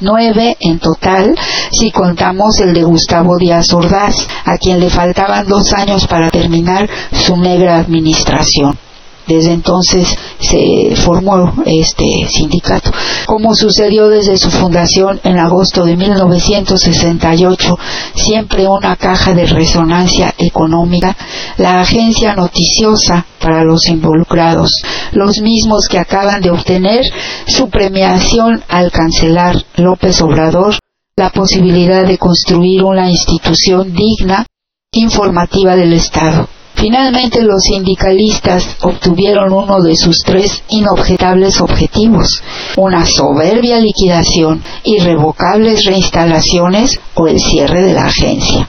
Nueve 0.01 0.57
en 0.61 0.79
total 0.79 1.35
si 1.71 1.91
contamos 1.91 2.59
el 2.61 2.75
de 2.75 2.85
Gustavo 2.85 3.37
Díaz 3.39 3.73
Ordaz, 3.73 4.15
a 4.45 4.57
quien 4.57 4.81
le 4.81 4.91
faltaban 4.91 5.47
dos 5.47 5.73
años 5.75 6.07
para 6.07 6.31
terminar 6.31 6.89
su 7.13 7.37
negra 7.37 7.79
administración. 7.79 8.79
Desde 9.27 9.53
entonces 9.53 10.09
se 10.39 10.95
formó 10.97 11.53
este 11.65 12.05
sindicato. 12.31 12.91
Como 13.27 13.55
sucedió 13.55 14.09
desde 14.09 14.37
su 14.39 14.51
fundación 14.51 15.21
en 15.25 15.39
agosto 15.39 15.85
de 15.85 15.97
1968, 15.97 17.79
siempre 18.15 18.69
una 18.69 18.97
caja 18.97 19.35
de 19.35 19.47
resonancia 19.47 20.35
económica, 20.39 21.17
la 21.59 21.81
agencia 21.81 22.35
noticiosa 22.35 23.27
para 23.41 23.65
los 23.65 23.87
involucrados, 23.89 24.71
los 25.13 25.41
mismos 25.41 25.89
que 25.89 25.99
acaban 25.99 26.41
de 26.41 26.51
obtener 26.51 27.05
su 27.47 27.69
premiación 27.69 28.63
al 28.69 28.91
cancelar 28.91 29.57
López 29.77 30.21
Obrador 30.23 30.77
la 31.19 31.31
posibilidad 31.31 32.07
de 32.07 32.19
construir 32.19 32.83
una 32.83 33.11
institución 33.11 33.95
digna, 33.95 34.45
informativa 34.93 35.75
del 35.75 35.95
Estado. 35.95 36.47
Finalmente 36.77 37.43
los 37.43 37.63
sindicalistas 37.63 38.77
obtuvieron 38.83 39.51
uno 39.51 39.81
de 39.81 39.97
sus 39.97 40.19
tres 40.19 40.63
inobjetables 40.69 41.61
objetivos, 41.63 42.43
una 42.77 43.07
soberbia 43.07 43.81
liquidación, 43.81 44.63
irrevocables 44.85 45.87
reinstalaciones 45.87 47.01
o 47.15 47.29
el 47.29 47.41
cierre 47.41 47.83
de 47.83 47.95
la 47.95 48.05
agencia, 48.05 48.69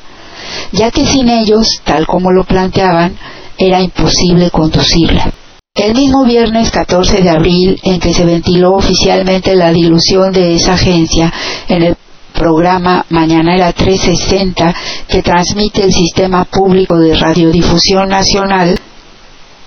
ya 0.72 0.90
que 0.90 1.06
sin 1.06 1.28
ellos, 1.28 1.82
tal 1.84 2.08
como 2.08 2.32
lo 2.32 2.46
planteaban, 2.46 3.18
era 3.58 3.82
imposible 3.82 4.52
conducirla. 4.52 5.34
El 5.76 5.94
mismo 5.94 6.24
viernes 6.24 6.72
14 6.72 7.22
de 7.22 7.30
abril, 7.30 7.80
en 7.84 8.00
que 8.00 8.14
se 8.14 8.26
ventiló 8.26 8.74
oficialmente 8.74 9.54
la 9.54 9.72
dilución 9.72 10.32
de 10.32 10.56
esa 10.56 10.74
agencia 10.74 11.32
en 11.68 11.84
el 11.84 11.98
programa 12.38 13.04
Mañanera 13.10 13.74
360 13.74 14.74
que 15.08 15.24
transmite 15.24 15.84
el 15.84 15.92
Sistema 15.92 16.46
Público 16.46 16.98
de 16.98 17.16
Radiodifusión 17.16 18.10
Nacional, 18.10 18.80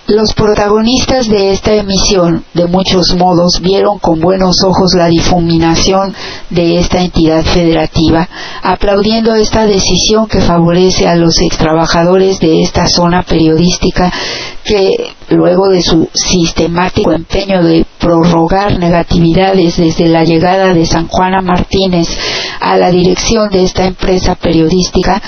los 0.07 0.33
protagonistas 0.33 1.29
de 1.29 1.51
esta 1.51 1.73
emisión, 1.73 2.43
de 2.53 2.65
muchos 2.67 3.15
modos, 3.15 3.61
vieron 3.61 3.99
con 3.99 4.19
buenos 4.19 4.63
ojos 4.65 4.93
la 4.95 5.07
difuminación 5.07 6.13
de 6.49 6.79
esta 6.79 7.01
entidad 7.01 7.43
federativa, 7.43 8.27
aplaudiendo 8.61 9.35
esta 9.35 9.65
decisión 9.65 10.27
que 10.27 10.41
favorece 10.41 11.07
a 11.07 11.15
los 11.15 11.39
extrabajadores 11.39 12.39
de 12.39 12.61
esta 12.61 12.87
zona 12.87 13.23
periodística 13.23 14.11
que 14.63 15.13
luego 15.29 15.69
de 15.69 15.81
su 15.81 16.07
sistemático 16.13 17.11
empeño 17.11 17.63
de 17.63 17.85
prorrogar 17.99 18.77
negatividades 18.79 19.77
desde 19.77 20.07
la 20.07 20.23
llegada 20.23 20.73
de 20.73 20.85
San 20.85 21.07
Juana 21.07 21.41
Martínez 21.41 22.07
a 22.59 22.77
la 22.77 22.91
dirección 22.91 23.49
de 23.49 23.63
esta 23.63 23.85
empresa 23.85 24.35
periodística, 24.35 25.21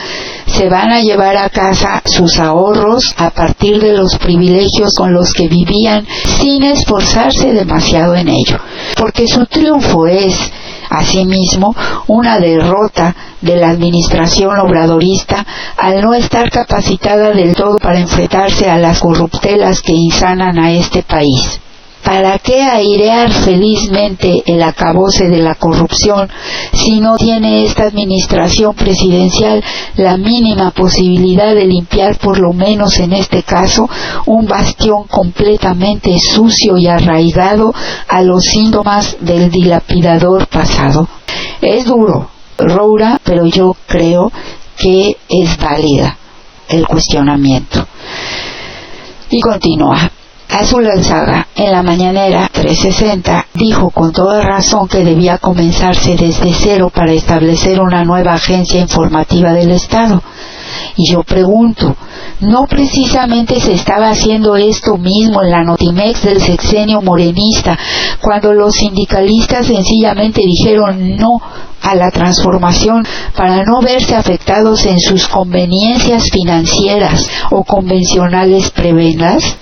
se 0.46 0.70
van 0.70 0.92
a 0.92 1.02
llevar 1.02 1.38
a 1.38 1.50
casa 1.50 2.02
sus 2.06 2.40
ahorros 2.40 3.14
a 3.18 3.32
partir 3.32 3.80
de 3.80 3.94
los 3.94 4.18
privilegios 4.18 4.94
con 4.96 5.14
los 5.14 5.34
que 5.34 5.48
vivían 5.48 6.06
sin 6.40 6.64
esforzarse 6.64 7.54
demasiado 7.54 8.16
en 8.16 8.30
ello, 8.30 8.60
porque 8.98 9.28
su 9.28 9.46
triunfo 9.46 10.08
es 10.08 10.36
Asimismo, 10.90 11.76
una 12.08 12.40
derrota 12.40 13.16
de 13.42 13.58
la 13.58 13.70
administración 13.70 14.58
obradorista 14.60 15.46
al 15.78 16.02
no 16.02 16.14
estar 16.14 16.50
capacitada 16.50 17.32
del 17.32 17.56
todo 17.56 17.78
para 17.78 18.00
enfrentarse 18.00 18.70
a 18.70 18.78
las 18.78 19.00
corruptelas 19.00 19.82
que 19.82 19.94
insanan 19.94 20.60
a 20.60 20.72
este 20.72 21.04
país. 21.04 21.60
¿Para 22.04 22.38
qué 22.40 22.62
airear 22.62 23.32
felizmente 23.32 24.44
el 24.46 24.62
acabose 24.62 25.30
de 25.30 25.38
la 25.38 25.56
corrupción 25.56 26.30
si 26.74 27.00
no 27.00 27.16
tiene 27.16 27.64
esta 27.66 27.84
administración 27.84 28.76
presidencial 28.76 29.64
la 29.96 30.18
mínima 30.18 30.72
posibilidad 30.72 31.56
de 31.56 31.66
limpiar 31.66 32.18
por 32.18 32.40
lo 32.40 32.52
menos 32.52 33.00
en 33.00 33.14
este 33.14 33.44
caso 33.44 33.90
un 34.26 34.46
bastión 34.46 35.06
completamente 35.06 36.20
sucio 36.20 36.78
y 36.78 36.88
arraigado 36.88 37.74
a 38.08 38.22
los 38.22 38.44
síntomas 38.44 39.16
del 39.22 39.50
dilapidador 39.50 40.48
pasado? 40.48 41.08
Es 41.62 41.86
duro, 41.86 42.30
Roura, 42.58 43.20
pero 43.24 43.46
yo 43.46 43.76
creo 43.88 44.32
que 44.78 45.16
es 45.30 45.58
válida 45.58 46.18
el 46.68 46.86
cuestionamiento. 46.86 47.88
Y 49.30 49.40
continúa. 49.40 50.12
Azul 50.54 50.86
Alzaga, 50.86 51.48
en 51.56 51.72
la 51.72 51.82
mañanera 51.82 52.48
360, 52.54 53.48
dijo 53.56 53.90
con 53.90 54.14
toda 54.14 54.40
razón 54.40 54.88
que 54.88 55.04
debía 55.04 55.40
comenzarse 55.40 56.16
desde 56.16 56.54
cero 56.54 56.92
para 56.94 57.12
establecer 57.12 57.82
una 57.82 58.06
nueva 58.06 58.36
agencia 58.36 58.80
informativa 58.80 59.52
del 59.52 59.72
Estado. 59.72 60.22
Y 60.96 61.10
yo 61.12 61.24
pregunto, 61.24 61.96
¿no 62.42 62.68
precisamente 62.68 63.60
se 63.60 63.74
estaba 63.74 64.12
haciendo 64.12 64.56
esto 64.56 64.96
mismo 64.96 65.42
en 65.42 65.50
la 65.50 65.64
Notimex 65.64 66.22
del 66.22 66.40
sexenio 66.40 67.02
morenista, 67.02 67.76
cuando 68.22 68.54
los 68.54 68.76
sindicalistas 68.76 69.66
sencillamente 69.66 70.42
dijeron 70.42 71.16
no 71.16 71.42
a 71.82 71.96
la 71.96 72.12
transformación 72.12 73.04
para 73.36 73.64
no 73.64 73.82
verse 73.82 74.16
afectados 74.16 74.86
en 74.86 75.00
sus 75.00 75.28
conveniencias 75.28 76.26
financieras 76.32 77.28
o 77.50 77.64
convencionales 77.64 78.70
prebendas? 78.70 79.58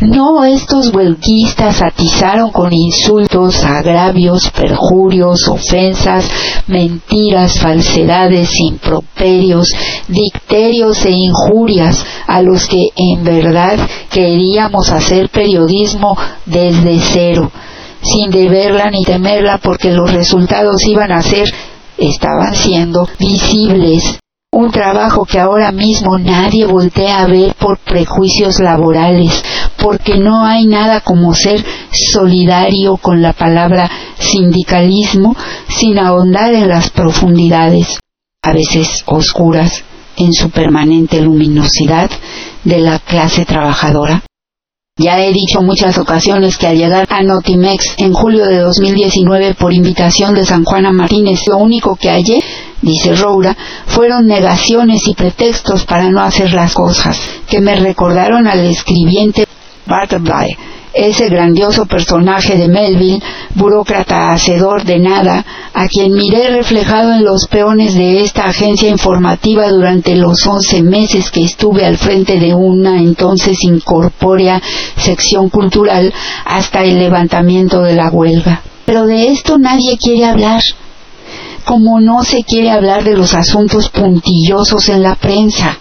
No 0.00 0.44
estos 0.44 0.92
huelguistas 0.94 1.82
atizaron 1.82 2.50
con 2.50 2.72
insultos, 2.72 3.62
agravios, 3.62 4.50
perjurios, 4.50 5.46
ofensas, 5.48 6.28
mentiras, 6.66 7.58
falsedades, 7.58 8.58
improperios, 8.60 9.68
dicterios 10.08 11.04
e 11.04 11.10
injurias 11.10 12.04
a 12.26 12.40
los 12.42 12.66
que 12.66 12.88
en 12.96 13.24
verdad 13.24 13.78
queríamos 14.10 14.90
hacer 14.90 15.28
periodismo 15.28 16.16
desde 16.46 16.98
cero, 17.00 17.52
sin 18.00 18.30
deberla 18.30 18.90
ni 18.90 19.04
temerla 19.04 19.58
porque 19.58 19.92
los 19.92 20.10
resultados 20.10 20.86
iban 20.86 21.12
a 21.12 21.22
ser, 21.22 21.52
estaban 21.98 22.54
siendo 22.54 23.06
visibles 23.18 24.20
un 24.52 24.72
trabajo 24.72 25.24
que 25.24 25.38
ahora 25.38 25.70
mismo 25.70 26.18
nadie 26.18 26.66
voltea 26.66 27.22
a 27.22 27.26
ver 27.26 27.54
por 27.54 27.78
prejuicios 27.78 28.58
laborales, 28.58 29.42
porque 29.76 30.18
no 30.18 30.44
hay 30.44 30.66
nada 30.66 31.00
como 31.00 31.34
ser 31.34 31.64
solidario 31.90 32.96
con 32.96 33.22
la 33.22 33.32
palabra 33.32 33.88
sindicalismo 34.18 35.36
sin 35.68 35.98
ahondar 35.98 36.52
en 36.52 36.68
las 36.68 36.90
profundidades, 36.90 38.00
a 38.42 38.52
veces 38.52 39.04
oscuras, 39.06 39.84
en 40.16 40.32
su 40.32 40.50
permanente 40.50 41.20
luminosidad 41.20 42.10
de 42.64 42.78
la 42.78 42.98
clase 42.98 43.44
trabajadora. 43.44 44.22
Ya 45.02 45.18
he 45.18 45.32
dicho 45.32 45.62
muchas 45.62 45.96
ocasiones 45.96 46.58
que 46.58 46.66
al 46.66 46.76
llegar 46.76 47.06
a 47.08 47.22
Notimex 47.22 47.94
en 47.96 48.12
julio 48.12 48.44
de 48.44 48.58
2019 48.58 49.54
por 49.54 49.72
invitación 49.72 50.34
de 50.34 50.44
San 50.44 50.62
Juana 50.62 50.92
Martínez, 50.92 51.40
lo 51.46 51.56
único 51.56 51.96
que 51.96 52.10
hallé 52.10 52.38
dice 52.82 53.14
Roura, 53.14 53.56
fueron 53.86 54.26
negaciones 54.26 55.08
y 55.08 55.14
pretextos 55.14 55.86
para 55.86 56.10
no 56.10 56.20
hacer 56.20 56.52
las 56.52 56.74
cosas, 56.74 57.18
que 57.48 57.62
me 57.62 57.76
recordaron 57.76 58.46
al 58.46 58.60
escribiente 58.60 59.46
Butterfly, 59.86 60.58
ese 60.92 61.28
grandioso 61.28 61.86
personaje 61.86 62.56
de 62.56 62.68
Melville, 62.68 63.22
burócrata 63.54 64.32
hacedor 64.32 64.84
de 64.84 64.98
nada, 64.98 65.44
a 65.72 65.88
quien 65.88 66.12
miré 66.12 66.50
reflejado 66.50 67.12
en 67.12 67.24
los 67.24 67.46
peones 67.46 67.94
de 67.94 68.22
esta 68.22 68.44
agencia 68.44 68.88
informativa 68.88 69.68
durante 69.68 70.16
los 70.16 70.46
once 70.46 70.82
meses 70.82 71.30
que 71.30 71.44
estuve 71.44 71.84
al 71.84 71.96
frente 71.96 72.38
de 72.38 72.54
una 72.54 73.00
entonces 73.00 73.62
incorpórea 73.62 74.60
sección 74.96 75.48
cultural 75.48 76.12
hasta 76.44 76.82
el 76.82 76.98
levantamiento 76.98 77.82
de 77.82 77.94
la 77.94 78.10
huelga. 78.10 78.62
Pero 78.84 79.06
de 79.06 79.28
esto 79.28 79.58
nadie 79.58 79.96
quiere 79.98 80.24
hablar 80.24 80.60
como 81.64 82.00
no 82.00 82.24
se 82.24 82.42
quiere 82.42 82.70
hablar 82.70 83.04
de 83.04 83.16
los 83.16 83.34
asuntos 83.34 83.90
puntillosos 83.90 84.88
en 84.88 85.02
la 85.02 85.14
prensa. 85.14 85.78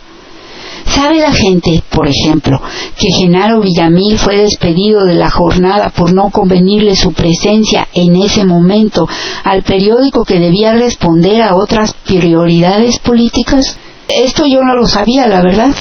¿Sabe 0.89 1.19
la 1.19 1.31
gente, 1.31 1.83
por 1.89 2.07
ejemplo, 2.07 2.59
que 2.97 3.09
Genaro 3.11 3.61
Villamil 3.61 4.17
fue 4.17 4.37
despedido 4.37 5.05
de 5.05 5.13
la 5.13 5.29
jornada 5.29 5.89
por 5.89 6.13
no 6.13 6.29
convenirle 6.31 6.95
su 6.95 7.13
presencia 7.13 7.87
en 7.93 8.15
ese 8.15 8.43
momento 8.43 9.07
al 9.43 9.61
periódico 9.61 10.25
que 10.25 10.39
debía 10.39 10.73
responder 10.73 11.43
a 11.43 11.55
otras 11.55 11.93
prioridades 11.93 12.97
políticas? 12.99 13.77
Esto 14.07 14.47
yo 14.47 14.63
no 14.63 14.75
lo 14.75 14.87
sabía, 14.87 15.27
la 15.27 15.41
verdad. 15.41 15.75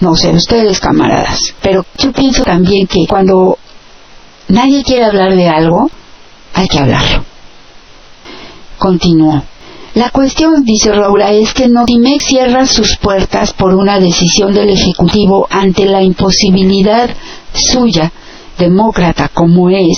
No 0.00 0.16
sé, 0.16 0.30
ustedes 0.30 0.80
camaradas. 0.80 1.54
Pero 1.60 1.84
yo 1.98 2.12
pienso 2.12 2.42
también 2.42 2.86
que 2.86 3.06
cuando 3.06 3.58
nadie 4.48 4.82
quiere 4.82 5.04
hablar 5.04 5.36
de 5.36 5.48
algo, 5.48 5.90
hay 6.54 6.66
que 6.66 6.78
hablarlo. 6.78 7.24
Continuó. 8.78 9.42
La 9.96 10.10
cuestión, 10.10 10.62
dice 10.62 10.92
Raura, 10.92 11.32
es 11.32 11.54
que 11.54 11.68
Notimex 11.68 12.26
cierra 12.26 12.66
sus 12.66 12.98
puertas 12.98 13.54
por 13.54 13.74
una 13.74 13.98
decisión 13.98 14.52
del 14.52 14.68
Ejecutivo 14.68 15.46
ante 15.48 15.86
la 15.86 16.02
imposibilidad 16.02 17.08
suya, 17.54 18.12
demócrata 18.58 19.30
como 19.32 19.70
es, 19.70 19.96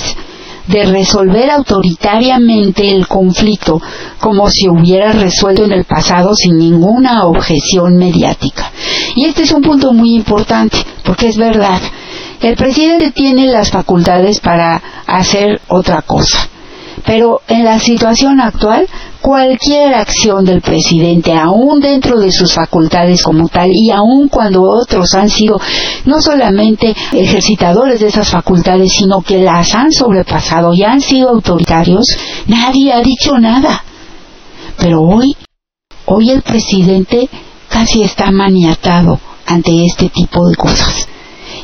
de 0.69 0.85
resolver 0.85 1.51
autoritariamente 1.51 2.89
el 2.89 3.09
conflicto 3.09 3.83
como 4.21 4.49
si 4.49 4.69
hubiera 4.69 5.11
resuelto 5.11 5.65
en 5.65 5.73
el 5.73 5.85
pasado 5.85 6.33
sin 6.37 6.59
ninguna 6.59 7.25
objeción 7.25 7.97
mediática. 7.97 8.71
Y 9.17 9.25
este 9.25 9.43
es 9.43 9.51
un 9.51 9.63
punto 9.63 9.93
muy 9.93 10.15
importante, 10.15 10.79
porque 11.03 11.27
es 11.27 11.37
verdad, 11.37 11.81
el 12.41 12.55
presidente 12.55 13.11
tiene 13.11 13.49
las 13.49 13.73
facultades 13.73 14.39
para 14.39 14.81
hacer 15.09 15.61
otra 15.67 16.03
cosa 16.03 16.49
pero 17.09 17.41
en 17.49 17.65
la 17.65 17.79
situación 17.79 18.39
actual, 18.39 18.87
cualquier 19.23 19.95
acción 19.95 20.45
del 20.45 20.61
presidente, 20.61 21.33
aún 21.33 21.81
dentro 21.81 22.21
de 22.21 22.31
sus 22.31 22.53
facultades 22.53 23.23
como 23.23 23.49
tal, 23.49 23.71
y 23.73 23.91
aún 23.91 24.29
cuando 24.29 24.65
otros 24.65 25.15
han 25.15 25.31
sido 25.31 25.59
no 26.05 26.21
solamente 26.21 26.95
ejercitadores 27.13 28.01
de 28.01 28.09
esas 28.09 28.29
facultades, 28.29 28.93
sino 28.93 29.23
que 29.23 29.39
las 29.39 29.75
han 29.75 29.91
sobrepasado 29.91 30.75
y 30.75 30.83
han 30.83 31.01
sido 31.01 31.31
autoritarios, 31.31 32.05
nadie 32.47 32.93
ha 32.93 33.01
dicho 33.01 33.39
nada. 33.39 33.83
Pero 34.79 35.01
hoy, 35.01 35.35
hoy 36.05 36.29
el 36.29 36.43
presidente 36.43 37.27
casi 37.71 38.03
está 38.03 38.31
maniatado 38.31 39.19
ante 39.47 39.87
este 39.87 40.11
tipo 40.11 40.47
de 40.47 40.57
cosas. 40.57 41.09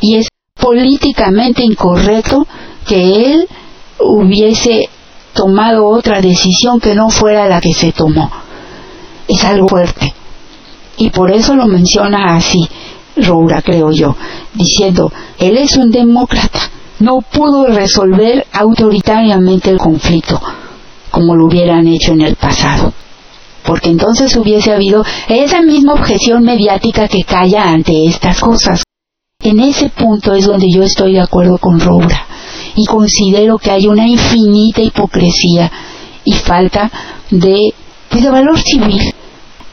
Y 0.00 0.16
es 0.16 0.28
políticamente 0.58 1.62
incorrecto 1.62 2.46
que 2.86 3.34
él 3.34 3.46
hubiese 4.00 4.88
tomado 5.34 5.86
otra 5.86 6.20
decisión 6.20 6.80
que 6.80 6.94
no 6.94 7.10
fuera 7.10 7.48
la 7.48 7.60
que 7.60 7.74
se 7.74 7.92
tomó. 7.92 8.30
Es 9.28 9.44
algo 9.44 9.68
fuerte. 9.68 10.14
Y 10.96 11.10
por 11.10 11.32
eso 11.32 11.54
lo 11.54 11.66
menciona 11.66 12.36
así, 12.36 12.68
Roura, 13.16 13.60
creo 13.62 13.90
yo, 13.90 14.16
diciendo, 14.54 15.12
él 15.38 15.58
es 15.58 15.76
un 15.76 15.90
demócrata, 15.90 16.60
no 17.00 17.20
pudo 17.20 17.66
resolver 17.66 18.46
autoritariamente 18.52 19.70
el 19.70 19.78
conflicto, 19.78 20.40
como 21.10 21.34
lo 21.34 21.46
hubieran 21.46 21.86
hecho 21.88 22.12
en 22.12 22.20
el 22.20 22.36
pasado. 22.36 22.92
Porque 23.66 23.88
entonces 23.88 24.36
hubiese 24.36 24.72
habido 24.72 25.04
esa 25.28 25.62
misma 25.62 25.94
objeción 25.94 26.44
mediática 26.44 27.08
que 27.08 27.24
calla 27.24 27.70
ante 27.70 28.06
estas 28.06 28.38
cosas. 28.38 28.82
En 29.42 29.58
ese 29.58 29.88
punto 29.88 30.32
es 30.34 30.46
donde 30.46 30.68
yo 30.72 30.82
estoy 30.82 31.14
de 31.14 31.20
acuerdo 31.20 31.58
con 31.58 31.80
Roura 31.80 32.23
y 32.76 32.86
considero 32.86 33.58
que 33.58 33.70
hay 33.70 33.86
una 33.86 34.06
infinita 34.06 34.82
hipocresía 34.82 35.70
y 36.24 36.32
falta 36.32 36.90
de, 37.30 37.74
pues, 38.08 38.22
de 38.22 38.30
valor 38.30 38.58
civil. 38.58 39.00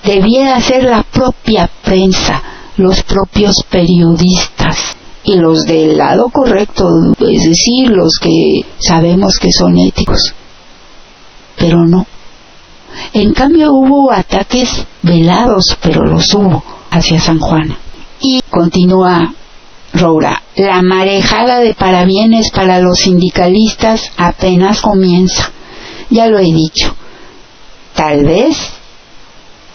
Debiera 0.04 0.60
ser 0.62 0.84
la 0.84 1.04
propia 1.04 1.70
prensa, 1.84 2.42
los 2.78 3.04
propios 3.04 3.56
periodistas 3.70 4.96
y 5.24 5.36
los 5.36 5.64
del 5.66 5.98
lado 5.98 6.30
correcto, 6.30 6.88
es 7.20 7.44
decir, 7.44 7.90
los 7.90 8.18
que 8.20 8.66
sabemos 8.80 9.38
que 9.38 9.52
son 9.52 9.78
éticos. 9.78 10.34
Pero 11.58 11.86
no. 11.86 12.06
En 13.14 13.34
cambio 13.34 13.74
hubo 13.74 14.12
ataques 14.12 14.86
velados, 15.02 15.78
pero 15.82 16.04
los 16.04 16.34
hubo 16.34 16.64
hacia 16.90 17.20
San 17.20 17.40
Juan. 17.40 17.76
Y 18.20 18.42
continúa 18.50 19.34
Roura, 19.94 20.42
la 20.56 20.82
marejada 20.82 21.60
de 21.60 21.74
parabienes 21.74 22.50
para 22.52 22.80
los 22.80 23.00
sindicalistas 23.00 24.12
apenas 24.18 24.82
comienza. 24.82 25.52
Ya 26.10 26.28
lo 26.28 26.40
he 26.40 26.54
dicho, 26.54 26.96
tal 27.96 28.24
vez 28.24 28.58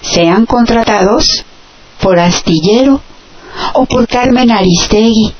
sean 0.00 0.46
contratados 0.46 1.44
por 2.00 2.18
Astillero 2.18 3.00
o 3.74 3.86
por 3.86 4.06
Carmen 4.06 4.50
Aristegui 4.50 5.32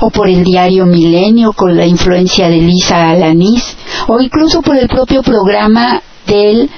o 0.00 0.10
por 0.10 0.28
el 0.28 0.44
diario 0.44 0.86
Milenio 0.86 1.52
con 1.52 1.76
la 1.76 1.86
influencia 1.86 2.48
de 2.48 2.58
Lisa 2.58 3.10
Alanís 3.10 3.76
o 4.08 4.20
incluso 4.20 4.62
por 4.62 4.76
el 4.76 4.88
propio 4.88 5.22
programa 5.22 6.02
del 6.26 6.70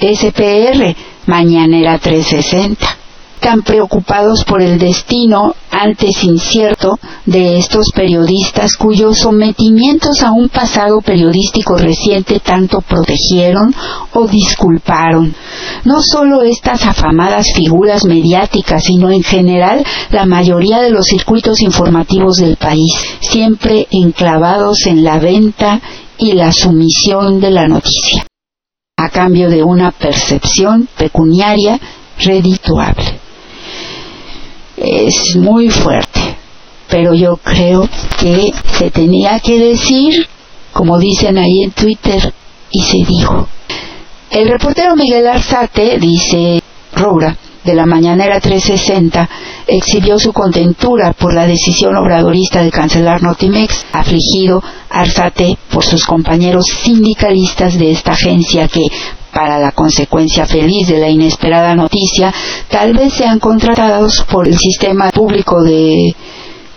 SPR, 0.00 0.96
Mañanera 1.26 1.98
360 1.98 3.05
tan 3.40 3.62
preocupados 3.62 4.44
por 4.44 4.62
el 4.62 4.78
destino 4.78 5.54
antes 5.70 6.24
incierto 6.24 6.98
de 7.26 7.58
estos 7.58 7.90
periodistas 7.92 8.76
cuyos 8.76 9.18
sometimientos 9.18 10.22
a 10.22 10.32
un 10.32 10.48
pasado 10.48 11.00
periodístico 11.00 11.76
reciente 11.76 12.40
tanto 12.40 12.80
protegieron 12.80 13.74
o 14.12 14.26
disculparon. 14.26 15.34
No 15.84 16.02
solo 16.02 16.42
estas 16.42 16.84
afamadas 16.86 17.48
figuras 17.54 18.04
mediáticas, 18.04 18.84
sino 18.84 19.10
en 19.10 19.22
general 19.22 19.84
la 20.10 20.24
mayoría 20.24 20.80
de 20.80 20.90
los 20.90 21.06
circuitos 21.06 21.60
informativos 21.60 22.36
del 22.36 22.56
país, 22.56 22.92
siempre 23.20 23.86
enclavados 23.90 24.86
en 24.86 25.04
la 25.04 25.18
venta 25.18 25.80
y 26.18 26.32
la 26.32 26.52
sumisión 26.52 27.40
de 27.40 27.50
la 27.50 27.68
noticia, 27.68 28.26
a 28.96 29.10
cambio 29.10 29.50
de 29.50 29.62
una 29.62 29.90
percepción 29.90 30.88
pecuniaria 30.96 31.78
redituable 32.18 33.25
es 34.76 35.36
muy 35.36 35.70
fuerte, 35.70 36.36
pero 36.88 37.14
yo 37.14 37.36
creo 37.36 37.88
que 38.18 38.52
se 38.78 38.90
tenía 38.90 39.40
que 39.40 39.58
decir, 39.58 40.26
como 40.72 40.98
dicen 40.98 41.38
ahí 41.38 41.62
en 41.64 41.72
Twitter, 41.72 42.32
y 42.70 42.82
se 42.82 42.98
dijo. 42.98 43.48
El 44.30 44.48
reportero 44.48 44.96
Miguel 44.96 45.26
Arzate, 45.26 45.98
dice 45.98 46.60
Roura, 46.92 47.36
de 47.64 47.74
la 47.74 47.84
Mañanera 47.84 48.40
360, 48.40 49.28
exhibió 49.66 50.18
su 50.18 50.32
contentura 50.32 51.12
por 51.12 51.34
la 51.34 51.46
decisión 51.46 51.96
obradorista 51.96 52.62
de 52.62 52.70
cancelar 52.70 53.22
Notimex, 53.22 53.86
afligido 53.92 54.62
Arzate 54.88 55.58
por 55.70 55.84
sus 55.84 56.06
compañeros 56.06 56.64
sindicalistas 56.84 57.76
de 57.78 57.90
esta 57.90 58.12
agencia 58.12 58.68
que, 58.68 58.82
para 59.36 59.58
la 59.58 59.72
consecuencia 59.72 60.46
feliz 60.46 60.88
de 60.88 60.98
la 60.98 61.10
inesperada 61.10 61.74
noticia, 61.74 62.32
tal 62.70 62.94
vez 62.94 63.12
sean 63.12 63.38
contratados 63.38 64.24
por 64.30 64.48
el 64.48 64.56
sistema 64.56 65.10
público 65.10 65.62
de 65.62 66.14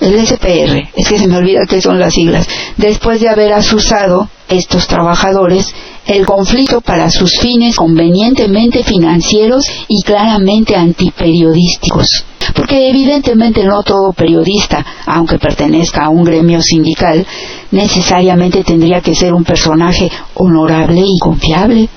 el 0.02 0.28
SPR, 0.28 0.90
es 0.94 1.08
que 1.08 1.18
se 1.18 1.28
me 1.28 1.38
olvida 1.38 1.62
qué 1.70 1.82
son 1.82 2.00
las 2.00 2.14
siglas, 2.14 2.48
después 2.76 3.22
de 3.22 3.30
haber 3.30 3.54
asusado 3.54 4.28
estos 4.50 4.88
trabajadores 4.88 5.74
el 6.06 6.26
conflicto 6.26 6.82
para 6.82 7.10
sus 7.10 7.32
fines 7.40 7.78
convenientemente 7.78 8.84
financieros 8.84 9.66
y 9.88 10.02
claramente 10.04 10.76
antiperiodísticos. 10.76 12.26
Porque 12.56 12.90
evidentemente 12.90 13.64
no 13.64 13.84
todo 13.84 14.12
periodista, 14.12 14.86
aunque 15.06 15.38
pertenezca 15.38 16.06
a 16.06 16.10
un 16.10 16.24
gremio 16.24 16.62
sindical, 16.62 17.26
necesariamente 17.72 18.64
tendría 18.64 19.02
que 19.02 19.16
ser 19.16 19.34
un 19.34 19.46
personaje 19.46 20.12
honorable 20.34 21.02
y 21.06 21.20
confiable. 21.20 21.90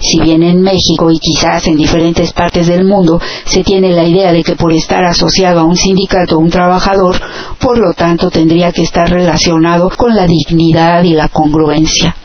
Si 0.00 0.20
bien 0.20 0.42
en 0.42 0.62
México 0.62 1.10
y 1.10 1.18
quizás 1.18 1.66
en 1.66 1.76
diferentes 1.76 2.32
partes 2.32 2.66
del 2.66 2.84
mundo 2.84 3.20
se 3.44 3.62
tiene 3.62 3.90
la 3.90 4.04
idea 4.04 4.32
de 4.32 4.42
que 4.42 4.56
por 4.56 4.72
estar 4.72 5.04
asociado 5.04 5.60
a 5.60 5.64
un 5.64 5.76
sindicato 5.76 6.38
un 6.38 6.50
trabajador, 6.50 7.16
por 7.58 7.78
lo 7.78 7.92
tanto 7.94 8.30
tendría 8.30 8.72
que 8.72 8.82
estar 8.82 9.08
relacionado 9.08 9.90
con 9.90 10.14
la 10.14 10.26
dignidad 10.26 11.02
y 11.04 11.14
la 11.14 11.28
congruencia. 11.28 12.16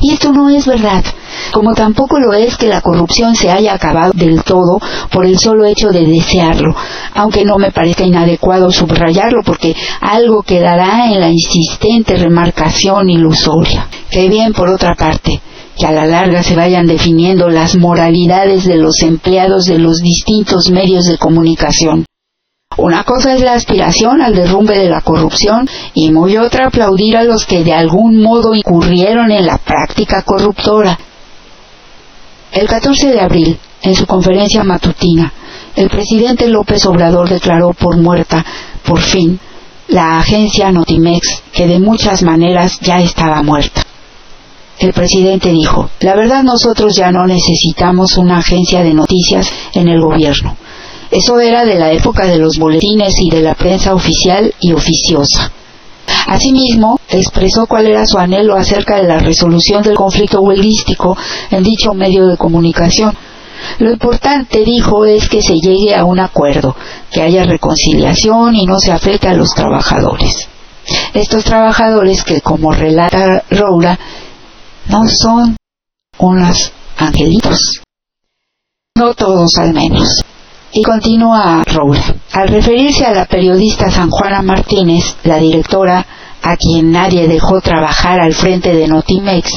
Y 0.00 0.12
esto 0.12 0.32
no 0.32 0.48
es 0.50 0.66
verdad, 0.66 1.04
como 1.52 1.74
tampoco 1.74 2.18
lo 2.18 2.32
es 2.32 2.56
que 2.56 2.66
la 2.66 2.80
corrupción 2.80 3.36
se 3.36 3.50
haya 3.50 3.74
acabado 3.74 4.12
del 4.14 4.42
todo 4.42 4.80
por 5.10 5.24
el 5.24 5.38
solo 5.38 5.64
hecho 5.66 5.90
de 5.90 6.04
desearlo, 6.04 6.74
aunque 7.14 7.44
no 7.44 7.58
me 7.58 7.70
parezca 7.70 8.04
inadecuado 8.04 8.70
subrayarlo 8.70 9.42
porque 9.44 9.74
algo 10.00 10.42
quedará 10.42 11.06
en 11.12 11.20
la 11.20 11.28
insistente 11.28 12.16
remarcación 12.16 13.08
ilusoria. 13.08 13.88
Que 14.10 14.28
bien, 14.28 14.52
por 14.52 14.68
otra 14.68 14.94
parte, 14.94 15.40
que 15.78 15.86
a 15.86 15.92
la 15.92 16.06
larga 16.06 16.42
se 16.42 16.56
vayan 16.56 16.86
definiendo 16.86 17.48
las 17.48 17.76
moralidades 17.76 18.64
de 18.64 18.76
los 18.76 19.00
empleados 19.02 19.64
de 19.66 19.78
los 19.78 20.00
distintos 20.00 20.70
medios 20.70 21.04
de 21.06 21.18
comunicación. 21.18 22.04
Una 22.76 23.04
cosa 23.04 23.34
es 23.34 23.40
la 23.42 23.54
aspiración 23.54 24.20
al 24.20 24.34
derrumbe 24.34 24.76
de 24.76 24.88
la 24.88 25.00
corrupción 25.00 25.68
y 25.94 26.10
muy 26.10 26.36
otra 26.36 26.66
aplaudir 26.66 27.16
a 27.16 27.24
los 27.24 27.44
que 27.44 27.64
de 27.64 27.72
algún 27.72 28.22
modo 28.22 28.54
incurrieron 28.54 29.30
en 29.30 29.46
la 29.46 29.58
práctica 29.58 30.22
corruptora. 30.22 30.98
El 32.52 32.68
14 32.68 33.08
de 33.08 33.20
abril, 33.20 33.58
en 33.82 33.94
su 33.94 34.06
conferencia 34.06 34.64
matutina, 34.64 35.32
el 35.76 35.88
presidente 35.90 36.48
López 36.48 36.86
Obrador 36.86 37.28
declaró 37.28 37.72
por 37.72 37.96
muerta, 37.96 38.44
por 38.84 39.00
fin, 39.00 39.38
la 39.88 40.18
agencia 40.18 40.70
Notimex, 40.70 41.42
que 41.52 41.66
de 41.66 41.78
muchas 41.78 42.22
maneras 42.22 42.78
ya 42.80 43.00
estaba 43.00 43.42
muerta. 43.42 43.82
El 44.78 44.92
presidente 44.92 45.50
dijo, 45.50 45.90
la 46.00 46.14
verdad 46.14 46.44
nosotros 46.44 46.94
ya 46.96 47.10
no 47.10 47.26
necesitamos 47.26 48.16
una 48.16 48.38
agencia 48.38 48.82
de 48.82 48.94
noticias 48.94 49.50
en 49.74 49.88
el 49.88 50.00
gobierno. 50.00 50.56
Eso 51.10 51.40
era 51.40 51.64
de 51.64 51.78
la 51.78 51.90
época 51.90 52.26
de 52.26 52.38
los 52.38 52.58
boletines 52.58 53.14
y 53.18 53.30
de 53.30 53.42
la 53.42 53.54
prensa 53.54 53.94
oficial 53.94 54.54
y 54.60 54.72
oficiosa. 54.72 55.50
Asimismo, 56.26 57.00
expresó 57.08 57.66
cuál 57.66 57.86
era 57.86 58.06
su 58.06 58.18
anhelo 58.18 58.54
acerca 58.54 58.96
de 58.96 59.08
la 59.08 59.18
resolución 59.18 59.82
del 59.82 59.96
conflicto 59.96 60.40
huelguístico 60.42 61.16
en 61.50 61.62
dicho 61.62 61.94
medio 61.94 62.26
de 62.26 62.36
comunicación. 62.36 63.16
Lo 63.78 63.90
importante, 63.90 64.64
dijo, 64.64 65.04
es 65.04 65.28
que 65.28 65.42
se 65.42 65.54
llegue 65.54 65.94
a 65.94 66.04
un 66.04 66.20
acuerdo, 66.20 66.76
que 67.10 67.22
haya 67.22 67.44
reconciliación 67.44 68.54
y 68.54 68.66
no 68.66 68.78
se 68.78 68.92
afecte 68.92 69.28
a 69.28 69.34
los 69.34 69.50
trabajadores. 69.54 70.48
Estos 71.14 71.44
trabajadores 71.44 72.22
que, 72.22 72.40
como 72.40 72.72
relata 72.72 73.42
Roura, 73.50 73.98
no 74.88 75.08
son 75.08 75.56
unos 76.18 76.72
angelitos. 76.96 77.80
No 78.96 79.14
todos 79.14 79.56
al 79.58 79.72
menos. 79.72 80.22
Y 80.72 80.82
continúa 80.82 81.62
Roura. 81.64 82.14
Al 82.32 82.48
referirse 82.48 83.04
a 83.06 83.14
la 83.14 83.24
periodista 83.26 83.90
San 83.90 84.10
Juana 84.10 84.42
Martínez, 84.42 85.16
la 85.24 85.38
directora 85.38 86.04
a 86.42 86.56
quien 86.56 86.92
nadie 86.92 87.26
dejó 87.28 87.60
trabajar 87.60 88.20
al 88.20 88.34
frente 88.34 88.74
de 88.74 88.86
Notimex, 88.86 89.50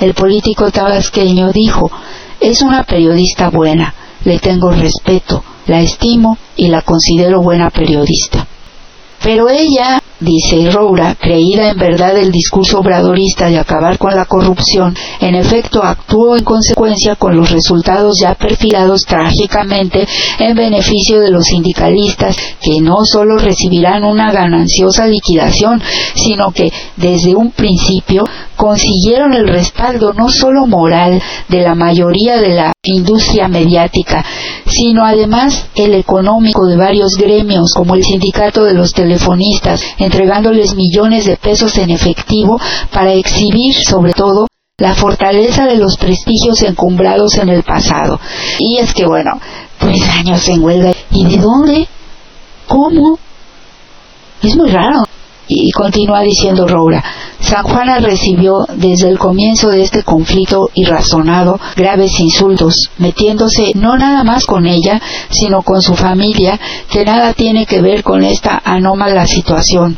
el 0.00 0.14
político 0.14 0.70
tabasqueño 0.70 1.52
dijo, 1.52 1.90
es 2.40 2.62
una 2.62 2.84
periodista 2.84 3.50
buena, 3.50 3.94
le 4.24 4.38
tengo 4.38 4.70
respeto, 4.70 5.42
la 5.66 5.80
estimo 5.80 6.38
y 6.56 6.68
la 6.68 6.82
considero 6.82 7.42
buena 7.42 7.70
periodista. 7.70 8.46
Pero 9.22 9.48
ella, 9.48 10.00
dice 10.20 10.70
Roura, 10.70 11.14
creída 11.14 11.70
en 11.70 11.78
verdad 11.78 12.16
el 12.16 12.32
discurso 12.32 12.80
obradorista 12.80 13.48
de 13.48 13.58
acabar 13.58 13.98
con 13.98 14.14
la 14.14 14.24
corrupción, 14.24 14.96
en 15.20 15.34
efecto 15.34 15.82
actuó 15.82 16.36
en 16.36 16.44
consecuencia 16.44 17.16
con 17.16 17.36
los 17.36 17.50
resultados 17.50 18.18
ya 18.20 18.34
perfilados 18.34 19.04
trágicamente 19.04 20.06
en 20.38 20.56
beneficio 20.56 21.20
de 21.20 21.30
los 21.30 21.46
sindicalistas 21.46 22.36
que 22.60 22.80
no 22.80 23.04
solo 23.04 23.38
recibirán 23.38 24.04
una 24.04 24.32
gananciosa 24.32 25.06
liquidación, 25.06 25.82
sino 26.14 26.50
que 26.50 26.72
desde 26.96 27.34
un 27.34 27.50
principio 27.52 28.24
consiguieron 28.56 29.34
el 29.34 29.46
respaldo 29.46 30.12
no 30.12 30.28
solo 30.28 30.66
moral 30.66 31.22
de 31.48 31.60
la 31.60 31.74
mayoría 31.74 32.38
de 32.38 32.54
la 32.54 32.72
industria 32.82 33.48
mediática, 33.48 34.24
sino 34.66 35.04
además 35.04 35.66
el 35.76 35.94
económico 35.94 36.66
de 36.66 36.76
varios 36.76 37.16
gremios 37.16 37.72
como 37.74 37.94
el 37.94 38.04
sindicato 38.04 38.64
de 38.64 38.74
los 38.74 38.92
telefonistas, 38.92 39.80
entregándoles 40.08 40.74
millones 40.74 41.26
de 41.26 41.36
pesos 41.36 41.76
en 41.76 41.90
efectivo 41.90 42.58
para 42.92 43.12
exhibir 43.12 43.74
sobre 43.74 44.14
todo 44.14 44.48
la 44.78 44.94
fortaleza 44.94 45.66
de 45.66 45.76
los 45.76 45.96
prestigios 45.96 46.62
encumbrados 46.62 47.36
en 47.36 47.50
el 47.50 47.62
pasado. 47.62 48.18
Y 48.58 48.78
es 48.78 48.94
que 48.94 49.06
bueno, 49.06 49.38
pues 49.78 50.00
años 50.08 50.48
en 50.48 50.62
huelga. 50.62 50.92
¿Y 51.10 51.24
de 51.26 51.36
dónde? 51.36 51.88
¿Cómo? 52.66 53.18
Es 54.42 54.56
muy 54.56 54.70
raro. 54.70 55.04
Y 55.48 55.70
continúa 55.72 56.20
diciendo 56.20 56.68
Roura, 56.68 57.02
San 57.40 57.62
Juana 57.62 57.98
recibió 58.00 58.66
desde 58.76 59.08
el 59.08 59.18
comienzo 59.18 59.70
de 59.70 59.82
este 59.82 60.02
conflicto 60.02 60.68
irrazonado 60.74 61.58
graves 61.74 62.20
insultos, 62.20 62.90
metiéndose 62.98 63.72
no 63.74 63.96
nada 63.96 64.24
más 64.24 64.44
con 64.44 64.66
ella, 64.66 65.00
sino 65.30 65.62
con 65.62 65.80
su 65.80 65.94
familia, 65.94 66.60
que 66.90 67.04
nada 67.06 67.32
tiene 67.32 67.64
que 67.64 67.80
ver 67.80 68.02
con 68.02 68.22
esta 68.22 68.60
anómala 68.62 69.26
situación. 69.26 69.96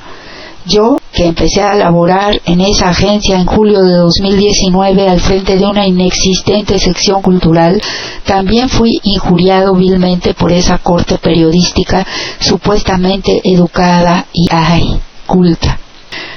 Yo, 0.66 0.98
que 1.12 1.26
empecé 1.26 1.62
a 1.62 1.74
laborar 1.74 2.40
en 2.44 2.60
esa 2.60 2.90
agencia 2.90 3.40
en 3.40 3.46
julio 3.46 3.82
de 3.82 3.94
2019 3.94 5.08
al 5.08 5.18
frente 5.18 5.56
de 5.56 5.66
una 5.66 5.86
inexistente 5.86 6.78
sección 6.78 7.22
cultural, 7.22 7.82
también 8.24 8.68
fui 8.68 9.00
injuriado 9.02 9.74
vilmente 9.74 10.34
por 10.34 10.52
esa 10.52 10.78
corte 10.78 11.18
periodística 11.18 12.06
supuestamente 12.38 13.40
educada 13.42 14.26
y 14.32 14.46
ay, 14.52 15.00
culta. 15.30 15.78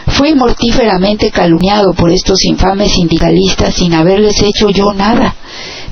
Fui 0.06 0.36
mortíferamente 0.36 1.32
calumniado 1.32 1.94
por 1.94 2.12
estos 2.12 2.46
infames 2.46 2.92
sindicalistas 2.92 3.74
sin 3.74 3.94
haberles 3.94 4.40
hecho 4.44 4.70
yo 4.70 4.94
nada. 4.94 5.36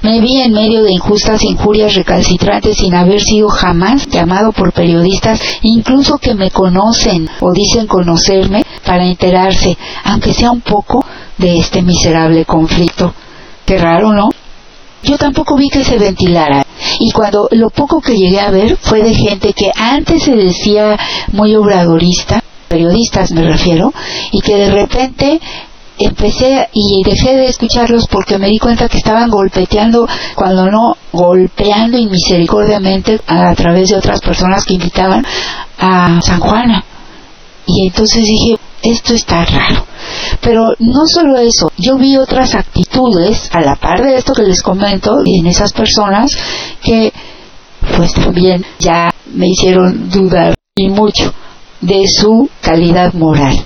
Me 0.03 0.19
vi 0.21 0.41
en 0.41 0.53
medio 0.53 0.83
de 0.83 0.91
injustas 0.91 1.43
injurias 1.43 1.95
recalcitrantes 1.95 2.77
sin 2.77 2.93
haber 2.93 3.21
sido 3.21 3.49
jamás 3.49 4.07
llamado 4.07 4.51
por 4.51 4.71
periodistas, 4.71 5.41
incluso 5.63 6.19
que 6.19 6.35
me 6.35 6.51
conocen 6.51 7.27
o 7.39 7.51
dicen 7.51 7.87
conocerme, 7.87 8.63
para 8.85 9.05
enterarse, 9.05 9.75
aunque 10.03 10.33
sea 10.33 10.51
un 10.51 10.61
poco, 10.61 11.03
de 11.37 11.57
este 11.57 11.81
miserable 11.81 12.45
conflicto. 12.45 13.13
Qué 13.65 13.77
raro, 13.79 14.13
¿no? 14.13 14.29
Yo 15.03 15.17
tampoco 15.17 15.55
vi 15.55 15.69
que 15.69 15.83
se 15.83 15.97
ventilara. 15.97 16.63
Y 16.99 17.11
cuando 17.11 17.47
lo 17.51 17.69
poco 17.71 18.01
que 18.01 18.15
llegué 18.15 18.39
a 18.39 18.51
ver 18.51 18.77
fue 18.77 19.01
de 19.01 19.15
gente 19.15 19.53
que 19.53 19.71
antes 19.75 20.23
se 20.23 20.35
decía 20.35 20.97
muy 21.31 21.55
obradorista, 21.55 22.43
periodistas 22.71 23.31
me 23.31 23.43
refiero, 23.43 23.93
y 24.31 24.39
que 24.39 24.55
de 24.55 24.71
repente 24.71 25.41
empecé 25.99 26.69
y 26.73 27.03
dejé 27.03 27.35
de 27.35 27.47
escucharlos 27.47 28.07
porque 28.07 28.37
me 28.37 28.47
di 28.47 28.57
cuenta 28.57 28.87
que 28.87 28.97
estaban 28.97 29.29
golpeteando, 29.29 30.07
cuando 30.35 30.71
no 30.71 30.95
golpeando 31.11 31.97
inmisericordiamente 31.97 33.19
a, 33.27 33.53
través 33.55 33.89
de 33.89 33.97
otras 33.97 34.21
personas 34.21 34.65
que 34.65 34.75
invitaban 34.75 35.25
a 35.77 36.21
San 36.21 36.39
Juana. 36.39 36.83
Y 37.67 37.87
entonces 37.87 38.23
dije, 38.23 38.57
esto 38.81 39.13
está 39.13 39.45
raro. 39.45 39.85
Pero 40.41 40.73
no 40.79 41.01
solo 41.05 41.37
eso, 41.37 41.71
yo 41.77 41.97
vi 41.97 42.17
otras 42.17 42.55
actitudes 42.55 43.49
a 43.51 43.61
la 43.61 43.75
par 43.75 44.01
de 44.01 44.15
esto 44.15 44.33
que 44.33 44.43
les 44.43 44.61
comento 44.61 45.19
en 45.25 45.45
esas 45.45 45.73
personas 45.73 46.31
que 46.81 47.13
pues 47.95 48.13
también 48.13 48.65
ya 48.79 49.11
me 49.33 49.47
hicieron 49.47 50.09
dudar 50.09 50.55
y 50.75 50.89
mucho 50.89 51.33
de 51.81 52.07
su 52.07 52.49
calidad 52.61 53.13
moral 53.13 53.65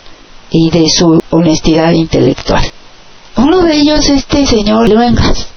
y 0.49 0.70
de 0.70 0.89
su 0.89 1.22
honestidad 1.30 1.91
intelectual. 1.91 2.63
Uno 3.38 3.61
de 3.61 3.76
ellos, 3.76 4.09
este 4.09 4.45
señor 4.45 4.89
Luengas. 4.89 5.47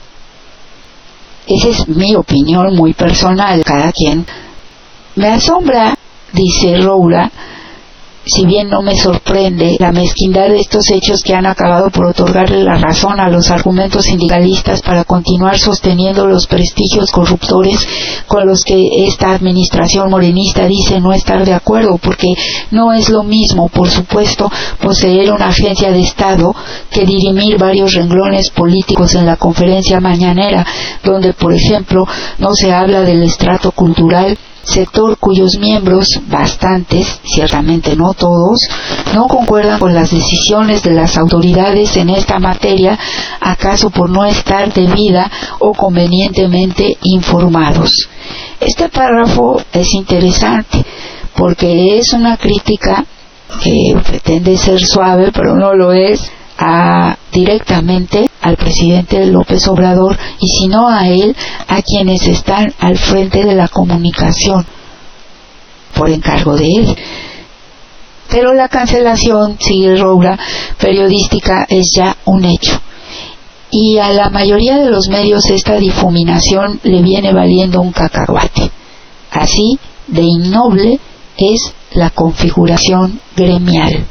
Esa 1.46 1.68
es 1.68 1.88
mi 1.88 2.14
opinión 2.14 2.74
muy 2.74 2.92
personal, 2.92 3.64
cada 3.64 3.92
quien. 3.92 4.26
Me 5.14 5.28
asombra, 5.28 5.96
dice 6.32 6.76
Roura, 6.78 7.30
si 8.28 8.44
bien 8.44 8.68
no 8.68 8.82
me 8.82 8.94
sorprende 8.94 9.76
la 9.78 9.90
mezquindad 9.90 10.48
de 10.48 10.60
estos 10.60 10.90
hechos 10.90 11.22
que 11.24 11.34
han 11.34 11.46
acabado 11.46 11.90
por 11.90 12.06
otorgarle 12.06 12.62
la 12.62 12.76
razón 12.76 13.20
a 13.20 13.28
los 13.28 13.50
argumentos 13.50 14.04
sindicalistas 14.04 14.82
para 14.82 15.04
continuar 15.04 15.58
sosteniendo 15.58 16.26
los 16.26 16.46
prestigios 16.46 17.10
corruptores 17.10 17.86
con 18.26 18.46
los 18.46 18.64
que 18.64 19.06
esta 19.06 19.32
administración 19.32 20.10
morenista 20.10 20.66
dice 20.66 21.00
no 21.00 21.12
estar 21.12 21.44
de 21.44 21.54
acuerdo, 21.54 21.98
porque 21.98 22.28
no 22.70 22.92
es 22.92 23.08
lo 23.08 23.22
mismo, 23.22 23.68
por 23.68 23.88
supuesto, 23.88 24.50
poseer 24.80 25.32
una 25.32 25.48
agencia 25.48 25.90
de 25.90 26.00
Estado 26.00 26.54
que 26.90 27.06
dirimir 27.06 27.58
varios 27.58 27.94
renglones 27.94 28.50
políticos 28.50 29.14
en 29.14 29.24
la 29.24 29.36
conferencia 29.36 30.00
mañanera, 30.00 30.66
donde, 31.02 31.32
por 31.32 31.54
ejemplo, 31.54 32.04
no 32.38 32.54
se 32.54 32.72
habla 32.72 33.00
del 33.00 33.22
estrato 33.22 33.72
cultural 33.72 34.36
sector 34.68 35.16
cuyos 35.18 35.58
miembros, 35.58 36.06
bastantes, 36.28 37.20
ciertamente 37.24 37.96
no 37.96 38.14
todos, 38.14 38.58
no 39.14 39.26
concuerdan 39.26 39.78
con 39.78 39.94
las 39.94 40.10
decisiones 40.10 40.82
de 40.82 40.92
las 40.92 41.16
autoridades 41.16 41.96
en 41.96 42.10
esta 42.10 42.38
materia, 42.38 42.98
acaso 43.40 43.90
por 43.90 44.10
no 44.10 44.24
estar 44.24 44.72
debida 44.72 45.30
o 45.58 45.72
convenientemente 45.72 46.96
informados. 47.02 47.90
Este 48.60 48.88
párrafo 48.88 49.60
es 49.72 49.94
interesante 49.94 50.84
porque 51.34 51.98
es 51.98 52.12
una 52.12 52.36
crítica 52.36 53.04
que 53.62 53.96
pretende 54.06 54.56
ser 54.58 54.80
suave, 54.80 55.30
pero 55.32 55.54
no 55.54 55.74
lo 55.74 55.92
es, 55.92 56.30
directamente 57.32 58.28
al 58.40 58.56
presidente 58.56 59.24
López 59.26 59.66
Obrador 59.68 60.16
y 60.40 60.48
si 60.48 60.68
no 60.68 60.88
a 60.88 61.08
él, 61.08 61.36
a 61.68 61.82
quienes 61.82 62.26
están 62.26 62.72
al 62.78 62.98
frente 62.98 63.44
de 63.44 63.54
la 63.54 63.68
comunicación 63.68 64.66
por 65.94 66.10
encargo 66.10 66.56
de 66.56 66.66
él. 66.66 66.96
Pero 68.30 68.52
la 68.52 68.68
cancelación, 68.68 69.56
sigue 69.58 69.96
Roura, 69.96 70.38
periodística 70.78 71.66
es 71.68 71.90
ya 71.96 72.16
un 72.26 72.44
hecho. 72.44 72.80
Y 73.70 73.98
a 73.98 74.12
la 74.12 74.30
mayoría 74.30 74.78
de 74.78 74.90
los 74.90 75.08
medios 75.08 75.48
esta 75.50 75.76
difuminación 75.76 76.80
le 76.82 77.02
viene 77.02 77.32
valiendo 77.32 77.80
un 77.80 77.92
cacahuate. 77.92 78.70
Así 79.30 79.78
de 80.06 80.22
innoble 80.22 80.98
es 81.36 81.72
la 81.92 82.10
configuración 82.10 83.20
gremial. 83.36 84.06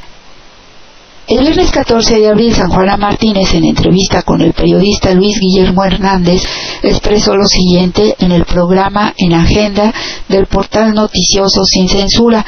El 1.28 1.40
viernes 1.40 1.72
14 1.72 2.20
de 2.20 2.30
abril, 2.30 2.56
San 2.56 2.70
Juana 2.70 2.96
Martínez, 2.96 3.54
en 3.54 3.66
entrevista 3.66 4.22
con 4.22 4.40
el 4.40 4.54
periodista 4.54 5.14
Luis 5.14 5.38
Guillermo 5.42 5.84
Hernández, 5.84 6.42
expresó 6.82 7.36
lo 7.36 7.46
siguiente 7.46 8.16
en 8.20 8.32
el 8.32 8.46
programa 8.46 9.14
En 9.18 9.34
Agenda 9.34 9.94
del 10.30 10.46
portal 10.46 10.94
noticioso 10.94 11.66
Sin 11.66 11.90
Censura. 11.90 12.46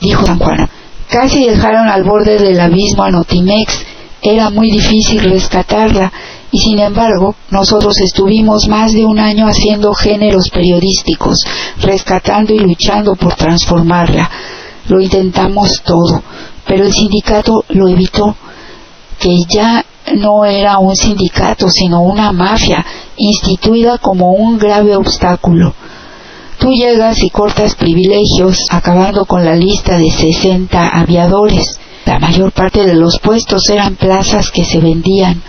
Dijo 0.00 0.26
San 0.26 0.40
Juana, 0.40 0.68
casi 1.08 1.46
dejaron 1.46 1.86
al 1.86 2.02
borde 2.02 2.38
del 2.38 2.58
abismo 2.58 3.04
a 3.04 3.12
Notimex, 3.12 3.86
era 4.22 4.50
muy 4.50 4.72
difícil 4.72 5.20
rescatarla 5.20 6.12
y 6.50 6.58
sin 6.58 6.80
embargo 6.80 7.36
nosotros 7.50 8.00
estuvimos 8.00 8.66
más 8.66 8.92
de 8.92 9.04
un 9.04 9.20
año 9.20 9.46
haciendo 9.46 9.94
géneros 9.94 10.50
periodísticos, 10.50 11.44
rescatando 11.80 12.52
y 12.52 12.58
luchando 12.58 13.14
por 13.14 13.36
transformarla. 13.36 14.28
Lo 14.88 15.00
intentamos 15.00 15.80
todo 15.84 16.24
pero 16.68 16.84
el 16.84 16.92
sindicato 16.92 17.64
lo 17.70 17.88
evitó, 17.88 18.36
que 19.18 19.34
ya 19.48 19.84
no 20.14 20.44
era 20.44 20.78
un 20.78 20.94
sindicato, 20.94 21.68
sino 21.70 22.02
una 22.02 22.30
mafia 22.30 22.84
instituida 23.16 23.96
como 23.98 24.32
un 24.32 24.58
grave 24.58 24.94
obstáculo. 24.94 25.74
Tú 26.58 26.72
llegas 26.72 27.22
y 27.22 27.30
cortas 27.30 27.74
privilegios, 27.74 28.66
acabando 28.70 29.24
con 29.24 29.44
la 29.44 29.56
lista 29.56 29.96
de 29.96 30.10
60 30.10 30.88
aviadores. 30.88 31.80
La 32.04 32.18
mayor 32.18 32.52
parte 32.52 32.84
de 32.84 32.94
los 32.94 33.18
puestos 33.18 33.62
eran 33.70 33.96
plazas 33.96 34.50
que 34.50 34.64
se 34.64 34.80
vendían. 34.80 35.42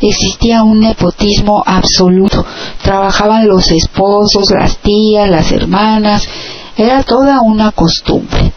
Existía 0.00 0.62
un 0.62 0.80
nepotismo 0.80 1.62
absoluto. 1.64 2.44
Trabajaban 2.82 3.46
los 3.46 3.70
esposos, 3.70 4.50
las 4.50 4.78
tías, 4.78 5.28
las 5.28 5.52
hermanas. 5.52 6.28
Era 6.76 7.02
toda 7.02 7.40
una 7.40 7.70
costumbre. 7.72 8.52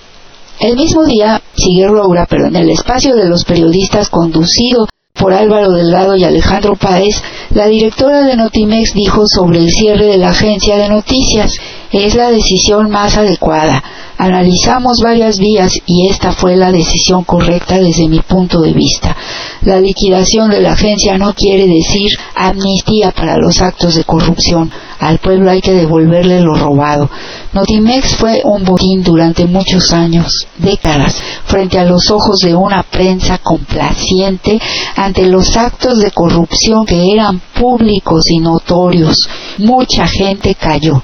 El 0.60 0.76
mismo 0.76 1.06
día, 1.06 1.42
sigue 1.56 1.88
Roura, 1.88 2.26
pero 2.30 2.48
en 2.48 2.56
el 2.58 2.70
espacio 2.70 3.16
de 3.16 3.30
los 3.30 3.46
periodistas 3.46 4.10
conducido 4.10 4.88
por 5.14 5.34
Álvaro 5.34 5.72
Delgado 5.72 6.18
y 6.18 6.26
Alejandro 6.26 6.76
Páez, 6.76 7.16
la 7.52 7.68
directora 7.68 8.24
de 8.24 8.36
Notimex 8.36 8.94
dijo 8.94 9.26
sobre 9.26 9.60
el 9.60 9.72
cierre 9.72 10.06
de 10.06 10.18
la 10.18 10.32
agencia 10.32 10.76
de 10.76 10.90
noticias, 10.90 11.54
es 11.94 12.14
la 12.16 12.30
decisión 12.30 12.90
más 12.90 13.18
adecuada. 13.18 13.82
Analizamos 14.20 15.00
varias 15.02 15.40
vías 15.40 15.72
y 15.86 16.10
esta 16.10 16.34
fue 16.34 16.58
la 16.58 16.74
decisión 16.74 17.24
correcta 17.24 17.78
desde 17.80 18.10
mi 18.10 18.20
punto 18.20 18.60
de 18.60 18.74
vista. 18.74 19.16
La 19.62 19.80
liquidación 19.80 20.50
de 20.50 20.60
la 20.60 20.74
agencia 20.74 21.18
no 21.18 21.34
quiere 21.34 21.68
decir 21.68 22.12
amnistía 22.36 23.12
para 23.12 23.38
los 23.38 23.62
actos 23.62 23.96
de 23.96 24.04
corrupción. 24.04 24.70
Al 25.00 25.20
pueblo 25.20 25.50
hay 25.50 25.62
que 25.62 25.72
devolverle 25.72 26.42
lo 26.42 26.54
robado. 26.54 27.10
Notimex 27.54 28.18
fue 28.18 28.42
un 28.44 28.66
botín 28.66 29.04
durante 29.04 29.46
muchos 29.46 29.94
años, 29.94 30.48
décadas, 30.58 31.16
frente 31.46 31.80
a 31.80 31.86
los 31.86 32.12
ojos 32.12 32.40
de 32.40 32.54
una 32.54 32.84
prensa 32.84 33.38
complaciente 33.38 34.60
ante 34.98 35.28
los 35.28 35.56
actos 35.56 35.98
de 36.00 36.12
corrupción 36.12 36.86
que 36.86 37.14
eran 37.14 37.40
públicos 37.58 38.24
y 38.30 38.40
notorios. 38.40 39.30
Mucha 39.60 40.06
gente 40.08 40.56
cayó. 40.56 41.02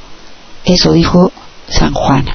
Eso 0.65 0.91
dijo 0.91 1.31
San 1.69 1.93
Juan. 1.93 2.25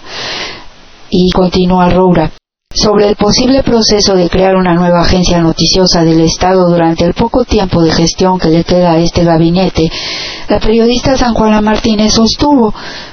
Y 1.11 1.31
continúa 1.33 1.91
Roura. 1.91 2.33
Sobre 2.73 3.09
el 3.09 3.17
posible 3.17 3.65
proceso 3.65 4.15
de 4.15 4.31
crear 4.31 4.55
una 4.55 4.75
nueva 4.75 5.01
agencia 5.01 5.41
noticiosa 5.41 6.05
del 6.05 6.21
Estado 6.21 6.71
durante 6.71 7.05
el 7.05 7.15
poco 7.15 7.45
tiempo 7.45 7.83
de 7.83 7.91
gestión 7.91 8.39
que 8.39 8.49
le 8.49 8.63
queda 8.63 8.93
a 8.93 8.99
este 8.99 9.25
gabinete, 9.25 9.91
la 10.49 10.61
periodista 10.61 11.17
San 11.17 11.35
Juana 11.35 11.61
Martínez 11.61 12.13
sostuvo, 12.13 12.73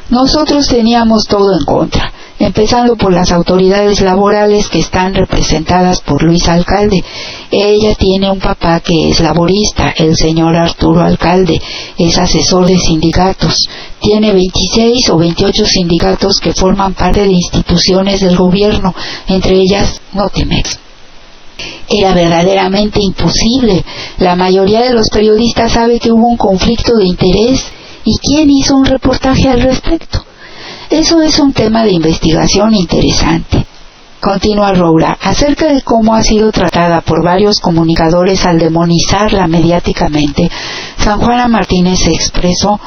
nosotros 0.09 0.67
teníamos 0.67 1.25
todo 1.25 1.53
en 1.57 1.65
contra 1.65 2.13
empezando 2.39 2.95
por 2.95 3.13
las 3.13 3.31
autoridades 3.31 4.01
laborales 4.01 4.69
que 4.69 4.79
están 4.79 5.13
representadas 5.13 6.01
por 6.01 6.23
Luis 6.23 6.47
Alcalde. 6.47 7.03
Ella 7.49 7.95
tiene 7.95 8.29
un 8.29 8.39
papá 8.39 8.79
que 8.79 9.09
es 9.09 9.19
laborista, 9.19 9.93
el 9.97 10.15
señor 10.15 10.55
Arturo 10.55 11.01
Alcalde, 11.01 11.59
es 11.97 12.17
asesor 12.17 12.67
de 12.67 12.77
sindicatos. 12.77 13.67
Tiene 13.99 14.33
26 14.33 15.09
o 15.09 15.17
28 15.17 15.65
sindicatos 15.65 16.39
que 16.39 16.53
forman 16.53 16.93
parte 16.93 17.21
de 17.21 17.31
instituciones 17.31 18.21
del 18.21 18.35
gobierno, 18.35 18.93
entre 19.27 19.55
ellas 19.55 19.99
Notimex. 20.13 20.79
Era 21.89 22.13
verdaderamente 22.13 22.99
imposible. 23.01 23.83
La 24.19 24.35
mayoría 24.35 24.81
de 24.81 24.93
los 24.93 25.09
periodistas 25.09 25.71
sabe 25.71 25.99
que 25.99 26.11
hubo 26.11 26.27
un 26.27 26.37
conflicto 26.37 26.95
de 26.97 27.05
interés. 27.05 27.65
¿Y 28.09 28.17
quién 28.19 28.49
hizo 28.49 28.77
un 28.77 28.85
reportaje 28.85 29.49
al 29.49 29.59
respecto? 29.59 30.23
Eso 30.89 31.21
es 31.21 31.39
un 31.39 31.51
tema 31.51 31.83
de 31.83 31.91
investigación 31.91 32.73
interesante. 32.73 33.65
Continúa 34.21 34.71
Roura, 34.71 35.17
acerca 35.21 35.73
de 35.73 35.81
cómo 35.81 36.15
ha 36.15 36.23
sido 36.23 36.53
tratada 36.53 37.01
por 37.01 37.21
varios 37.21 37.59
comunicadores 37.59 38.45
al 38.45 38.59
demonizarla 38.59 39.45
mediáticamente. 39.47 40.49
San 40.97 41.19
Juana 41.19 41.49
Martínez 41.49 41.99
se 41.99 42.11
expresó, 42.11 42.79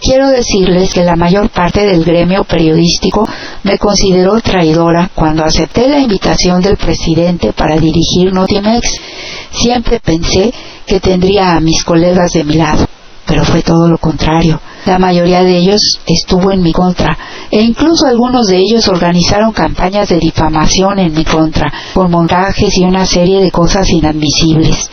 quiero 0.00 0.28
decirles 0.28 0.94
que 0.94 1.02
la 1.02 1.16
mayor 1.16 1.48
parte 1.48 1.84
del 1.84 2.04
gremio 2.04 2.44
periodístico 2.44 3.28
me 3.64 3.76
consideró 3.76 4.40
traidora 4.40 5.10
cuando 5.16 5.44
acepté 5.44 5.88
la 5.88 5.98
invitación 5.98 6.62
del 6.62 6.76
presidente 6.76 7.52
para 7.52 7.76
dirigir 7.76 8.32
Notimex. 8.32 8.88
Siempre 9.50 9.98
pensé 9.98 10.54
que 10.86 11.00
tendría 11.00 11.56
a 11.56 11.60
mis 11.60 11.82
colegas 11.82 12.30
de 12.34 12.44
mi 12.44 12.54
lado, 12.54 12.86
pero 13.30 13.44
fue 13.44 13.62
todo 13.62 13.86
lo 13.86 13.96
contrario. 13.98 14.60
La 14.86 14.98
mayoría 14.98 15.44
de 15.44 15.56
ellos 15.56 16.00
estuvo 16.04 16.50
en 16.50 16.62
mi 16.62 16.72
contra 16.72 17.16
e 17.48 17.62
incluso 17.62 18.08
algunos 18.08 18.48
de 18.48 18.56
ellos 18.56 18.88
organizaron 18.88 19.52
campañas 19.52 20.08
de 20.08 20.18
difamación 20.18 20.98
en 20.98 21.14
mi 21.14 21.24
contra, 21.24 21.72
con 21.94 22.10
montajes 22.10 22.76
y 22.76 22.82
una 22.82 23.06
serie 23.06 23.40
de 23.40 23.52
cosas 23.52 23.88
inadmisibles. 23.88 24.90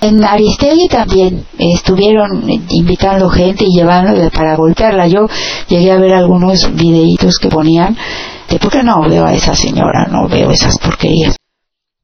En 0.00 0.24
Aristegui 0.24 0.88
también 0.88 1.44
estuvieron 1.58 2.48
invitando 2.70 3.28
gente 3.28 3.66
y 3.68 3.76
llevándole 3.76 4.30
para 4.30 4.56
golpearla. 4.56 5.06
Yo 5.06 5.26
llegué 5.68 5.92
a 5.92 5.98
ver 5.98 6.14
algunos 6.14 6.74
videitos 6.74 7.36
que 7.38 7.48
ponían 7.48 7.94
de 8.48 8.58
por 8.58 8.70
qué 8.70 8.82
no 8.82 9.06
veo 9.06 9.26
a 9.26 9.34
esa 9.34 9.54
señora, 9.54 10.06
no 10.10 10.26
veo 10.26 10.50
esas 10.50 10.78
porquerías. 10.78 11.36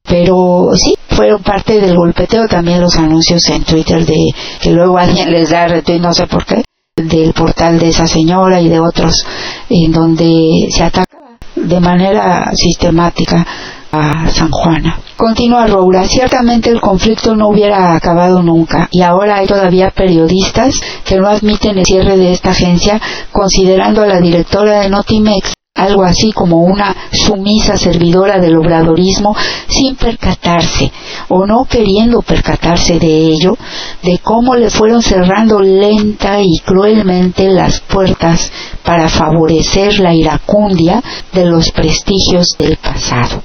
Pero 0.04 0.70
sí, 0.74 0.94
fueron 1.08 1.42
parte 1.42 1.80
del 1.80 1.96
golpeteo 1.96 2.46
también 2.48 2.80
los 2.80 2.96
anuncios 2.96 3.48
en 3.50 3.64
Twitter 3.64 4.04
de 4.04 4.26
que 4.60 4.70
luego 4.70 4.98
alguien 4.98 5.30
les 5.30 5.50
da 5.50 5.66
retweet, 5.66 6.00
no 6.00 6.12
sé 6.12 6.26
por 6.26 6.44
qué, 6.44 6.62
del 6.96 7.32
portal 7.32 7.78
de 7.78 7.88
esa 7.88 8.06
señora 8.06 8.60
y 8.60 8.68
de 8.68 8.80
otros, 8.80 9.24
en 9.68 9.92
donde 9.92 10.68
se 10.70 10.82
ataca 10.82 11.38
de 11.54 11.80
manera 11.80 12.50
sistemática 12.54 13.46
a 13.92 14.28
San 14.30 14.50
Juana. 14.50 14.98
Continúa 15.16 15.66
Roura, 15.66 16.06
ciertamente 16.08 16.70
el 16.70 16.80
conflicto 16.80 17.36
no 17.36 17.48
hubiera 17.48 17.94
acabado 17.94 18.42
nunca 18.42 18.88
y 18.90 19.02
ahora 19.02 19.36
hay 19.36 19.46
todavía 19.46 19.90
periodistas 19.90 20.74
que 21.04 21.18
no 21.18 21.28
admiten 21.28 21.78
el 21.78 21.84
cierre 21.84 22.16
de 22.16 22.32
esta 22.32 22.50
agencia 22.50 23.00
considerando 23.30 24.02
a 24.02 24.06
la 24.06 24.20
directora 24.20 24.80
de 24.80 24.88
Notimex 24.88 25.52
algo 25.74 26.04
así 26.04 26.32
como 26.32 26.62
una 26.62 26.94
sumisa 27.10 27.76
servidora 27.76 28.38
del 28.38 28.56
obradorismo 28.56 29.34
sin 29.68 29.96
percatarse 29.96 30.92
o 31.28 31.46
no 31.46 31.64
queriendo 31.64 32.20
percatarse 32.20 32.98
de 32.98 33.32
ello, 33.32 33.56
de 34.02 34.18
cómo 34.18 34.54
le 34.54 34.68
fueron 34.70 35.02
cerrando 35.02 35.60
lenta 35.60 36.40
y 36.42 36.58
cruelmente 36.58 37.48
las 37.48 37.80
puertas 37.80 38.52
para 38.84 39.08
favorecer 39.08 39.98
la 39.98 40.14
iracundia 40.14 41.02
de 41.32 41.46
los 41.46 41.70
prestigios 41.72 42.48
del 42.58 42.76
pasado. 42.76 43.42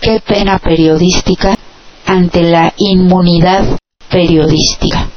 Qué 0.00 0.20
pena 0.20 0.58
periodística 0.58 1.56
ante 2.04 2.42
la 2.42 2.74
inmunidad 2.76 3.78
periodística. 4.10 5.08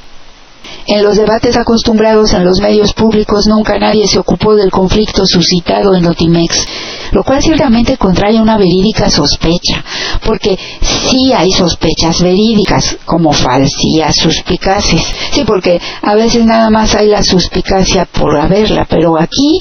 En 0.90 1.04
los 1.04 1.16
debates 1.16 1.56
acostumbrados 1.56 2.34
en 2.34 2.44
los 2.44 2.58
medios 2.60 2.92
públicos 2.94 3.46
nunca 3.46 3.78
nadie 3.78 4.08
se 4.08 4.18
ocupó 4.18 4.56
del 4.56 4.72
conflicto 4.72 5.24
suscitado 5.24 5.94
en 5.94 6.02
Notimex, 6.02 6.66
lo 7.12 7.22
cual 7.22 7.40
ciertamente 7.40 7.96
contrae 7.96 8.40
una 8.40 8.58
verídica 8.58 9.08
sospecha, 9.08 9.84
porque 10.26 10.58
sí 10.80 11.32
hay 11.32 11.52
sospechas 11.52 12.20
verídicas, 12.20 12.96
como 13.04 13.32
falsías, 13.32 14.16
suspicaces. 14.16 15.00
Sí, 15.30 15.44
porque 15.46 15.80
a 16.02 16.16
veces 16.16 16.44
nada 16.44 16.70
más 16.70 16.92
hay 16.96 17.06
la 17.06 17.22
suspicacia 17.22 18.06
por 18.06 18.36
haberla, 18.36 18.84
pero 18.90 19.16
aquí 19.16 19.60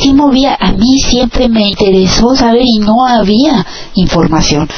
sí 0.00 0.14
movía, 0.14 0.56
a 0.60 0.70
mí 0.70 1.00
siempre 1.00 1.48
me 1.48 1.62
interesó 1.62 2.36
saber 2.36 2.62
y 2.64 2.78
no 2.78 3.04
había 3.04 3.66
información. 3.94 4.68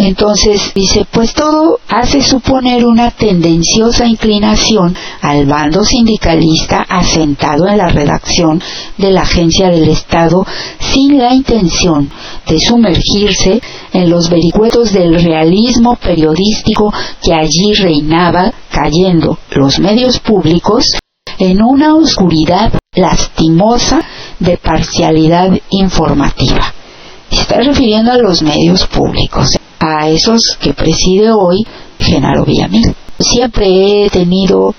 Entonces 0.00 0.72
dice, 0.76 1.04
pues 1.10 1.34
todo 1.34 1.80
hace 1.88 2.22
suponer 2.22 2.86
una 2.86 3.10
tendenciosa 3.10 4.06
inclinación 4.06 4.94
al 5.20 5.44
bando 5.46 5.82
sindicalista 5.82 6.86
asentado 6.88 7.66
en 7.66 7.78
la 7.78 7.88
redacción 7.88 8.62
de 8.96 9.10
la 9.10 9.22
agencia 9.22 9.70
del 9.70 9.88
Estado 9.88 10.46
sin 10.78 11.18
la 11.18 11.34
intención 11.34 12.08
de 12.46 12.60
sumergirse 12.60 13.60
en 13.92 14.08
los 14.08 14.30
vericuetos 14.30 14.92
del 14.92 15.20
realismo 15.20 15.96
periodístico 15.96 16.92
que 17.20 17.34
allí 17.34 17.74
reinaba, 17.74 18.52
cayendo 18.70 19.36
los 19.50 19.80
medios 19.80 20.20
públicos 20.20 20.92
en 21.40 21.60
una 21.60 21.96
oscuridad 21.96 22.72
lastimosa 22.94 24.00
de 24.38 24.58
parcialidad 24.58 25.58
informativa. 25.70 26.72
Se 27.30 27.40
está 27.40 27.56
refiriendo 27.60 28.12
a 28.12 28.18
los 28.18 28.42
medios 28.42 28.86
públicos 28.86 29.57
a 29.78 30.08
esos 30.08 30.56
que 30.60 30.74
preside 30.74 31.30
hoy 31.32 31.66
Genaro 31.98 32.44
Villamil. 32.44 32.94
Siempre 33.18 34.04
he 34.04 34.10
tenido 34.10 34.74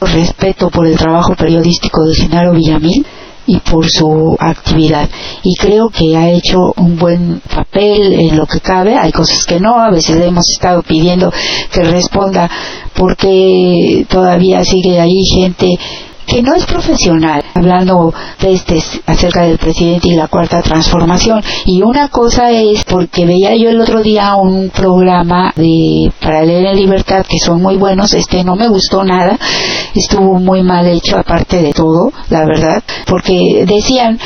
respeto 0.00 0.70
por 0.70 0.86
el 0.86 0.96
trabajo 0.96 1.34
periodístico 1.34 2.04
de 2.04 2.14
Genaro 2.14 2.52
Villamil 2.52 3.04
y 3.46 3.58
por 3.58 3.90
su 3.90 4.36
actividad 4.38 5.08
y 5.42 5.54
creo 5.56 5.88
que 5.88 6.16
ha 6.16 6.30
hecho 6.30 6.72
un 6.76 6.96
buen 6.96 7.40
papel 7.52 8.12
en 8.12 8.36
lo 8.36 8.46
que 8.46 8.60
cabe 8.60 8.96
hay 8.96 9.12
cosas 9.12 9.44
que 9.44 9.58
no 9.58 9.80
a 9.80 9.90
veces 9.90 10.16
le 10.16 10.26
hemos 10.26 10.48
estado 10.50 10.82
pidiendo 10.82 11.32
que 11.72 11.82
responda 11.82 12.48
porque 12.94 14.06
todavía 14.08 14.64
sigue 14.64 15.00
ahí 15.00 15.24
gente 15.24 15.66
que 16.30 16.42
no 16.42 16.54
es 16.54 16.64
profesional, 16.64 17.42
hablando 17.54 18.14
de 18.40 18.52
este, 18.52 18.80
acerca 19.06 19.42
del 19.42 19.58
presidente 19.58 20.06
y 20.06 20.14
la 20.14 20.28
cuarta 20.28 20.62
transformación. 20.62 21.42
Y 21.66 21.82
una 21.82 22.08
cosa 22.08 22.52
es, 22.52 22.84
porque 22.84 23.26
veía 23.26 23.56
yo 23.56 23.68
el 23.68 23.80
otro 23.80 24.00
día 24.00 24.36
un 24.36 24.70
programa 24.70 25.52
de 25.56 26.12
para 26.20 26.44
leer 26.44 26.66
en 26.66 26.76
libertad 26.76 27.26
que 27.28 27.40
son 27.40 27.60
muy 27.60 27.76
buenos, 27.76 28.14
este 28.14 28.44
no 28.44 28.54
me 28.54 28.68
gustó 28.68 29.02
nada, 29.02 29.36
estuvo 29.92 30.38
muy 30.38 30.62
mal 30.62 30.86
hecho 30.86 31.18
aparte 31.18 31.60
de 31.62 31.72
todo, 31.72 32.12
la 32.28 32.44
verdad, 32.44 32.82
porque 33.06 33.64
decían 33.66 34.20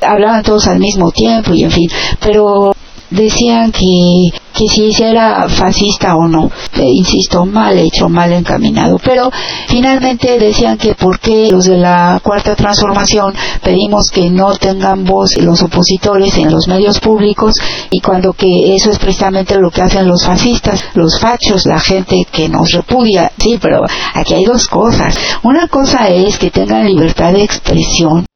hablaban 0.00 0.44
todos 0.44 0.68
al 0.68 0.78
mismo 0.78 1.10
tiempo 1.10 1.52
y 1.54 1.64
en 1.64 1.72
fin, 1.72 1.90
pero 2.20 2.72
decían 3.10 3.72
que, 3.72 4.30
que 4.52 4.68
si 4.68 4.92
era 5.02 5.48
fascista 5.48 6.16
o 6.16 6.26
no. 6.28 6.50
Eh, 6.76 6.90
insisto, 6.90 7.44
mal 7.44 7.76
hecho, 7.78 8.08
mal 8.08 8.32
encaminado. 8.32 8.98
Pero 9.02 9.30
finalmente 9.68 10.38
decían 10.38 10.78
que 10.78 10.94
por 10.94 11.18
qué 11.18 11.48
los 11.50 11.64
de 11.64 11.78
la 11.78 12.20
cuarta 12.22 12.54
transformación 12.54 13.34
pedimos 13.62 14.10
que 14.12 14.30
no 14.30 14.54
tengan 14.56 15.04
voz 15.04 15.36
los 15.38 15.62
opositores 15.62 16.36
en 16.36 16.50
los 16.50 16.68
medios 16.68 17.00
públicos 17.00 17.54
y 17.90 18.00
cuando 18.00 18.32
que 18.32 18.74
eso 18.74 18.90
es 18.90 18.98
precisamente 18.98 19.56
lo 19.56 19.70
que 19.70 19.82
hacen 19.82 20.06
los 20.06 20.24
fascistas, 20.24 20.84
los 20.94 21.18
fachos, 21.18 21.66
la 21.66 21.80
gente 21.80 22.26
que 22.30 22.48
nos 22.48 22.72
repudia. 22.72 23.32
Sí, 23.38 23.58
pero 23.60 23.84
aquí 24.14 24.34
hay 24.34 24.44
dos 24.44 24.66
cosas. 24.66 25.16
Una 25.42 25.68
cosa 25.68 26.08
es 26.08 26.38
que 26.38 26.50
tengan 26.50 26.86
libertad 26.86 27.32
de 27.32 27.42
expresión 27.42 28.26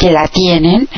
que 0.00 0.10
la 0.10 0.26
tienen 0.26 0.88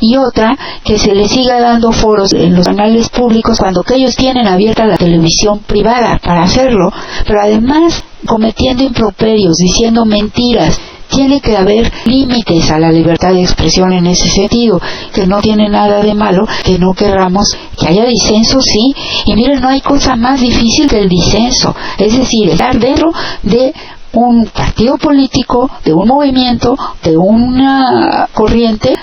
y 0.00 0.16
otra 0.16 0.58
que 0.84 0.98
se 0.98 1.14
les 1.14 1.30
siga 1.30 1.60
dando 1.60 1.92
foros 1.92 2.32
en 2.32 2.56
los 2.56 2.66
canales 2.66 3.08
públicos 3.08 3.58
cuando 3.58 3.84
que 3.84 3.94
ellos 3.94 4.16
tienen 4.16 4.46
abierta 4.46 4.84
la 4.86 4.96
televisión 4.96 5.60
privada 5.60 6.18
para 6.22 6.42
hacerlo, 6.42 6.92
pero 7.26 7.40
además 7.40 8.02
cometiendo 8.26 8.82
improperios, 8.82 9.56
diciendo 9.56 10.04
mentiras. 10.04 10.78
Tiene 11.08 11.40
que 11.40 11.56
haber 11.56 11.90
límites 12.06 12.70
a 12.70 12.78
la 12.78 12.92
libertad 12.92 13.32
de 13.32 13.42
expresión 13.42 13.92
en 13.92 14.06
ese 14.06 14.28
sentido, 14.28 14.80
que 15.12 15.26
no 15.26 15.40
tiene 15.40 15.68
nada 15.68 16.02
de 16.04 16.14
malo, 16.14 16.46
que 16.62 16.78
no 16.78 16.94
querramos 16.94 17.48
que 17.76 17.88
haya 17.88 18.04
disenso, 18.04 18.60
sí, 18.62 18.94
y 19.26 19.34
miren, 19.34 19.60
no 19.60 19.70
hay 19.70 19.80
cosa 19.80 20.14
más 20.14 20.40
difícil 20.40 20.88
que 20.88 21.00
el 21.00 21.08
disenso, 21.08 21.74
es 21.98 22.16
decir, 22.16 22.50
estar 22.50 22.78
dentro 22.78 23.10
de 23.42 23.72
un 24.12 24.46
partido 24.46 24.98
político, 24.98 25.70
de 25.84 25.92
un 25.94 26.08
movimiento, 26.08 26.76
de 27.02 27.16
una 27.16 28.28
corriente 28.34 28.94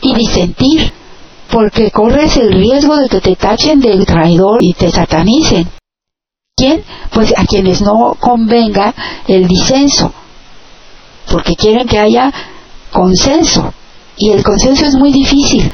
y 0.00 0.14
disentir, 0.14 0.92
porque 1.50 1.90
corres 1.90 2.36
el 2.36 2.52
riesgo 2.52 2.96
de 2.96 3.08
que 3.08 3.20
te 3.20 3.36
tachen 3.36 3.80
del 3.80 4.06
traidor 4.06 4.62
y 4.62 4.74
te 4.74 4.90
satanicen. 4.90 5.68
¿Quién? 6.56 6.82
Pues 7.12 7.32
a 7.36 7.44
quienes 7.44 7.80
no 7.80 8.16
convenga 8.18 8.94
el 9.26 9.46
disenso, 9.46 10.12
porque 11.30 11.54
quieren 11.56 11.86
que 11.86 11.98
haya 11.98 12.32
consenso, 12.92 13.72
y 14.16 14.30
el 14.30 14.42
consenso 14.42 14.84
es 14.84 14.94
muy 14.96 15.12
difícil. 15.12 15.72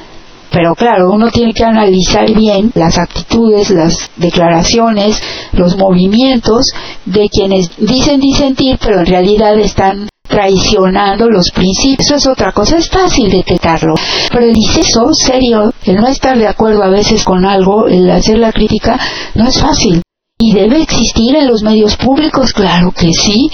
Pero 0.55 0.77
claro, 0.77 1.11
uno 1.11 1.33
tiene 1.33 1.53
que 1.53 1.65
analizar 1.65 2.33
bien 2.33 2.71
las 2.77 2.97
actitudes, 2.97 3.71
las 3.71 4.09
declaraciones, 4.17 5.21
los 5.53 5.77
movimientos 5.77 6.67
de 7.05 7.29
quienes 7.29 7.71
dicen 7.77 8.21
disentir, 8.21 8.79
pero 8.81 9.01
en 9.01 9.07
realidad 9.07 9.59
están 9.59 10.09
traicionando 10.23 11.29
los 11.29 11.51
principios. 11.51 12.07
Eso 12.07 12.15
es 12.15 12.27
otra 12.29 12.53
cosa, 12.53 12.77
es 12.77 12.89
fácil 12.89 13.33
detectarlo. 13.33 13.95
Pero 14.31 14.47
el 14.47 14.53
disenso 14.53 15.13
serio, 15.13 15.73
el 15.87 15.97
no 15.97 16.07
estar 16.07 16.39
de 16.39 16.47
acuerdo 16.47 16.85
a 16.85 16.89
veces 16.89 17.25
con 17.25 17.45
algo, 17.45 17.89
el 17.89 18.09
hacer 18.09 18.39
la 18.39 18.53
crítica, 18.53 18.97
no 19.35 19.49
es 19.49 19.61
fácil. 19.61 20.03
Y 20.39 20.53
debe 20.53 20.83
existir 20.83 21.35
en 21.35 21.49
los 21.49 21.65
medios 21.65 21.97
públicos, 21.97 22.53
claro 22.53 22.93
que 22.93 23.13
sí. 23.13 23.51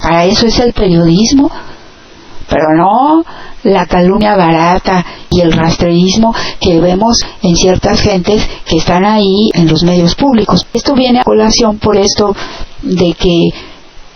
Para 0.00 0.24
eso 0.24 0.46
es 0.46 0.58
el 0.60 0.72
periodismo. 0.72 1.50
Pero 2.48 2.74
no 2.76 3.24
la 3.64 3.86
calumnia 3.86 4.36
barata 4.36 5.04
y 5.30 5.40
el 5.40 5.52
rastrerismo 5.52 6.34
que 6.60 6.80
vemos 6.80 7.18
en 7.42 7.56
ciertas 7.56 8.00
gentes 8.00 8.46
que 8.64 8.78
están 8.78 9.04
ahí 9.04 9.50
en 9.54 9.68
los 9.68 9.82
medios 9.82 10.14
públicos. 10.14 10.66
Esto 10.72 10.94
viene 10.94 11.20
a 11.20 11.24
colación 11.24 11.78
por 11.78 11.96
esto 11.96 12.34
de 12.82 13.12
que 13.14 13.50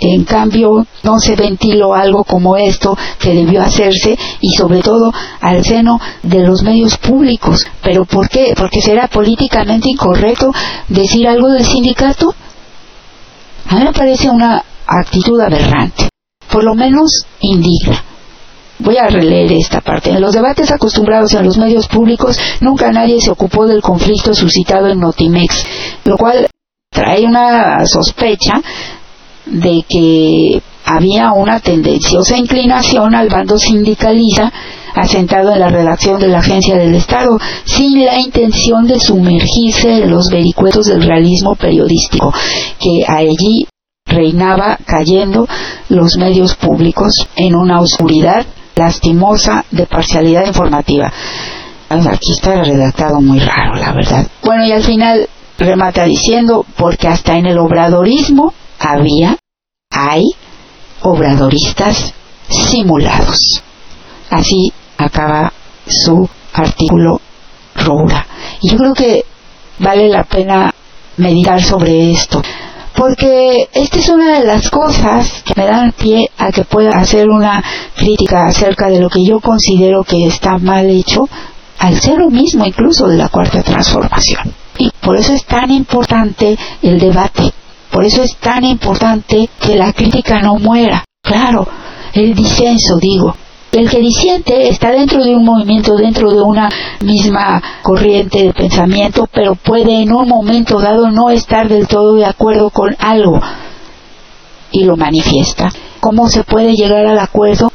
en 0.01 0.25
cambio 0.25 0.85
no 1.05 1.21
se 1.21 1.37
ventiló 1.37 1.95
algo 1.95 2.25
como 2.25 2.57
esto 2.57 2.97
que 3.21 3.35
debió 3.35 3.63
hacerse 3.63 4.19
y 4.41 4.51
sobre 4.55 4.81
todo 4.81 5.13
al 5.41 5.65
seno 5.65 6.01
de 6.23 6.41
los 6.41 6.63
medios 6.63 6.97
públicos. 6.97 7.65
¿Pero 7.83 8.05
por 8.05 8.29
qué? 8.29 8.53
Porque 8.57 8.81
será 8.81 9.07
políticamente 9.07 9.89
incorrecto 9.91 10.53
decir 10.89 11.29
algo 11.29 11.49
del 11.49 11.65
sindicato. 11.65 12.35
A 13.69 13.77
mí 13.77 13.85
me 13.85 13.93
parece 13.93 14.29
una 14.29 14.65
actitud 14.87 15.41
aberrante, 15.41 16.09
por 16.51 16.65
lo 16.65 16.75
menos 16.75 17.25
indigna. 17.41 18.03
Voy 18.83 18.97
a 18.97 19.07
releer 19.07 19.53
esta 19.53 19.81
parte. 19.81 20.11
En 20.11 20.21
los 20.21 20.33
debates 20.33 20.71
acostumbrados 20.73 21.33
en 21.35 21.45
los 21.45 21.57
medios 21.57 21.87
públicos, 21.87 22.37
nunca 22.61 22.91
nadie 22.91 23.21
se 23.21 23.31
ocupó 23.31 23.67
del 23.67 23.81
conflicto 23.81 24.35
suscitado 24.35 24.89
en 24.89 24.99
Notimex, 24.99 25.65
lo 26.05 26.17
cual 26.17 26.49
trae 26.91 27.25
una 27.25 27.87
sospecha 27.87 28.61
de 29.47 29.85
que 29.89 30.61
había 30.85 31.31
una 31.33 31.61
tendenciosa 31.61 32.37
inclinación 32.37 33.15
al 33.15 33.29
bando 33.29 33.57
sindicalista 33.57 34.53
asentado 34.95 35.53
en 35.53 35.61
la 35.61 35.69
redacción 35.69 36.21
de 36.21 36.29
la 36.29 36.41
Agencia 36.41 36.77
del 36.77 36.95
Estado, 36.97 37.39
sin 37.65 38.05
la 38.05 38.19
intención 38.19 38.87
de 38.89 38.99
sumergirse 38.99 40.03
en 40.03 40.11
los 40.11 40.29
vericuetos 40.29 40.87
del 40.87 41.03
realismo 41.03 41.55
periodístico, 41.55 42.35
que 42.81 43.05
allí 43.07 43.67
reinaba 44.05 44.77
cayendo 44.85 45.47
los 45.89 46.17
medios 46.17 46.57
públicos 46.57 47.13
en 47.37 47.55
una 47.55 47.81
oscuridad 47.81 48.45
lastimosa 48.75 49.65
de 49.71 49.87
parcialidad 49.87 50.47
informativa. 50.47 51.13
Aquí 51.89 52.33
está 52.33 52.63
redactado 52.63 53.21
muy 53.21 53.39
raro, 53.39 53.75
la 53.75 53.93
verdad. 53.93 54.27
Bueno, 54.43 54.65
y 54.65 54.73
al 54.73 54.83
final 54.83 55.29
remata 55.59 56.05
diciendo, 56.05 56.65
porque 56.77 57.09
hasta 57.09 57.37
en 57.37 57.47
el 57.47 57.59
obradorismo 57.59 58.55
había, 58.79 59.37
hay, 59.91 60.25
obradoristas 61.03 62.15
simulados. 62.49 63.63
Así 64.31 64.73
acaba 64.97 65.53
su 65.87 66.29
artículo 66.55 67.21
Roura. 67.75 68.27
Y 68.63 68.71
yo 68.71 68.79
creo 68.79 68.95
que 68.95 69.25
vale 69.79 70.09
la 70.09 70.25
pena 70.25 70.73
meditar 71.17 71.63
sobre 71.63 72.13
esto, 72.13 72.43
porque 72.95 73.69
esta 73.73 73.99
es 73.99 74.09
una 74.09 74.39
de 74.39 74.47
las 74.47 74.71
cosas 74.71 75.43
que 75.45 75.55
me 75.57 75.67
dan 75.67 75.93
pie 75.93 76.31
a 76.39 76.51
que 76.51 76.65
pueda 76.65 76.91
hacer 76.99 77.29
una 77.29 77.63
crítica 77.97 78.47
acerca 78.47 78.89
de 78.89 79.01
lo 79.01 79.09
que 79.09 79.25
yo 79.25 79.41
considero 79.41 80.05
que 80.05 80.27
está 80.27 80.59
mal 80.59 80.89
hecho 80.89 81.29
al 81.79 82.01
ser 82.01 82.19
lo 82.19 82.31
mismo 82.31 82.65
incluso 82.65 83.09
de 83.09 83.17
la 83.17 83.29
cuarta 83.29 83.63
transformación. 83.63 84.55
Y 84.79 84.91
por 85.01 85.17
eso 85.17 85.33
es 85.33 85.45
tan 85.45 85.71
importante 85.71 86.57
el 86.83 86.99
debate, 86.99 87.53
por 87.91 88.05
eso 88.05 88.23
es 88.23 88.37
tan 88.37 88.65
importante 88.65 89.49
que 89.61 89.77
la 89.77 89.93
crítica 89.93 90.41
no 90.41 90.57
muera. 90.57 91.05
Claro, 91.23 91.67
el 92.15 92.35
disenso, 92.35 92.99
digo. 92.99 93.35
El 93.73 93.89
que 93.89 94.01
disiente 94.01 94.69
está 94.69 94.91
dentro 94.91 95.25
de 95.25 95.35
un 95.35 95.47
movimiento, 95.47 95.97
dentro 95.97 96.31
de 96.31 96.43
una 96.43 96.69
misma 97.01 97.63
corriente 97.83 98.43
de 98.43 98.53
pensamiento, 98.53 99.27
pero 99.33 99.55
puede 99.55 100.03
en 100.03 100.13
un 100.13 100.29
momento 100.29 100.79
dado 100.79 101.11
no 101.11 101.31
estar 101.31 101.69
del 101.71 101.89
todo 101.89 102.17
de 102.17 102.27
acuerdo 102.27 102.69
con 102.69 102.95
algo 102.99 103.41
y 104.71 104.85
lo 104.85 104.99
manifiesta. 104.99 105.71
¿Cómo 106.01 106.29
se 106.29 106.45
puede 106.45 106.75
llegar 106.75 107.07
al 107.07 107.19
acuerdo? 107.19 107.73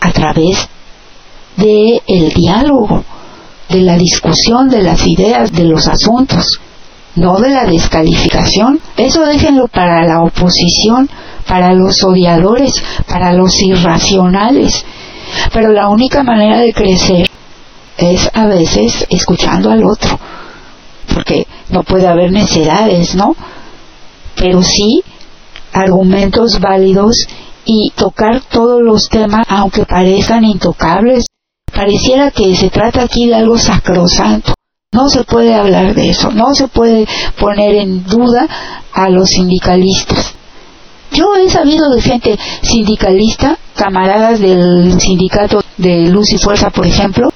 A 0.00 0.12
través 0.12 0.66
del 1.56 2.00
el 2.06 2.32
diálogo, 2.32 3.04
de 3.68 3.82
la 3.82 3.98
discusión 3.98 4.70
de 4.70 4.82
las 4.82 5.06
ideas, 5.06 5.52
de 5.52 5.64
los 5.64 5.86
asuntos 5.88 6.58
no 7.16 7.38
de 7.38 7.50
la 7.50 7.64
descalificación. 7.64 8.80
Eso 8.96 9.24
déjenlo 9.24 9.68
para 9.68 10.04
la 10.04 10.22
oposición, 10.22 11.08
para 11.46 11.72
los 11.72 12.02
odiadores, 12.02 12.72
para 13.06 13.32
los 13.32 13.60
irracionales. 13.62 14.84
Pero 15.52 15.72
la 15.72 15.88
única 15.88 16.22
manera 16.22 16.58
de 16.58 16.72
crecer 16.72 17.28
es 17.96 18.30
a 18.34 18.46
veces 18.46 19.06
escuchando 19.08 19.70
al 19.70 19.84
otro, 19.84 20.18
porque 21.12 21.46
no 21.70 21.82
puede 21.82 22.06
haber 22.06 22.32
necedades, 22.32 23.14
¿no? 23.14 23.36
Pero 24.36 24.62
sí 24.62 25.02
argumentos 25.72 26.60
válidos 26.60 27.26
y 27.64 27.92
tocar 27.96 28.40
todos 28.40 28.80
los 28.82 29.08
temas, 29.08 29.46
aunque 29.48 29.84
parezcan 29.84 30.44
intocables. 30.44 31.24
Pareciera 31.72 32.30
que 32.30 32.54
se 32.54 32.70
trata 32.70 33.02
aquí 33.02 33.26
de 33.26 33.34
algo 33.34 33.58
sacrosanto. 33.58 34.54
No 34.92 35.08
se 35.08 35.24
puede 35.24 35.54
hablar 35.54 35.94
de 35.94 36.10
eso, 36.10 36.30
no 36.30 36.54
se 36.54 36.68
puede 36.68 37.06
poner 37.38 37.74
en 37.74 38.04
duda 38.04 38.46
a 38.92 39.08
los 39.08 39.30
sindicalistas. 39.30 40.34
Yo 41.12 41.34
he 41.36 41.48
sabido 41.48 41.90
de 41.90 42.00
gente 42.00 42.38
sindicalista, 42.62 43.58
camaradas 43.74 44.40
del 44.40 45.00
sindicato 45.00 45.62
de 45.76 46.08
Luz 46.08 46.32
y 46.32 46.38
Fuerza, 46.38 46.70
por 46.70 46.86
ejemplo, 46.86 47.30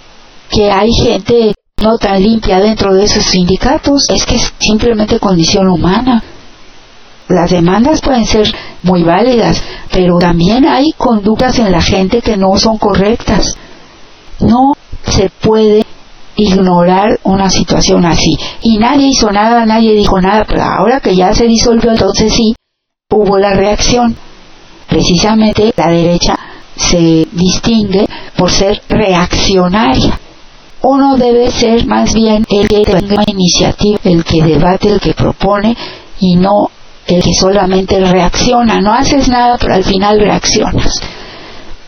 que 0.51 0.71
hay 0.71 0.91
gente 0.93 1.55
no 1.83 1.97
tan 1.99 2.23
limpia 2.23 2.61
dentro 2.61 2.95
de 2.95 3.05
esos 3.05 3.25
sindicatos. 3.25 4.07
Es 4.15 4.25
que 4.25 4.37
es 4.37 4.53
simplemente 4.59 5.21
condición 5.21 5.69
humana. 5.69 6.23
Las 7.29 7.51
demandas 7.51 8.01
pueden 8.01 8.25
ser 8.25 8.53
muy 8.83 9.03
válidas, 9.03 9.63
pero 9.93 10.19
también 10.19 10.67
hay 10.67 10.93
conductas 10.93 11.59
en 11.59 11.71
la 11.71 11.83
gente 11.83 12.23
que 12.23 12.37
no 12.37 12.57
son 12.57 12.79
correctas. 12.79 13.55
No 14.41 14.73
se 15.05 15.31
puede 15.31 15.85
ignorar 16.37 17.21
una 17.25 17.51
situación 17.51 18.07
así. 18.07 18.37
Y 18.63 18.79
nadie 18.79 19.09
hizo 19.09 19.31
nada, 19.31 19.67
nadie 19.67 19.93
dijo 19.93 20.21
nada, 20.21 20.47
pero 20.49 20.63
ahora 20.63 21.01
que 21.01 21.15
ya 21.15 21.35
se 21.35 21.47
disolvió, 21.47 21.91
entonces 21.91 22.33
sí, 22.33 22.55
hubo 23.11 23.39
la 23.39 23.55
reacción. 23.55 24.15
Precisamente 24.87 25.73
la 25.77 25.89
derecha 25.89 26.39
se 26.77 27.27
distingue 27.33 28.07
por 28.37 28.51
ser 28.51 28.83
reaccionaria. 28.89 30.21
Uno 30.83 31.17
debe 31.17 31.51
ser 31.51 31.87
más 31.87 32.13
bien 32.13 32.45
el 32.51 32.69
que 32.69 32.85
tenga 32.85 33.25
iniciativa, 33.27 33.99
el 34.05 34.25
que 34.25 34.43
debate, 34.43 34.91
el 34.91 35.01
que 35.01 35.15
propone 35.15 35.75
y 36.21 36.37
no 36.37 36.71
el 37.07 37.23
que 37.23 37.33
solamente 37.33 37.99
reacciona. 37.99 38.81
No 38.81 38.93
haces 38.93 39.29
nada, 39.29 39.57
pero 39.59 39.75
al 39.75 39.85
final 39.85 40.21
reaccionas. 40.21 41.01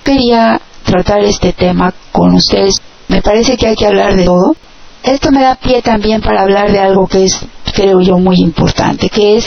Quería 0.02 0.58
tratar 0.84 1.22
este 1.22 1.52
tema 1.52 1.92
con 2.12 2.34
ustedes 2.34 2.76
me 3.08 3.22
parece 3.22 3.56
que 3.56 3.66
hay 3.66 3.76
que 3.76 3.86
hablar 3.86 4.16
de 4.16 4.24
todo. 4.24 4.54
Esto 5.02 5.32
me 5.32 5.42
da 5.42 5.56
pie 5.56 5.82
también 5.82 6.20
para 6.20 6.42
hablar 6.42 6.70
de 6.70 6.78
algo 6.78 7.06
que 7.06 7.24
es, 7.24 7.40
creo 7.74 8.00
yo, 8.00 8.18
muy 8.18 8.36
importante, 8.36 9.08
que 9.08 9.36
es 9.36 9.46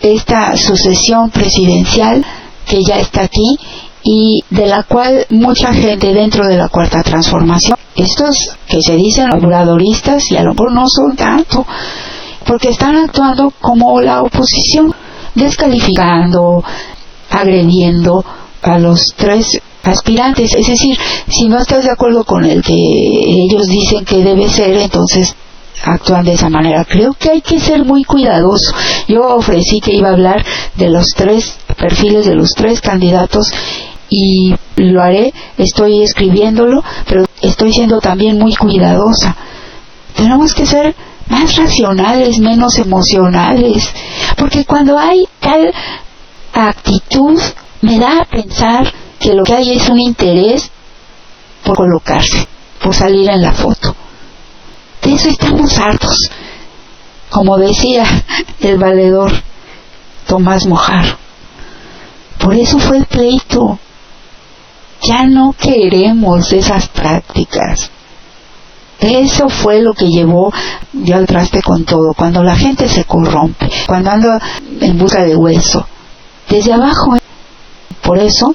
esta 0.00 0.56
sucesión 0.56 1.30
presidencial 1.30 2.24
que 2.66 2.78
ya 2.86 2.98
está 2.98 3.22
aquí 3.22 3.58
y 4.02 4.42
de 4.50 4.66
la 4.66 4.84
cual 4.84 5.26
mucha 5.30 5.72
gente 5.72 6.14
dentro 6.14 6.46
de 6.46 6.56
la 6.56 6.68
cuarta 6.68 7.02
transformación, 7.02 7.76
estos 7.94 8.36
que 8.66 8.80
se 8.80 8.96
dicen 8.96 9.32
oberadoristas 9.34 10.22
y 10.30 10.36
a 10.36 10.42
lo 10.42 10.52
mejor 10.52 10.72
no 10.72 10.84
son 10.88 11.16
tanto, 11.16 11.66
porque 12.46 12.70
están 12.70 12.96
actuando 12.96 13.52
como 13.60 14.00
la 14.00 14.22
oposición, 14.22 14.94
descalificando, 15.34 16.64
agrediendo 17.30 18.24
a 18.62 18.78
los 18.78 19.00
tres 19.16 19.60
aspirantes. 19.82 20.54
Es 20.54 20.66
decir, 20.66 20.96
si 21.28 21.48
no 21.48 21.58
estás 21.58 21.84
de 21.84 21.92
acuerdo 21.92 22.24
con 22.24 22.44
el 22.44 22.62
que 22.62 22.72
ellos 22.74 23.66
dicen 23.66 24.04
que 24.04 24.24
debe 24.24 24.48
ser, 24.48 24.76
entonces 24.76 25.34
actúan 25.82 26.24
de 26.24 26.34
esa 26.34 26.48
manera. 26.48 26.84
Creo 26.84 27.12
que 27.12 27.30
hay 27.30 27.40
que 27.40 27.60
ser 27.60 27.84
muy 27.84 28.04
cuidadoso. 28.04 28.72
Yo 29.08 29.22
ofrecí 29.36 29.80
que 29.80 29.94
iba 29.94 30.08
a 30.08 30.12
hablar 30.12 30.44
de 30.76 30.90
los 30.90 31.06
tres 31.16 31.56
perfiles 31.76 32.26
de 32.26 32.34
los 32.34 32.50
tres 32.50 32.80
candidatos 32.80 33.50
y 34.08 34.54
lo 34.76 35.02
haré, 35.02 35.32
estoy 35.56 36.02
escribiéndolo, 36.02 36.82
pero 37.06 37.24
estoy 37.40 37.72
siendo 37.72 38.00
también 38.00 38.38
muy 38.38 38.54
cuidadosa. 38.54 39.36
Tenemos 40.16 40.52
que 40.52 40.66
ser 40.66 40.94
más 41.28 41.56
racionales, 41.56 42.38
menos 42.38 42.76
emocionales, 42.78 43.88
porque 44.36 44.64
cuando 44.64 44.98
hay 44.98 45.28
tal 45.38 45.72
actitud 46.52 47.40
me 47.82 47.98
da 47.98 48.18
a 48.18 48.24
pensar 48.24 48.92
que 49.18 49.32
lo 49.32 49.44
que 49.44 49.54
hay 49.54 49.76
es 49.76 49.88
un 49.88 50.00
interés 50.00 50.70
por 51.64 51.76
colocarse, 51.76 52.48
por 52.82 52.94
salir 52.94 53.30
en 53.30 53.42
la 53.42 53.52
foto. 53.52 53.94
De 55.10 55.16
eso 55.16 55.28
estamos 55.28 55.76
hartos. 55.76 56.30
Como 57.30 57.58
decía 57.58 58.04
el 58.60 58.78
valedor 58.78 59.32
Tomás 60.28 60.66
Mojar. 60.66 61.16
Por 62.38 62.54
eso 62.54 62.78
fue 62.78 62.98
el 62.98 63.06
pleito. 63.06 63.80
Ya 65.02 65.24
no 65.24 65.52
queremos 65.58 66.52
esas 66.52 66.86
prácticas. 66.90 67.90
Eso 69.00 69.48
fue 69.48 69.82
lo 69.82 69.94
que 69.94 70.06
llevó 70.06 70.52
yo 70.92 71.16
al 71.16 71.26
traste 71.26 71.60
con 71.60 71.84
todo, 71.84 72.14
cuando 72.14 72.44
la 72.44 72.54
gente 72.54 72.88
se 72.88 73.04
corrompe, 73.04 73.68
cuando 73.88 74.12
anda 74.12 74.40
en 74.80 74.96
busca 74.96 75.24
de 75.24 75.34
hueso. 75.34 75.88
Desde 76.48 76.72
abajo. 76.72 77.16
Por 78.00 78.18
eso 78.18 78.54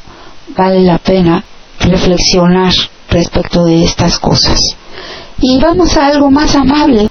vale 0.56 0.80
la 0.84 1.00
pena 1.00 1.44
reflexionar 1.82 2.72
respecto 3.10 3.66
de 3.66 3.84
estas 3.84 4.20
cosas. 4.20 4.78
Y 5.40 5.60
vamos 5.60 5.96
a 5.98 6.08
algo 6.08 6.32
más 6.32 6.56
amable. 6.56 7.10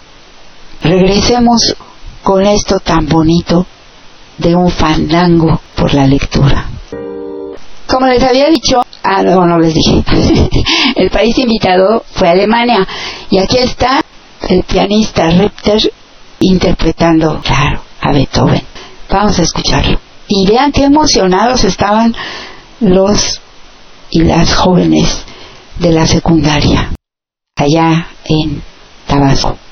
Regresemos 0.83 1.77
con 2.23 2.45
esto 2.47 2.81
tan 2.81 3.07
bonito 3.07 3.67
de 4.39 4.55
un 4.55 4.71
fandango 4.71 5.61
por 5.77 5.95
la 5.95 6.07
lectura. 6.07 6.69
Como 7.87 8.07
les 8.07 8.23
había 8.23 8.49
dicho, 8.49 8.83
ah, 9.03 9.23
no, 9.23 9.47
no 9.47 9.59
les 9.59 9.75
dije, 9.75 10.03
el 10.97 11.11
país 11.11 11.39
invitado 11.39 12.05
fue 12.13 12.29
Alemania 12.29 12.87
y 13.31 13.39
aquí 13.39 13.59
está 13.59 14.03
el 14.49 14.63
pianista 14.65 15.29
Repter 15.31 15.93
interpretando, 16.41 17.41
claro, 17.41 17.83
a 18.01 18.13
Beethoven. 18.13 18.63
Vamos 19.11 19.39
a 19.39 19.43
escucharlo. 19.43 20.01
Y 20.29 20.47
vean 20.47 20.73
qué 20.73 20.85
emocionados 20.85 21.65
estaban 21.65 22.15
los 22.81 23.41
y 24.11 24.23
las 24.23 24.55
jóvenes 24.55 25.25
de 25.79 25.93
la 25.93 26.07
secundaria 26.07 26.91
allá 27.57 28.09
en 28.25 28.63
Tabasco. 29.07 29.64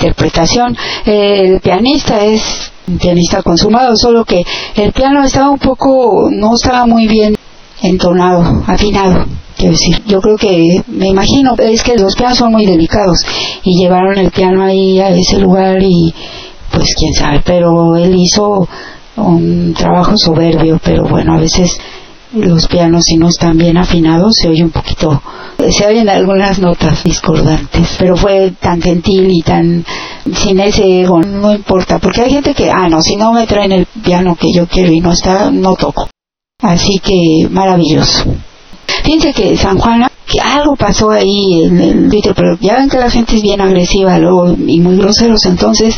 Interpretación. 0.00 0.76
El 1.04 1.60
pianista 1.60 2.24
es 2.24 2.72
un 2.88 2.98
pianista 2.98 3.42
consumado, 3.42 3.96
solo 3.96 4.24
que 4.24 4.44
el 4.76 4.92
piano 4.92 5.22
estaba 5.22 5.50
un 5.50 5.58
poco, 5.58 6.28
no 6.30 6.54
estaba 6.54 6.86
muy 6.86 7.06
bien 7.06 7.36
entonado, 7.82 8.62
afinado. 8.66 9.26
Quiero 9.56 9.72
decir, 9.72 10.02
yo 10.06 10.20
creo 10.20 10.36
que, 10.36 10.82
me 10.88 11.08
imagino, 11.08 11.54
es 11.58 11.82
que 11.82 11.96
los 11.98 12.16
pianos 12.16 12.38
son 12.38 12.52
muy 12.52 12.64
delicados 12.64 13.20
y 13.62 13.78
llevaron 13.78 14.16
el 14.16 14.30
piano 14.30 14.64
ahí 14.64 14.98
a 14.98 15.10
ese 15.10 15.38
lugar 15.38 15.82
y 15.82 16.14
pues 16.72 16.94
quién 16.96 17.12
sabe, 17.12 17.42
pero 17.44 17.96
él 17.96 18.14
hizo 18.16 18.66
un 19.16 19.74
trabajo 19.74 20.16
soberbio, 20.16 20.80
pero 20.82 21.04
bueno, 21.04 21.34
a 21.34 21.40
veces 21.40 21.78
los 22.32 22.66
pianos 22.68 23.02
si 23.04 23.16
no 23.16 23.28
están 23.28 23.58
bien 23.58 23.76
afinados 23.76 24.36
se 24.40 24.48
oye 24.48 24.62
un 24.62 24.70
poquito, 24.70 25.20
se 25.72 25.86
oyen 25.86 26.08
algunas 26.08 26.58
notas 26.58 27.02
discordantes, 27.04 27.96
pero 27.98 28.16
fue 28.16 28.52
tan 28.60 28.80
gentil 28.80 29.30
y 29.30 29.42
tan 29.42 29.84
sin 30.34 30.60
ese 30.60 31.02
ego, 31.02 31.20
no 31.20 31.52
importa, 31.52 31.98
porque 31.98 32.22
hay 32.22 32.30
gente 32.30 32.54
que, 32.54 32.70
ah, 32.70 32.88
no, 32.88 33.00
si 33.00 33.16
no 33.16 33.32
me 33.32 33.46
traen 33.46 33.72
el 33.72 33.86
piano 33.86 34.36
que 34.36 34.52
yo 34.52 34.66
quiero 34.66 34.92
y 34.92 35.00
no 35.00 35.12
está, 35.12 35.50
no 35.50 35.74
toco. 35.74 36.08
Así 36.62 36.98
que 36.98 37.48
maravilloso. 37.50 38.24
Fíjense 39.04 39.32
que 39.32 39.56
San 39.56 39.78
Juana, 39.78 40.10
que 40.26 40.40
algo 40.40 40.76
pasó 40.76 41.10
ahí 41.10 41.64
en 41.64 41.80
el 41.80 42.10
Twitter, 42.10 42.34
pero 42.34 42.56
ya 42.60 42.76
ven 42.76 42.88
que 42.88 42.98
la 42.98 43.10
gente 43.10 43.36
es 43.36 43.42
bien 43.42 43.60
agresiva 43.60 44.18
luego 44.18 44.54
y 44.54 44.80
muy 44.80 44.96
groseros, 44.96 45.44
entonces 45.46 45.94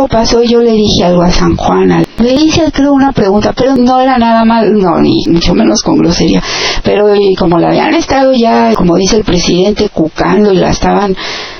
algo 0.00 0.08
pasó 0.08 0.42
y 0.42 0.48
yo 0.48 0.62
le 0.62 0.72
dije 0.72 1.04
algo 1.04 1.22
a 1.22 1.30
San 1.30 1.56
Juana. 1.56 2.02
Le 2.18 2.32
hice 2.32 2.72
creo 2.72 2.94
una 2.94 3.12
pregunta, 3.12 3.52
pero 3.52 3.76
no 3.76 4.00
era 4.00 4.16
nada 4.16 4.46
mal, 4.46 4.72
no, 4.72 4.98
ni 4.98 5.22
mucho 5.28 5.54
menos 5.54 5.82
con 5.82 5.98
grosería. 5.98 6.42
Pero 6.82 7.14
y 7.14 7.34
como 7.34 7.58
la 7.58 7.68
habían 7.68 7.92
estado 7.94 8.32
ya, 8.32 8.72
como 8.74 8.96
dice 8.96 9.16
el 9.18 9.24
presidente, 9.24 9.90
cucando 9.90 10.52
y 10.52 10.56
la 10.56 10.70
estaban 10.70 11.14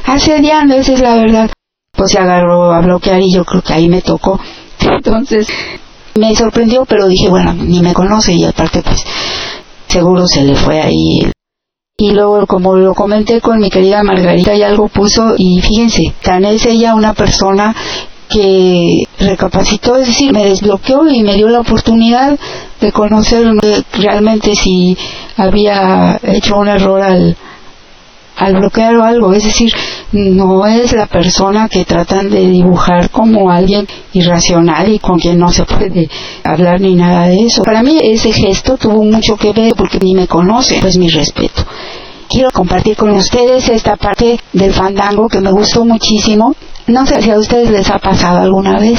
asediando, 0.07 0.75
esa 0.75 0.95
es 0.95 1.01
la 1.01 1.17
verdad, 1.17 1.51
pues 1.93 2.13
se 2.13 2.19
agarró 2.19 2.73
a 2.73 2.81
bloquear 2.81 3.21
y 3.21 3.35
yo 3.35 3.45
creo 3.45 3.61
que 3.61 3.75
ahí 3.75 3.89
me 3.91 4.01
tocó. 4.01 4.41
Entonces 4.81 5.47
me 6.15 6.35
sorprendió, 6.35 6.87
pero 6.87 7.09
dije, 7.09 7.29
bueno, 7.29 7.53
ni 7.53 7.81
me 7.81 7.93
conoce 7.93 8.33
y 8.33 8.45
aparte 8.45 8.81
pues 8.83 9.05
seguro 9.87 10.27
se 10.27 10.45
le 10.45 10.55
fue 10.55 10.81
ahí 10.81 11.31
y 12.01 12.13
luego 12.13 12.47
como 12.47 12.77
lo 12.77 12.95
comenté 12.95 13.43
con 13.43 13.61
mi 13.61 13.69
querida 13.69 14.03
Margarita 14.03 14.55
y 14.55 14.63
algo 14.63 14.89
puso 14.89 15.35
y 15.37 15.61
fíjense, 15.61 16.15
tan 16.23 16.47
es 16.47 16.65
ella 16.65 16.95
una 16.95 17.13
persona 17.13 17.77
que 18.31 19.05
recapacitó, 19.19 19.97
es 19.97 20.07
decir, 20.07 20.33
me 20.33 20.45
desbloqueó 20.45 21.09
y 21.09 21.23
me 21.23 21.35
dio 21.35 21.49
la 21.49 21.61
oportunidad 21.61 22.39
de 22.81 22.93
conocer 22.93 23.47
realmente 23.93 24.55
si 24.55 24.97
había 25.37 26.19
hecho 26.23 26.57
un 26.57 26.69
error 26.69 27.03
al, 27.03 27.37
al 28.37 28.55
bloquear 28.55 28.97
o 28.97 29.05
algo, 29.05 29.33
es 29.35 29.45
decir, 29.45 29.73
no 30.13 30.67
es 30.67 30.93
la 30.93 31.07
persona 31.07 31.69
que 31.69 31.85
tratan 31.85 32.31
de 32.31 32.47
dibujar 32.47 33.11
como 33.11 33.51
alguien 33.51 33.87
irracional 34.13 34.91
y 34.93 34.99
con 34.99 35.19
quien 35.19 35.39
no 35.39 35.51
se 35.53 35.65
puede 35.65 36.09
hablar 36.45 36.81
ni 36.81 36.95
nada 36.95 37.27
de 37.27 37.45
eso. 37.45 37.63
Para 37.63 37.83
mí 37.83 37.99
ese 38.01 38.33
gesto 38.33 38.77
tuvo 38.77 39.05
mucho 39.05 39.37
que 39.37 39.53
ver 39.53 39.75
porque 39.77 39.99
ni 39.99 40.15
me 40.15 40.27
conoce, 40.27 40.79
pues 40.81 40.97
mi 40.97 41.09
respeto. 41.09 41.65
Quiero 42.29 42.51
compartir 42.53 42.97
con 42.97 43.11
ustedes 43.11 43.69
esta 43.69 43.97
parte 43.97 44.39
del 44.53 44.73
fandango 44.73 45.29
que 45.29 45.41
me 45.41 45.51
gustó 45.51 45.85
muchísimo. 45.85 46.55
No 46.91 47.07
sé 47.07 47.23
si 47.23 47.31
a 47.31 47.39
ustedes 47.39 47.71
les 47.71 47.89
ha 47.89 47.99
pasado 47.99 48.41
alguna 48.41 48.79
vez 48.79 48.99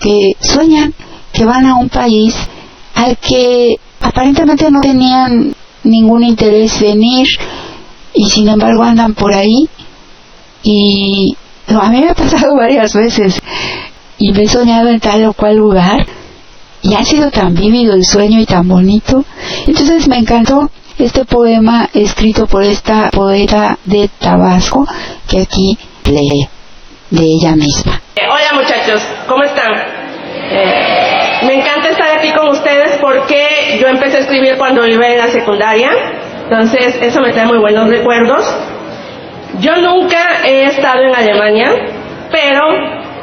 que 0.00 0.32
sueñan 0.40 0.92
que 1.32 1.44
van 1.44 1.66
a 1.66 1.76
un 1.76 1.88
país 1.88 2.34
al 2.94 3.16
que 3.16 3.76
aparentemente 4.00 4.68
no 4.72 4.80
tenían 4.80 5.54
ningún 5.84 6.24
interés 6.24 6.82
en 6.82 7.02
ir 7.02 7.28
y 8.12 8.28
sin 8.28 8.48
embargo 8.48 8.82
andan 8.82 9.14
por 9.14 9.32
ahí 9.32 9.68
y 10.64 11.36
a 11.68 11.88
mí 11.90 12.00
me 12.00 12.10
ha 12.10 12.14
pasado 12.14 12.56
varias 12.58 12.92
veces 12.92 13.38
y 14.18 14.32
me 14.32 14.42
he 14.42 14.48
soñado 14.48 14.88
en 14.88 14.98
tal 14.98 15.24
o 15.26 15.32
cual 15.32 15.56
lugar 15.56 16.04
y 16.82 16.94
ha 16.94 17.04
sido 17.04 17.30
tan 17.30 17.54
vívido 17.54 17.94
el 17.94 18.04
sueño 18.04 18.40
y 18.40 18.46
tan 18.46 18.66
bonito. 18.66 19.24
Entonces 19.68 20.08
me 20.08 20.18
encantó 20.18 20.68
este 20.98 21.24
poema 21.24 21.88
escrito 21.94 22.48
por 22.48 22.64
esta 22.64 23.10
poeta 23.10 23.78
de 23.84 24.10
Tabasco 24.18 24.88
que 25.28 25.42
aquí 25.42 25.78
lee 26.04 26.48
de 27.12 27.24
ella 27.24 27.54
misma. 27.54 28.00
Hola 28.16 28.52
muchachos, 28.54 29.06
¿cómo 29.28 29.44
están? 29.44 29.72
Eh, 30.50 31.46
me 31.46 31.54
encanta 31.54 31.90
estar 31.90 32.08
aquí 32.18 32.32
con 32.32 32.48
ustedes 32.48 32.96
porque 33.00 33.78
yo 33.78 33.88
empecé 33.88 34.16
a 34.16 34.20
escribir 34.20 34.56
cuando 34.56 34.86
iba 34.86 35.06
en 35.06 35.18
la 35.18 35.28
secundaria, 35.28 35.90
entonces 36.44 36.98
eso 37.02 37.20
me 37.20 37.32
trae 37.32 37.46
muy 37.46 37.58
buenos 37.58 37.88
recuerdos. 37.88 38.44
Yo 39.60 39.76
nunca 39.76 40.46
he 40.46 40.64
estado 40.64 41.02
en 41.02 41.14
Alemania, 41.14 41.70
pero 42.30 42.62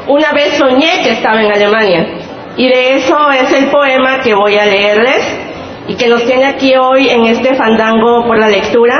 una 0.06 0.32
vez 0.32 0.54
soñé 0.56 1.02
que 1.02 1.10
estaba 1.10 1.42
en 1.42 1.52
Alemania. 1.52 2.06
Y 2.56 2.68
de 2.68 2.96
eso 2.96 3.16
es 3.32 3.52
el 3.52 3.70
poema 3.70 4.20
que 4.20 4.34
voy 4.34 4.56
a 4.56 4.66
leerles 4.66 5.36
y 5.88 5.94
que 5.96 6.06
nos 6.06 6.24
tiene 6.24 6.46
aquí 6.46 6.74
hoy 6.76 7.08
en 7.08 7.26
este 7.26 7.56
fandango 7.56 8.24
por 8.26 8.38
la 8.38 8.48
lectura, 8.48 8.96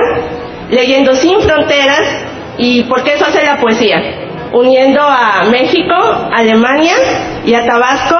leyendo 0.68 1.14
sin 1.14 1.40
fronteras 1.40 2.24
y 2.58 2.82
porque 2.84 3.14
eso 3.14 3.26
hace 3.26 3.44
la 3.44 3.58
poesía, 3.58 4.29
uniendo 4.52 5.00
a 5.00 5.44
México, 5.50 5.94
Alemania 6.32 6.94
y 7.44 7.54
a 7.54 7.64
Tabasco 7.64 8.16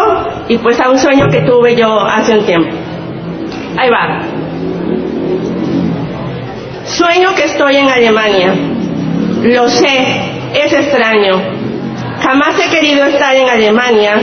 y 0.48 0.58
pues 0.58 0.80
a 0.80 0.90
un 0.90 0.98
sueño 0.98 1.26
que 1.30 1.40
tuve 1.40 1.74
yo 1.76 2.00
hace 2.00 2.38
un 2.38 2.44
tiempo. 2.44 2.76
Ahí 3.78 3.90
va. 3.90 4.20
Sueño 6.84 7.34
que 7.34 7.44
estoy 7.44 7.76
en 7.76 7.88
Alemania 7.88 8.54
lo 9.42 9.68
sé, 9.68 10.06
es 10.54 10.72
extraño. 10.72 11.40
Jamás 12.22 12.60
he 12.60 12.68
querido 12.68 13.06
estar 13.06 13.34
en 13.34 13.48
Alemania, 13.48 14.14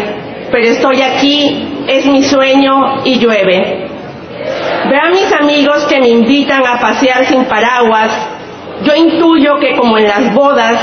pero 0.51 0.67
estoy 0.67 1.01
aquí, 1.01 1.85
es 1.87 2.05
mi 2.05 2.23
sueño 2.23 3.03
y 3.03 3.17
llueve. 3.17 3.87
Veo 4.89 5.01
a 5.01 5.09
mis 5.09 5.33
amigos 5.33 5.85
que 5.85 5.99
me 5.99 6.09
invitan 6.09 6.65
a 6.65 6.79
pasear 6.79 7.25
sin 7.25 7.45
paraguas. 7.45 8.11
Yo 8.83 8.95
intuyo 8.95 9.57
que 9.59 9.75
como 9.75 9.97
en 9.97 10.07
las 10.07 10.33
bodas, 10.35 10.77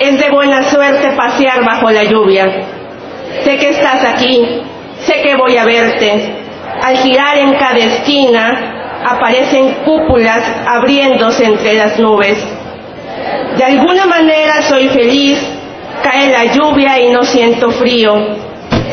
es 0.00 0.18
de 0.18 0.30
buena 0.30 0.64
suerte 0.70 1.12
pasear 1.16 1.64
bajo 1.64 1.90
la 1.90 2.04
lluvia. 2.04 2.46
Sé 3.44 3.56
que 3.56 3.70
estás 3.70 4.04
aquí, 4.04 4.62
sé 5.00 5.22
que 5.22 5.36
voy 5.36 5.56
a 5.56 5.64
verte. 5.64 6.34
Al 6.82 6.96
girar 6.98 7.38
en 7.38 7.54
cada 7.54 7.78
esquina, 7.78 9.02
aparecen 9.04 9.74
cúpulas 9.84 10.42
abriéndose 10.66 11.44
entre 11.44 11.74
las 11.74 11.98
nubes. 11.98 12.38
De 13.56 13.64
alguna 13.64 14.06
manera 14.06 14.62
soy 14.62 14.88
feliz, 14.88 15.38
cae 16.02 16.30
la 16.30 16.46
lluvia 16.52 16.98
y 17.00 17.10
no 17.10 17.22
siento 17.22 17.70
frío. 17.70 18.14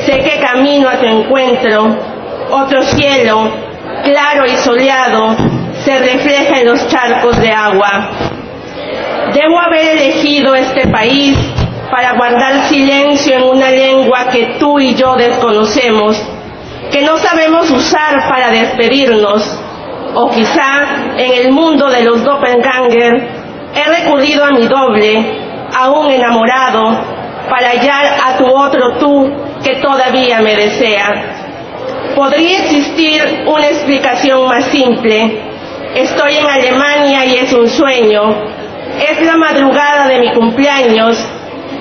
Sé 0.06 0.20
que 0.20 0.40
camino 0.40 0.90
a 0.90 0.98
tu 0.98 1.06
encuentro, 1.06 1.96
otro 2.52 2.84
cielo, 2.84 3.52
claro 4.04 4.46
y 4.46 4.56
soleado, 4.58 5.36
se 5.84 5.98
refleja 5.98 6.60
en 6.60 6.68
los 6.68 6.88
charcos 6.88 7.40
de 7.42 7.52
agua. 7.52 8.10
Debo 9.34 9.60
haber 9.60 9.98
elegido 9.98 10.56
este 10.56 10.88
país 10.88 11.38
para 11.90 12.14
guardar 12.14 12.68
silencio 12.70 13.36
en 13.36 13.44
una 13.44 13.70
lengua 13.70 14.28
que 14.32 14.56
tú 14.60 14.80
y 14.80 14.96
yo 14.96 15.16
desconocemos, 15.16 16.22
que 16.92 17.02
no 17.02 17.18
sabemos 17.18 17.70
usar 17.70 18.28
para 18.30 18.50
despedirnos, 18.50 19.60
o 20.14 20.30
quizá 20.30 21.14
en 21.18 21.46
el 21.46 21.52
mundo 21.52 21.90
de 21.90 22.04
los 22.04 22.24
doppelganger 22.24 23.42
He 23.74 23.84
recurrido 23.86 24.44
a 24.44 24.52
mi 24.52 24.68
doble, 24.68 25.40
aún 25.74 26.12
enamorado, 26.12 26.92
para 27.50 27.70
hallar 27.70 28.18
a 28.26 28.38
tu 28.38 28.46
otro 28.46 28.98
tú 29.00 29.32
que 29.64 29.76
todavía 29.76 30.42
me 30.42 30.56
desea. 30.56 31.38
Podría 32.14 32.60
existir 32.60 33.46
una 33.48 33.68
explicación 33.70 34.46
más 34.48 34.66
simple. 34.66 35.42
Estoy 35.96 36.36
en 36.36 36.48
Alemania 36.48 37.26
y 37.26 37.36
es 37.36 37.54
un 37.54 37.70
sueño. 37.70 38.36
Es 39.00 39.22
la 39.22 39.38
madrugada 39.38 40.08
de 40.08 40.20
mi 40.20 40.34
cumpleaños 40.34 41.18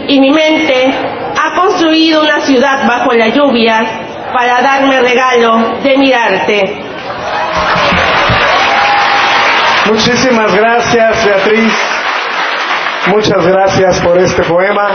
y 0.08 0.20
mi 0.20 0.30
mente 0.30 0.92
ha 1.36 1.54
construido 1.60 2.22
una 2.22 2.40
ciudad 2.40 2.86
bajo 2.86 3.12
la 3.12 3.28
lluvia 3.28 3.84
para 4.32 4.60
darme 4.60 5.00
regalo 5.00 5.80
de 5.82 5.96
mirarte. 5.96 6.62
Muchísimas 9.86 10.54
gracias, 10.54 11.26
Beatriz. 11.26 11.72
Muchas 13.08 13.46
gracias 13.46 14.00
por 14.00 14.18
este 14.18 14.42
poema, 14.44 14.88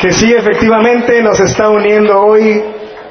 que 0.00 0.10
sí 0.10 0.32
efectivamente 0.32 1.22
nos 1.22 1.38
está 1.38 1.68
uniendo 1.68 2.18
hoy, 2.20 2.62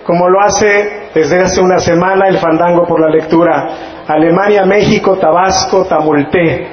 como 0.03 0.28
lo 0.30 0.41
hace 0.41 1.10
desde 1.14 1.41
hace 1.41 1.62
una 1.62 1.80
semana 1.80 2.28
el 2.28 2.38
Fandango 2.38 2.86
por 2.86 2.99
la 2.99 3.10
Lectura. 3.10 3.70
Alemania, 4.07 4.66
México, 4.66 5.18
Tabasco, 5.18 5.86
Tamulté. 5.86 6.68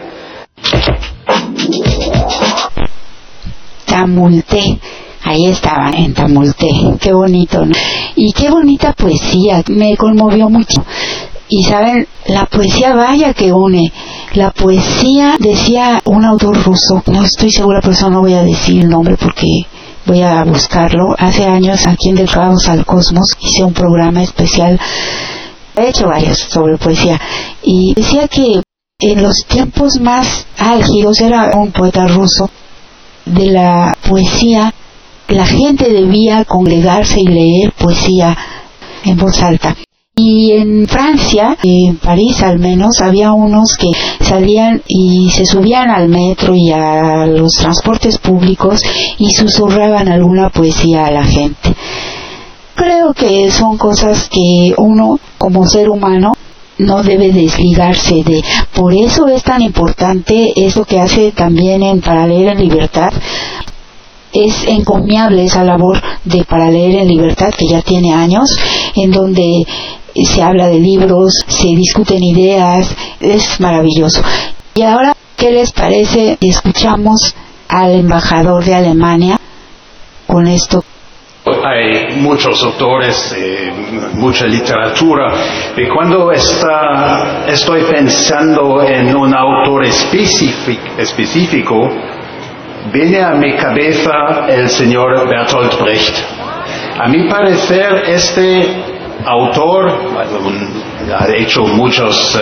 Tamulté. 3.86 4.78
Ahí 5.24 5.46
estaba, 5.46 5.90
en 5.90 6.14
Tamulté. 6.14 6.68
Qué 7.00 7.12
bonito, 7.12 7.64
¿no? 7.64 7.74
Y 8.16 8.32
qué 8.32 8.50
bonita 8.50 8.92
poesía. 8.92 9.62
Me 9.68 9.96
conmovió 9.96 10.48
mucho 10.48 10.84
Y 11.48 11.64
saben, 11.64 12.08
la 12.26 12.46
poesía 12.46 12.94
vaya 12.94 13.34
que 13.34 13.52
une. 13.52 13.92
La 14.34 14.50
poesía, 14.50 15.36
decía 15.38 16.00
un 16.04 16.24
autor 16.24 16.62
ruso, 16.64 17.02
no 17.06 17.22
estoy 17.22 17.50
segura, 17.50 17.82
por 17.82 17.92
eso 17.92 18.08
no 18.08 18.20
voy 18.20 18.32
a 18.32 18.42
decir 18.42 18.82
el 18.82 18.88
nombre 18.88 19.16
porque 19.18 19.66
voy 20.06 20.22
a 20.22 20.42
buscarlo. 20.44 21.14
Hace 21.18 21.44
años 21.44 21.86
aquí 21.86 22.08
en 22.08 22.16
Del 22.16 22.30
al 22.30 22.86
Cosmos 22.86 23.26
hice 23.40 23.62
un 23.62 23.74
programa 23.74 24.22
especial, 24.22 24.80
he 25.76 25.88
hecho 25.88 26.06
varios 26.06 26.38
sobre 26.38 26.78
poesía, 26.78 27.20
y 27.62 27.92
decía 27.94 28.26
que 28.26 28.62
en 29.02 29.22
los 29.22 29.44
tiempos 29.48 30.00
más 30.00 30.46
álgidos, 30.58 31.20
era 31.20 31.50
un 31.56 31.72
poeta 31.72 32.06
ruso, 32.06 32.48
de 33.24 33.46
la 33.46 33.96
poesía, 34.08 34.72
la 35.28 35.46
gente 35.46 35.90
debía 35.90 36.44
congregarse 36.44 37.20
y 37.20 37.26
leer 37.26 37.72
poesía 37.72 38.36
en 39.04 39.16
voz 39.16 39.40
alta. 39.42 39.76
Y 40.14 40.52
en 40.52 40.86
Francia, 40.86 41.56
en 41.62 41.96
París 41.96 42.42
al 42.42 42.58
menos, 42.58 43.00
había 43.00 43.32
unos 43.32 43.76
que 43.76 43.90
salían 44.20 44.82
y 44.86 45.30
se 45.30 45.46
subían 45.46 45.88
al 45.90 46.08
metro 46.08 46.54
y 46.54 46.70
a 46.70 47.26
los 47.26 47.54
transportes 47.54 48.18
públicos 48.18 48.82
y 49.18 49.32
susurraban 49.32 50.08
alguna 50.08 50.50
poesía 50.50 51.06
a 51.06 51.10
la 51.10 51.24
gente. 51.24 51.74
Creo 52.74 53.14
que 53.14 53.50
son 53.50 53.78
cosas 53.78 54.28
que 54.28 54.74
uno 54.76 55.18
como 55.38 55.66
ser 55.66 55.88
humano 55.88 56.34
no 56.82 57.02
debe 57.02 57.32
desligarse 57.32 58.22
de. 58.24 58.42
Por 58.74 58.94
eso 58.94 59.28
es 59.28 59.42
tan 59.42 59.62
importante 59.62 60.52
eso 60.56 60.84
que 60.84 61.00
hace 61.00 61.32
también 61.32 61.82
en 61.82 62.00
Para 62.00 62.24
en 62.24 62.58
libertad. 62.58 63.12
Es 64.32 64.64
encomiable 64.66 65.44
esa 65.44 65.64
labor 65.64 66.00
de 66.24 66.44
Para 66.44 66.68
en 66.68 67.08
libertad 67.08 67.50
que 67.56 67.66
ya 67.68 67.82
tiene 67.82 68.14
años, 68.14 68.50
en 68.96 69.10
donde 69.10 69.64
se 70.14 70.42
habla 70.42 70.68
de 70.68 70.78
libros, 70.78 71.32
se 71.46 71.68
discuten 71.68 72.22
ideas, 72.22 72.88
es 73.20 73.60
maravilloso. 73.60 74.22
Y 74.74 74.82
ahora, 74.82 75.14
¿qué 75.36 75.52
les 75.52 75.72
parece? 75.72 76.38
Escuchamos 76.40 77.34
al 77.68 77.92
embajador 77.92 78.64
de 78.64 78.74
Alemania 78.74 79.38
con 80.26 80.46
esto. 80.46 80.84
Hay 81.44 82.18
muchos 82.18 82.62
autores, 82.62 83.34
eh, 83.36 83.72
mucha 84.14 84.46
literatura, 84.46 85.34
y 85.76 85.88
cuando 85.88 86.30
está, 86.30 87.46
estoy 87.48 87.82
pensando 87.82 88.80
en 88.80 89.16
un 89.16 89.34
autor 89.34 89.84
específico, 89.84 91.90
viene 92.92 93.20
a 93.20 93.30
mi 93.30 93.56
cabeza 93.56 94.46
el 94.48 94.68
señor 94.68 95.28
Bertolt 95.28 95.80
Brecht. 95.80 96.14
A 97.00 97.08
mi 97.08 97.28
parecer, 97.28 98.04
este 98.06 98.64
autor, 99.26 99.98
ha 101.18 101.26
hecho 101.36 101.64
muchos, 101.64 102.36
eh, 102.36 102.40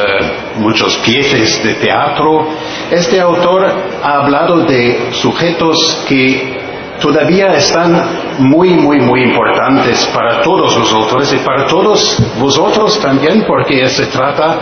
muchos 0.59 0.98
piezas 0.98 1.64
de 1.64 1.72
teatro. 1.77 2.48
Este 2.90 3.18
autor 3.18 3.64
ha 4.02 4.18
hablado 4.18 4.66
de 4.66 5.09
sujetos 5.12 6.05
que 6.06 6.68
todavía 7.01 7.55
están 7.55 8.39
muy, 8.39 8.70
muy, 8.70 9.01
muy 9.01 9.22
importantes 9.24 10.06
para 10.14 10.40
todos 10.43 10.77
los 10.77 10.93
autores 10.93 11.32
y 11.32 11.39
para 11.39 11.66
todos 11.66 12.18
vosotros 12.39 13.01
también, 13.01 13.44
porque 13.47 13.86
se 13.89 14.06
trata 14.06 14.59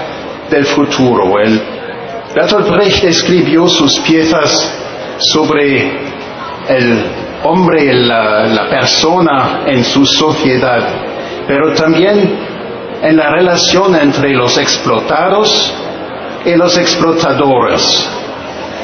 del 0.51 0.65
futuro. 0.65 1.39
El 1.39 1.61
Bertolt 2.35 2.69
Brecht 2.69 3.05
escribió 3.05 3.69
sus 3.69 3.99
piezas 4.01 4.73
sobre 5.19 5.91
el 6.69 7.05
hombre, 7.45 7.93
la, 7.95 8.47
la 8.47 8.69
persona 8.69 9.63
en 9.67 9.85
su 9.85 10.05
sociedad 10.07 11.09
pero 11.49 11.73
también 11.73 12.39
en 13.03 13.17
la 13.17 13.31
relación 13.31 13.97
entre 13.97 14.35
los 14.35 14.59
explotados 14.59 15.73
y 16.45 16.55
los 16.55 16.77
explotadores. 16.77 18.07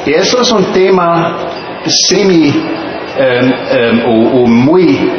Y 0.07 0.13
eso 0.13 0.41
es 0.41 0.51
un 0.51 0.65
tema 0.73 1.37
semi 1.85 2.51
em, 3.17 3.53
em, 3.71 4.03
o, 4.05 4.45
muy 4.47 5.09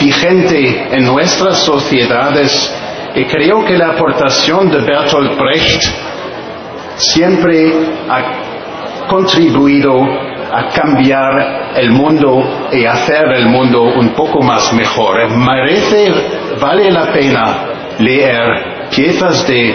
vigente 0.00 0.88
en 0.90 1.04
nuestras 1.04 1.58
sociedades 1.58 2.74
y 3.14 3.24
creo 3.24 3.64
que 3.64 3.76
la 3.76 3.90
aportación 3.90 4.68
de 4.70 4.80
Bertolt 4.80 5.38
Brecht 5.38 5.82
siempre 6.96 7.72
ha 8.08 9.06
contribuido 9.06 10.02
a 10.52 10.68
cambiar 10.70 11.72
el 11.76 11.90
mundo 11.92 12.68
y 12.72 12.84
hacer 12.84 13.32
el 13.32 13.46
mundo 13.46 13.82
un 13.82 14.10
poco 14.10 14.42
más 14.42 14.72
mejor. 14.72 15.30
Merece 15.30 16.12
vale 16.60 16.90
la 16.90 17.12
pena 17.12 17.58
leer 17.98 18.88
piezas 18.94 19.46
de 19.46 19.74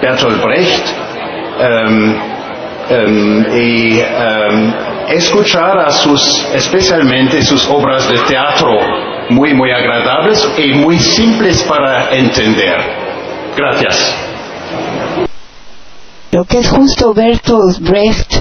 Bertolt 0.00 0.42
Brecht 0.42 0.88
um, 1.60 2.14
y 3.54 4.00
escuchar 5.08 5.78
a 5.78 5.90
sus, 5.90 6.46
especialmente 6.54 7.42
sus 7.42 7.66
obras 7.68 8.08
de 8.08 8.18
teatro 8.20 8.70
muy, 9.30 9.54
muy 9.54 9.70
agradables 9.70 10.46
y 10.58 10.74
muy 10.74 10.98
simples 10.98 11.62
para 11.62 12.14
entender. 12.14 12.76
Gracias. 13.56 14.14
Lo 16.30 16.44
que 16.44 16.58
es 16.58 16.68
justo 16.68 17.14
Bertolt 17.14 17.78
Brecht 17.80 18.34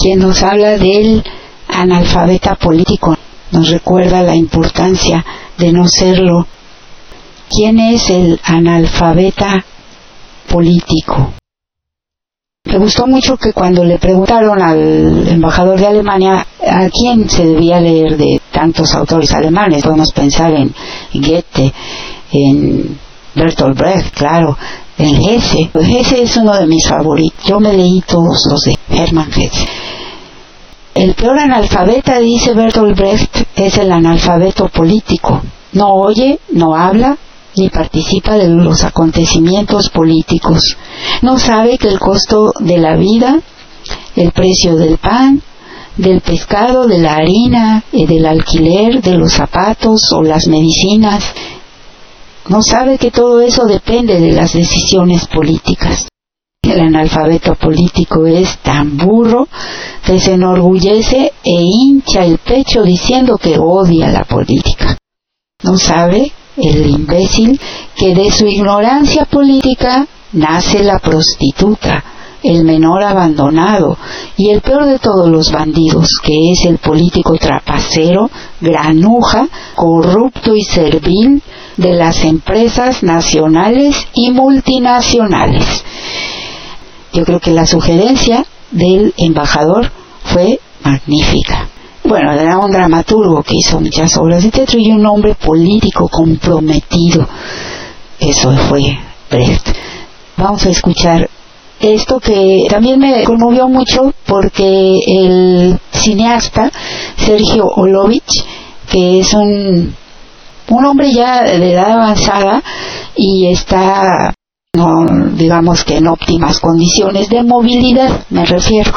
quien 0.00 0.18
nos 0.18 0.42
habla 0.42 0.76
del 0.76 1.24
analfabeta 1.68 2.56
político, 2.56 3.16
nos 3.52 3.70
recuerda 3.70 4.22
la 4.22 4.34
importancia 4.34 5.24
de 5.56 5.72
no 5.72 5.88
serlo 5.88 6.46
¿Quién 7.48 7.78
es 7.78 8.10
el 8.10 8.40
analfabeta 8.44 9.64
político? 10.48 11.32
Me 12.66 12.78
gustó 12.78 13.06
mucho 13.06 13.36
que 13.36 13.52
cuando 13.52 13.84
le 13.84 13.98
preguntaron 13.98 14.60
al 14.60 15.28
embajador 15.28 15.78
de 15.78 15.86
Alemania 15.86 16.44
a 16.60 16.88
quién 16.90 17.30
se 17.30 17.46
debía 17.46 17.80
leer 17.80 18.16
de 18.16 18.40
tantos 18.50 18.92
autores 18.92 19.32
alemanes, 19.32 19.84
podemos 19.84 20.10
pensar 20.10 20.52
en 20.52 20.74
Goethe, 21.14 21.72
en 22.32 22.98
Bertolt 23.36 23.78
Brecht, 23.78 24.12
claro, 24.14 24.58
en 24.98 25.14
Hesse. 25.14 25.70
Hesse 25.74 26.22
es 26.22 26.36
uno 26.36 26.56
de 26.56 26.66
mis 26.66 26.88
favoritos. 26.88 27.44
Yo 27.44 27.60
me 27.60 27.72
leí 27.72 28.02
todos 28.04 28.44
los 28.50 28.60
de 28.62 28.76
Hermann 28.90 29.30
Hesse. 29.30 29.64
El 30.94 31.14
peor 31.14 31.38
analfabeta, 31.38 32.18
dice 32.18 32.52
Bertolt 32.52 32.96
Brecht, 32.96 33.44
es 33.54 33.78
el 33.78 33.92
analfabeto 33.92 34.68
político. 34.68 35.40
No 35.72 35.94
oye, 35.94 36.40
no 36.52 36.74
habla, 36.74 37.16
ni 37.56 37.68
participa 37.70 38.34
de 38.34 38.48
los 38.48 38.84
acontecimientos 38.84 39.90
políticos. 39.90 40.76
No 41.22 41.38
sabe 41.38 41.78
que 41.78 41.88
el 41.88 41.98
costo 41.98 42.52
de 42.60 42.78
la 42.78 42.96
vida, 42.96 43.40
el 44.14 44.32
precio 44.32 44.76
del 44.76 44.98
pan, 44.98 45.42
del 45.96 46.20
pescado, 46.20 46.86
de 46.86 46.98
la 46.98 47.16
harina, 47.16 47.82
y 47.92 48.06
del 48.06 48.26
alquiler, 48.26 49.02
de 49.02 49.14
los 49.14 49.32
zapatos 49.32 50.12
o 50.12 50.22
las 50.22 50.46
medicinas, 50.46 51.24
no 52.48 52.62
sabe 52.62 52.98
que 52.98 53.10
todo 53.10 53.40
eso 53.40 53.64
depende 53.64 54.20
de 54.20 54.32
las 54.32 54.52
decisiones 54.52 55.26
políticas. 55.26 56.06
El 56.62 56.80
analfabeto 56.80 57.54
político 57.54 58.26
es 58.26 58.58
tan 58.58 58.96
burro 58.96 59.48
que 60.04 60.20
se 60.20 60.34
enorgullece 60.34 61.32
e 61.44 61.52
hincha 61.52 62.24
el 62.24 62.38
pecho 62.38 62.82
diciendo 62.82 63.36
que 63.36 63.56
odia 63.58 64.08
la 64.08 64.24
política. 64.24 64.98
No 65.62 65.76
sabe 65.78 66.32
el 66.56 66.90
imbécil 66.90 67.60
que 67.96 68.14
de 68.14 68.30
su 68.30 68.46
ignorancia 68.46 69.24
política 69.24 70.06
nace 70.32 70.82
la 70.82 70.98
prostituta, 70.98 72.02
el 72.42 72.64
menor 72.64 73.02
abandonado 73.02 73.96
y 74.36 74.50
el 74.50 74.60
peor 74.60 74.86
de 74.86 74.98
todos 74.98 75.28
los 75.28 75.50
bandidos, 75.50 76.18
que 76.22 76.52
es 76.52 76.64
el 76.64 76.78
político 76.78 77.36
trapacero, 77.36 78.30
granuja, 78.60 79.48
corrupto 79.74 80.54
y 80.54 80.62
servil 80.62 81.42
de 81.76 81.92
las 81.92 82.24
empresas 82.24 83.02
nacionales 83.02 83.96
y 84.14 84.30
multinacionales. 84.30 85.84
Yo 87.12 87.24
creo 87.24 87.40
que 87.40 87.52
la 87.52 87.66
sugerencia 87.66 88.44
del 88.70 89.14
embajador 89.16 89.90
fue 90.24 90.60
magnífica 90.82 91.68
bueno, 92.06 92.32
era 92.32 92.58
un 92.58 92.70
dramaturgo 92.70 93.42
que 93.42 93.54
hizo 93.56 93.80
muchas 93.80 94.16
obras 94.16 94.42
de 94.42 94.50
teatro 94.50 94.78
y 94.78 94.90
un 94.90 95.04
hombre 95.06 95.34
político 95.34 96.08
comprometido. 96.08 97.26
Eso 98.18 98.50
fue. 98.68 98.82
Vamos 100.36 100.64
a 100.66 100.70
escuchar 100.70 101.28
esto 101.80 102.20
que 102.20 102.66
también 102.70 102.98
me 102.98 103.24
conmovió 103.24 103.68
mucho 103.68 104.14
porque 104.26 104.98
el 105.06 105.78
cineasta 105.92 106.70
Sergio 107.16 107.64
Olovich, 107.66 108.44
que 108.90 109.20
es 109.20 109.34
un, 109.34 109.94
un 110.68 110.84
hombre 110.86 111.12
ya 111.12 111.42
de 111.42 111.72
edad 111.72 111.92
avanzada 111.92 112.62
y 113.14 113.48
está, 113.48 114.32
no, 114.74 115.06
digamos 115.34 115.84
que 115.84 115.96
en 115.96 116.06
óptimas 116.06 116.60
condiciones 116.60 117.28
de 117.28 117.42
movilidad, 117.42 118.24
me 118.30 118.44
refiero 118.46 118.92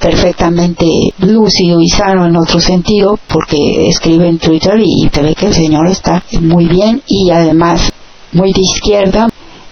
perfectamente 0.00 0.86
lúcido 1.18 1.80
y 1.80 1.88
sano 1.88 2.26
en 2.26 2.36
otro 2.36 2.58
sentido 2.58 3.18
porque 3.28 3.86
escribe 3.86 4.28
en 4.28 4.38
Twitter 4.38 4.80
y 4.82 5.08
te 5.10 5.22
ve 5.22 5.34
que 5.34 5.46
el 5.46 5.54
señor 5.54 5.86
está 5.88 6.22
muy 6.40 6.66
bien 6.66 7.02
y 7.06 7.30
además 7.30 7.92
muy 8.32 8.52
de 8.52 8.62
izquierda 8.62 9.28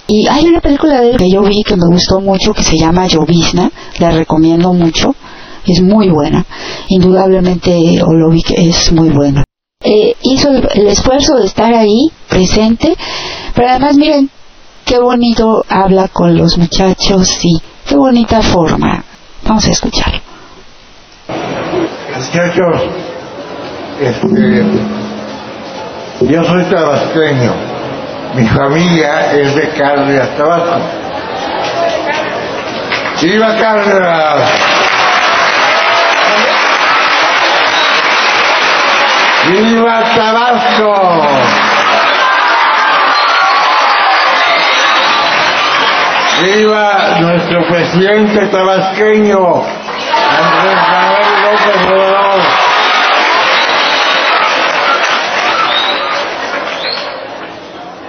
Y 0.07 0.27
hay 0.27 0.47
una 0.47 0.61
película 0.61 1.01
de 1.01 1.11
él 1.11 1.17
que 1.17 1.31
yo 1.31 1.43
vi 1.43 1.63
que 1.63 1.77
me 1.77 1.87
gustó 1.87 2.21
mucho 2.21 2.53
que 2.53 2.63
se 2.63 2.79
llama 2.79 3.07
Llovizna, 3.07 3.71
la 3.99 4.11
recomiendo 4.11 4.73
mucho, 4.73 5.15
es 5.67 5.83
muy 5.83 6.09
buena. 6.09 6.47
Indudablemente 6.89 8.03
Olovic 8.03 8.53
es 8.53 8.91
muy 8.93 9.11
bueno. 9.11 9.45
Eh, 9.85 10.15
hizo 10.23 10.49
el, 10.51 10.67
el 10.75 10.87
esfuerzo 10.89 11.37
de 11.37 11.47
estar 11.47 11.75
ahí, 11.75 12.11
presente, 12.29 12.97
pero 13.55 13.69
además 13.69 13.97
miren 13.97 14.31
qué 14.85 14.99
bonito 14.99 15.63
habla 15.69 16.09
con 16.09 16.37
los 16.37 16.57
muchachos 16.57 17.45
y 17.45 17.59
qué 17.87 17.97
bonita 17.97 18.41
forma. 18.41 19.05
Vamos 19.43 19.67
a 19.67 19.71
escucharlo. 19.71 20.21
Muchachos, 22.17 22.83
este, 24.01 24.65
yo 26.21 26.45
soy 26.45 26.65
tabasqueño. 26.65 27.55
Mi 28.35 28.47
familia 28.47 29.33
es 29.33 29.55
de 29.55 29.69
Cárdenas, 29.71 30.37
Tabasco. 30.37 30.81
¡Viva 33.23 33.57
Cárdenas! 33.57 34.51
¡Viva 39.51 40.05
Tabasco! 40.15 41.48
¡Viva 46.41 47.19
nuestro 47.21 47.67
presidente 47.67 48.47
tabasqueño, 48.47 49.39
Andrés 49.39 50.79
Manuel 50.89 51.31
López 51.43 51.77
Obrador! 51.91 52.41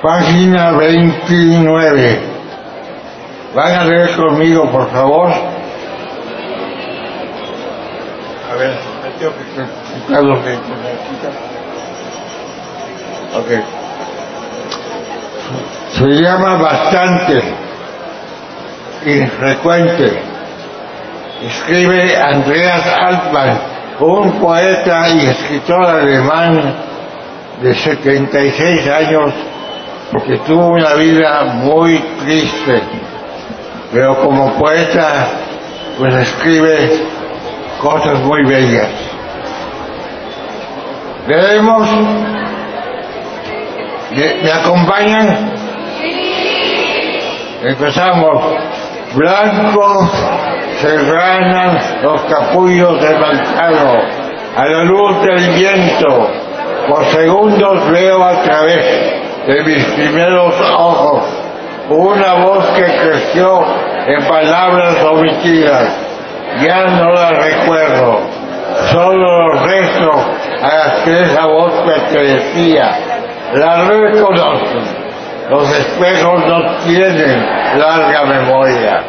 Página 0.04 0.72
29. 0.72 2.20
¿Van 3.56 3.74
a 3.74 3.84
leer 3.86 4.16
conmigo, 4.16 4.72
por 4.72 4.92
favor? 4.92 5.30
A 8.52 8.56
ver, 8.56 8.78
me 9.04 9.10
tengo 9.18 9.34
que 9.34 9.44
quitar 10.06 10.24
los 10.24 10.46
lentes, 10.46 10.70
¿me 10.70 10.92
quitan? 11.10 11.34
Ok. 13.40 13.50
Se 15.98 16.06
llama 16.22 16.58
bastante 16.58 17.69
infrecuente. 19.06 20.22
Escribe 21.46 22.18
Andreas 22.18 22.86
Altmann, 22.86 23.60
un 24.00 24.32
poeta 24.40 25.10
y 25.10 25.26
escritor 25.26 25.86
alemán 25.86 26.76
de 27.62 27.74
76 27.74 28.88
años 28.88 29.34
que 30.26 30.38
tuvo 30.40 30.70
una 30.70 30.96
vida 30.96 31.44
muy 31.46 32.00
triste, 32.24 32.82
pero 33.94 34.20
como 34.22 34.54
poeta 34.56 35.28
pues 35.98 36.14
escribe 36.16 37.04
cosas 37.82 38.20
muy 38.20 38.44
bellas. 38.44 38.90
Leemos, 41.28 41.90
¿me, 44.12 44.44
me 44.44 44.52
acompañan? 44.52 45.60
Empezamos. 47.62 48.79
Blanco 49.16 50.08
se 50.78 51.04
granan 51.06 51.80
los 52.04 52.22
capullos 52.22 53.02
del 53.02 53.20
manzano 53.20 54.00
a 54.56 54.66
la 54.66 54.84
luz 54.84 55.22
del 55.24 55.54
viento. 55.56 56.30
Por 56.88 57.06
segundos 57.06 57.90
veo 57.92 58.24
a 58.24 58.44
través 58.44 58.86
de 59.48 59.64
mis 59.64 59.84
primeros 59.94 60.54
ojos 60.78 61.24
una 61.90 62.34
voz 62.46 62.66
que 62.76 62.84
creció 62.84 63.64
en 64.06 64.28
palabras 64.28 65.04
omitidas. 65.04 65.90
Ya 66.62 66.86
no 66.86 67.12
la 67.12 67.32
recuerdo, 67.32 68.20
solo 68.92 69.54
los 69.54 69.64
restos 69.64 70.16
a 70.62 70.68
las 70.68 71.00
que 71.04 71.22
esa 71.24 71.46
voz 71.48 71.74
pertenecía. 71.84 73.00
La 73.54 73.86
reconozco. 73.86 75.09
Los 75.50 75.68
espejos 75.72 76.46
no 76.46 76.78
tienen 76.86 77.44
larga 77.80 78.24
memoria. 78.24 79.02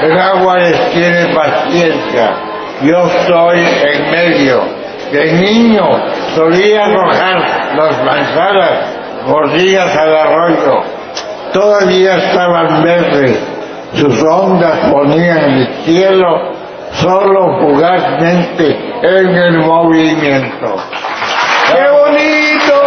El 0.00 0.18
agua 0.18 0.56
les 0.56 0.90
tiene 0.92 1.34
paciencia. 1.34 2.30
Yo 2.80 3.06
estoy 3.06 3.58
en 3.58 4.10
medio. 4.10 4.62
De 5.12 5.32
niño 5.32 5.84
solía 6.34 6.86
arrojar 6.86 7.74
las 7.76 8.02
manzanas 8.02 8.70
mordidas 9.26 9.94
al 9.94 10.16
arroyo. 10.16 10.82
Todavía 11.52 12.16
estaban 12.16 12.82
verdes. 12.82 13.38
Sus 13.92 14.22
ondas 14.22 14.78
ponían 14.90 15.38
el 15.38 15.66
cielo 15.84 16.52
solo 16.92 17.60
fugazmente 17.60 18.74
en 19.02 19.36
el 19.36 19.58
movimiento. 19.58 20.76
¡Qué 21.72 21.84
bonito! 21.90 22.77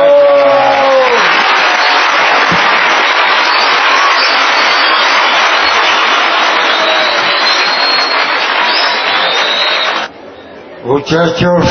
Muchachos, 10.91 11.63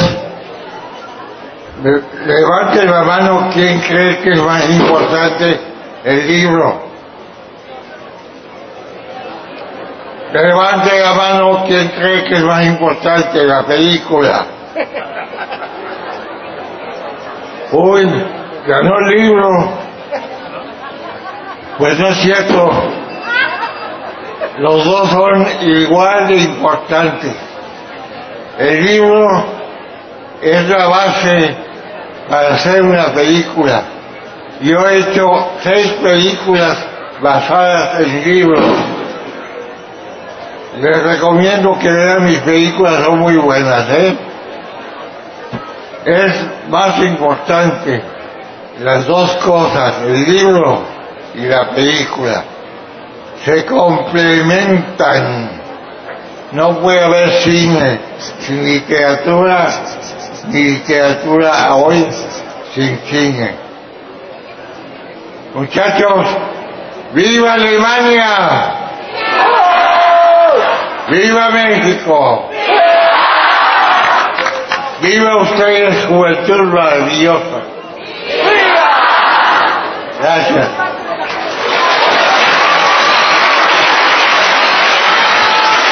le- 1.84 2.02
levanten 2.26 2.90
la 2.90 3.02
mano 3.02 3.50
quien 3.52 3.78
cree 3.80 4.18
que 4.20 4.30
es 4.30 4.42
más 4.42 4.66
importante 4.70 5.60
el 6.04 6.26
libro. 6.26 6.82
Levante 10.32 10.98
la 11.00 11.12
mano 11.12 11.64
quien 11.66 11.88
cree 11.88 12.24
que 12.24 12.34
es 12.36 12.42
más 12.42 12.64
importante 12.64 13.44
la 13.44 13.62
película. 13.64 14.46
Uy, 17.72 18.06
ganó 18.66 18.98
el 19.00 19.06
libro. 19.18 19.48
Pues 21.76 21.98
no 21.98 22.08
es 22.08 22.16
cierto. 22.22 22.70
Los 24.60 24.82
dos 24.82 25.10
son 25.10 25.46
igual 25.60 26.26
de 26.28 26.36
importantes. 26.36 27.49
El 28.60 28.84
libro 28.84 29.26
es 30.42 30.68
la 30.68 30.86
base 30.86 31.56
para 32.28 32.56
hacer 32.56 32.82
una 32.82 33.06
película. 33.06 33.84
Yo 34.60 34.86
he 34.86 34.98
hecho 34.98 35.26
seis 35.62 35.92
películas 36.02 36.76
basadas 37.22 38.00
en 38.00 38.22
libros. 38.22 38.60
Les 40.78 41.02
recomiendo 41.02 41.78
que 41.78 41.90
vean 41.90 42.26
mis 42.26 42.38
películas, 42.40 43.02
son 43.02 43.20
muy 43.20 43.36
buenas, 43.36 43.88
¿eh? 43.88 44.18
Es 46.04 46.46
más 46.68 46.98
importante 46.98 48.02
las 48.80 49.06
dos 49.06 49.36
cosas, 49.36 50.02
el 50.02 50.22
libro 50.22 50.82
y 51.34 51.46
la 51.46 51.70
película. 51.70 52.44
Se 53.42 53.64
complementan. 53.64 55.59
No 56.52 56.80
puede 56.80 57.00
haber 57.00 57.30
cine 57.42 58.00
sin 58.40 58.64
literatura, 58.64 59.68
ni 60.48 60.64
literatura 60.64 61.76
hoy 61.76 62.04
sin 62.74 62.98
cine. 63.08 63.54
Muchachos, 65.54 66.26
¡viva 67.12 67.52
Alemania! 67.54 68.74
¡Viva 71.08 71.50
México! 71.50 72.50
¡Viva 75.00 75.42
ustedes, 75.42 76.06
juventud 76.06 76.62
maravillosa! 76.64 77.62
Gracias. 80.20 80.89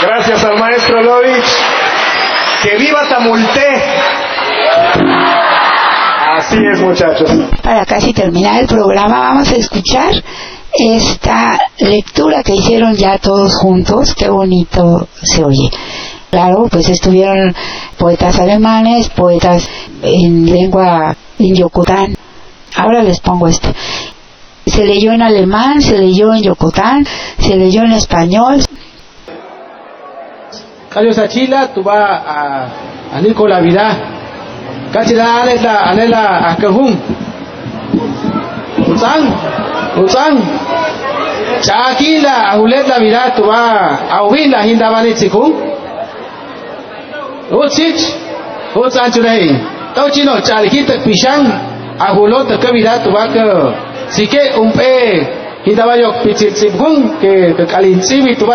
Gracias 0.03 0.45
al 0.45 0.59
maestro 0.59 1.03
Lovich. 1.03 1.45
¡Que 2.63 2.77
viva 2.77 3.01
Tamulté! 3.09 3.83
Así 6.37 6.57
es, 6.73 6.81
muchachos. 6.81 7.31
Para 7.63 7.85
casi 7.85 8.13
terminar 8.13 8.61
el 8.61 8.67
programa 8.67 9.19
vamos 9.21 9.51
a 9.51 9.57
escuchar 9.57 10.13
esta 10.73 11.59
lectura 11.79 12.43
que 12.45 12.55
hicieron 12.55 12.95
ya 12.95 13.19
todos 13.19 13.57
juntos. 13.57 14.15
Qué 14.15 14.29
bonito 14.29 15.09
se 15.23 15.45
oye. 15.45 15.71
Claro, 16.31 16.69
pues 16.71 16.89
estuvieron 16.89 17.55
poetas 17.97 18.39
alemanes, 18.39 19.09
poetas 19.09 19.69
en 20.03 20.47
lengua 20.47 21.17
en 21.39 21.55
Yocotán. 21.55 22.15
Ahora 22.77 23.03
les 23.03 23.19
pongo 23.19 23.49
este. 23.49 23.75
Se 24.67 24.85
leyó 24.85 25.13
en 25.13 25.23
alemán, 25.23 25.81
se 25.81 25.99
leyó 25.99 26.33
en 26.35 26.43
Yocotán, 26.43 27.07
se 27.39 27.57
leyó 27.57 27.83
en 27.83 27.93
español. 27.93 28.63
Carlos 30.91 31.19
Achila, 31.19 31.69
tú 31.75 31.83
vas 31.83 32.23
a, 32.27 32.67
a 33.13 33.21
Nicola 33.21 33.61
Vidal. 33.61 33.97
Cachila 34.93 35.43
alela 35.43 35.81
alela 35.81 36.49
a 36.49 36.57
Cajun. 36.57 36.97
Utsang, 38.89 39.25
Utsang. 40.01 40.39
Chakila, 41.61 42.53
ahulet 42.53 42.89
la 42.89 42.99
vida 42.99 43.35
tu 43.37 43.43
va, 43.45 43.99
ahubila 44.11 44.63
hinda 44.63 44.91
bani 44.91 45.13
chiku. 45.15 45.53
Uchich, 47.51 48.15
uchan 48.75 49.13
churahi. 49.13 49.59
Tau 49.95 50.09
chino 50.11 50.41
chalhita 50.41 51.03
pisang, 51.05 51.45
ahulot 51.99 52.49
ke 52.49 52.73
vida 52.73 53.03
tu 53.05 53.11
va 53.11 53.29
ke. 53.29 53.45
Sike 54.09 54.57
umpe, 54.57 55.27
hinda 55.65 55.85
ba 55.85 55.97
yok 55.99 56.23
pichit 56.25 56.57
sibgung 56.57 57.21
ke 57.21 57.53
ke 57.57 57.65
kalin 57.67 58.01
sibi 58.01 58.37
tu 58.37 58.47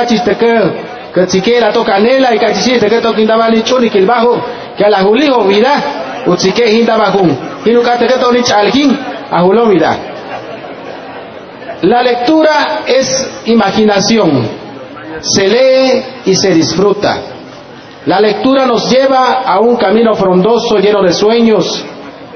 y 3.84 3.90
te 3.90 4.02
que. 4.02 4.42
Que 4.76 4.90
la 4.90 5.04
vida, 5.46 5.84
te 6.38 6.52
que 6.52 8.18
vida. 9.68 9.98
La 11.84 12.02
lectura 12.02 12.82
es 12.88 13.30
imaginación, 13.46 14.50
se 15.20 15.48
lee 15.48 16.04
y 16.26 16.36
se 16.36 16.52
disfruta. 16.54 17.18
La 18.06 18.20
lectura 18.20 18.66
nos 18.66 18.90
lleva 18.90 19.44
a 19.46 19.60
un 19.60 19.76
camino 19.78 20.16
frondoso 20.16 20.78
lleno 20.78 21.04
de 21.04 21.14
sueños. 21.14 21.86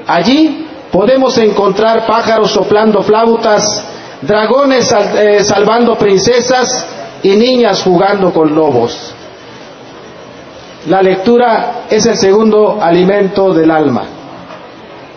Allí 0.06 0.66
podemos 0.92 1.36
encontrar 1.38 2.06
pájaros 2.06 2.52
soplando 2.52 3.02
flautas, 3.02 3.84
dragones 4.22 4.94
eh, 5.16 5.42
salvando 5.42 5.96
princesas 5.96 6.86
y 7.22 7.30
niñas 7.30 7.82
jugando 7.82 8.32
con 8.32 8.54
lobos. 8.54 9.14
La 10.86 11.02
lectura 11.02 11.84
es 11.90 12.06
el 12.06 12.16
segundo 12.16 12.78
alimento 12.80 13.52
del 13.52 13.70
alma. 13.70 14.04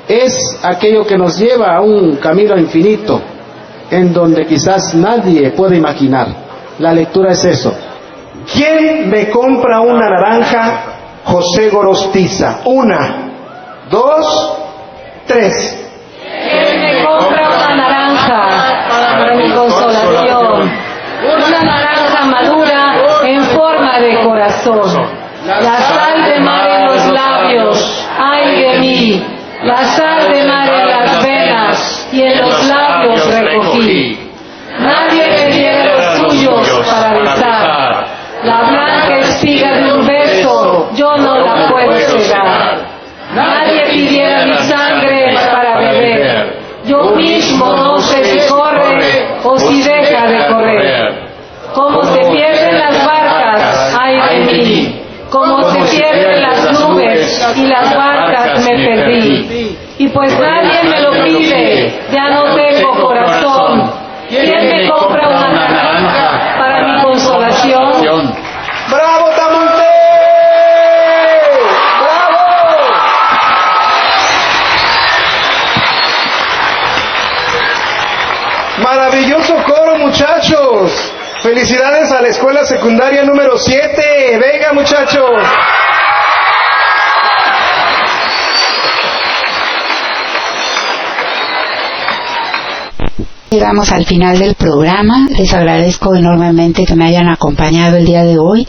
Es 0.07 0.59
aquello 0.63 1.05
que 1.05 1.17
nos 1.17 1.37
lleva 1.37 1.75
a 1.75 1.81
un 1.81 2.17
camino 2.17 2.57
infinito 2.57 3.21
en 3.89 4.11
donde 4.13 4.45
quizás 4.45 4.93
nadie 4.95 5.51
puede 5.51 5.77
imaginar. 5.77 6.27
La 6.79 6.93
lectura 6.93 7.31
es 7.31 7.45
eso. 7.45 7.73
¿Quién 8.51 9.09
me 9.09 9.29
compra 9.29 9.81
una 9.81 10.09
naranja? 10.09 10.83
José 11.23 11.69
Gorostiza. 11.69 12.61
Una, 12.65 13.31
dos, 13.89 14.57
tres. 15.27 15.77
¿Quién 16.21 16.81
me 16.81 17.05
compra 17.05 17.49
una 17.49 17.75
naranja 17.75 18.87
para 18.89 19.35
mi 19.35 19.49
de 24.01 24.23
corazón. 24.23 25.21
La 25.45 25.77
sal 25.81 26.25
de 26.25 26.39
mar 26.39 26.69
en 26.69 26.85
los 26.85 27.05
labios, 27.07 28.07
ay 28.19 28.61
de 28.61 28.79
mí. 28.79 29.25
La 29.63 29.83
sal 29.85 30.31
de 30.31 30.43
mar 30.43 30.69
en 30.69 30.87
las 30.87 31.23
venas 31.23 32.09
y 32.11 32.21
en 32.21 32.41
los 32.41 32.67
labios 32.67 33.27
recogí. 33.27 34.19
Nadie 34.79 35.27
me 35.27 35.45
diera 35.51 35.85
los 35.85 36.31
suyos 36.31 36.85
para 36.89 37.19
besar. 37.19 38.07
La 38.43 38.61
blanca 38.63 39.19
espiga 39.19 39.71
de 39.77 39.93
un 39.93 40.05
beso 40.05 40.89
yo 40.95 41.17
no 41.17 41.39
la 41.39 41.67
puedo 41.69 41.99
cegar. 41.99 42.79
Nadie 43.33 43.85
pidiera 43.91 44.45
mi 44.45 44.57
sangre 44.57 45.35
para 45.51 45.77
beber. 45.79 46.59
Yo 46.85 47.11
mismo 47.15 47.75
no 47.77 47.97
sé 47.99 48.23
si 48.25 48.49
corre 48.49 49.37
o 49.43 49.57
si 49.57 49.81
deja 49.83 50.27
de 50.27 50.47
correr. 50.47 51.31
Como 51.73 52.01
Como 55.29 55.71
se 55.71 55.97
pierden 55.97 56.41
las 56.41 56.79
nubes 56.79 57.41
y 57.55 57.65
las 57.65 57.95
barcas 57.95 58.65
me 58.65 58.85
perdí. 58.85 59.77
Y 59.97 60.07
pues 60.09 60.37
nadie 60.37 60.83
me 60.83 60.99
lo 60.99 61.23
pide, 61.23 62.01
ya 62.11 62.29
no 62.31 62.53
tengo 62.55 63.07
corazón. 63.07 63.93
¿Quién 64.27 64.69
me 64.69 64.89
compra 64.89 65.29
una 65.29 65.53
naranja 65.53 66.55
para 66.57 66.87
mi 66.87 67.01
consolación? 67.01 68.33
¡Bravo, 68.89 69.29
Tamonte! 69.37 69.83
¡Bravo! 72.01 72.37
Maravilloso 78.83 79.55
coro, 79.63 79.97
muchachos. 79.97 81.10
Felicidades 81.41 82.11
a 82.11 82.21
la 82.21 82.27
escuela 82.27 82.63
secundaria 82.63 83.23
número 83.23 83.57
7. 83.57 84.37
Venga, 84.37 84.73
muchachos. 84.73 85.41
Llegamos 93.49 93.91
al 93.91 94.05
final 94.05 94.37
del 94.37 94.53
programa. 94.53 95.27
Les 95.35 95.51
agradezco 95.51 96.13
enormemente 96.13 96.85
que 96.85 96.95
me 96.95 97.07
hayan 97.07 97.27
acompañado 97.27 97.97
el 97.97 98.05
día 98.05 98.23
de 98.23 98.37
hoy 98.37 98.67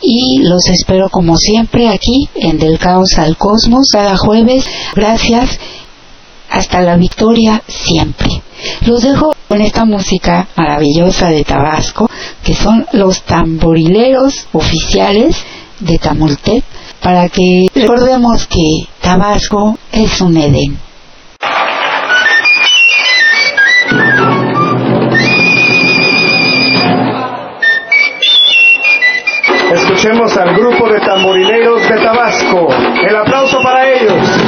y 0.00 0.38
los 0.38 0.70
espero 0.70 1.10
como 1.10 1.36
siempre 1.36 1.90
aquí 1.90 2.30
en 2.34 2.58
Del 2.58 2.78
Caos 2.78 3.18
al 3.18 3.36
Cosmos 3.36 3.90
cada 3.92 4.16
jueves. 4.16 4.64
Gracias. 4.94 5.60
Hasta 6.50 6.80
la 6.80 6.96
victoria 6.96 7.62
siempre. 7.66 8.42
Los 8.86 9.02
dejo 9.02 9.32
con 9.48 9.60
esta 9.60 9.84
música 9.84 10.48
maravillosa 10.56 11.28
de 11.28 11.44
Tabasco, 11.44 12.10
que 12.44 12.54
son 12.54 12.86
los 12.92 13.22
tamborileros 13.22 14.46
oficiales 14.52 15.36
de 15.80 15.98
Tamultep, 15.98 16.62
para 17.02 17.28
que 17.28 17.68
recordemos 17.74 18.46
que 18.46 18.86
Tabasco 19.00 19.78
es 19.92 20.20
un 20.20 20.36
Edén. 20.36 20.78
Escuchemos 29.72 30.36
al 30.36 30.56
grupo 30.56 30.88
de 30.88 31.00
tamborileros 31.00 31.88
de 31.88 31.96
Tabasco. 31.98 32.68
El 33.06 33.16
aplauso 33.16 33.62
para 33.62 33.88
ellos. 33.88 34.39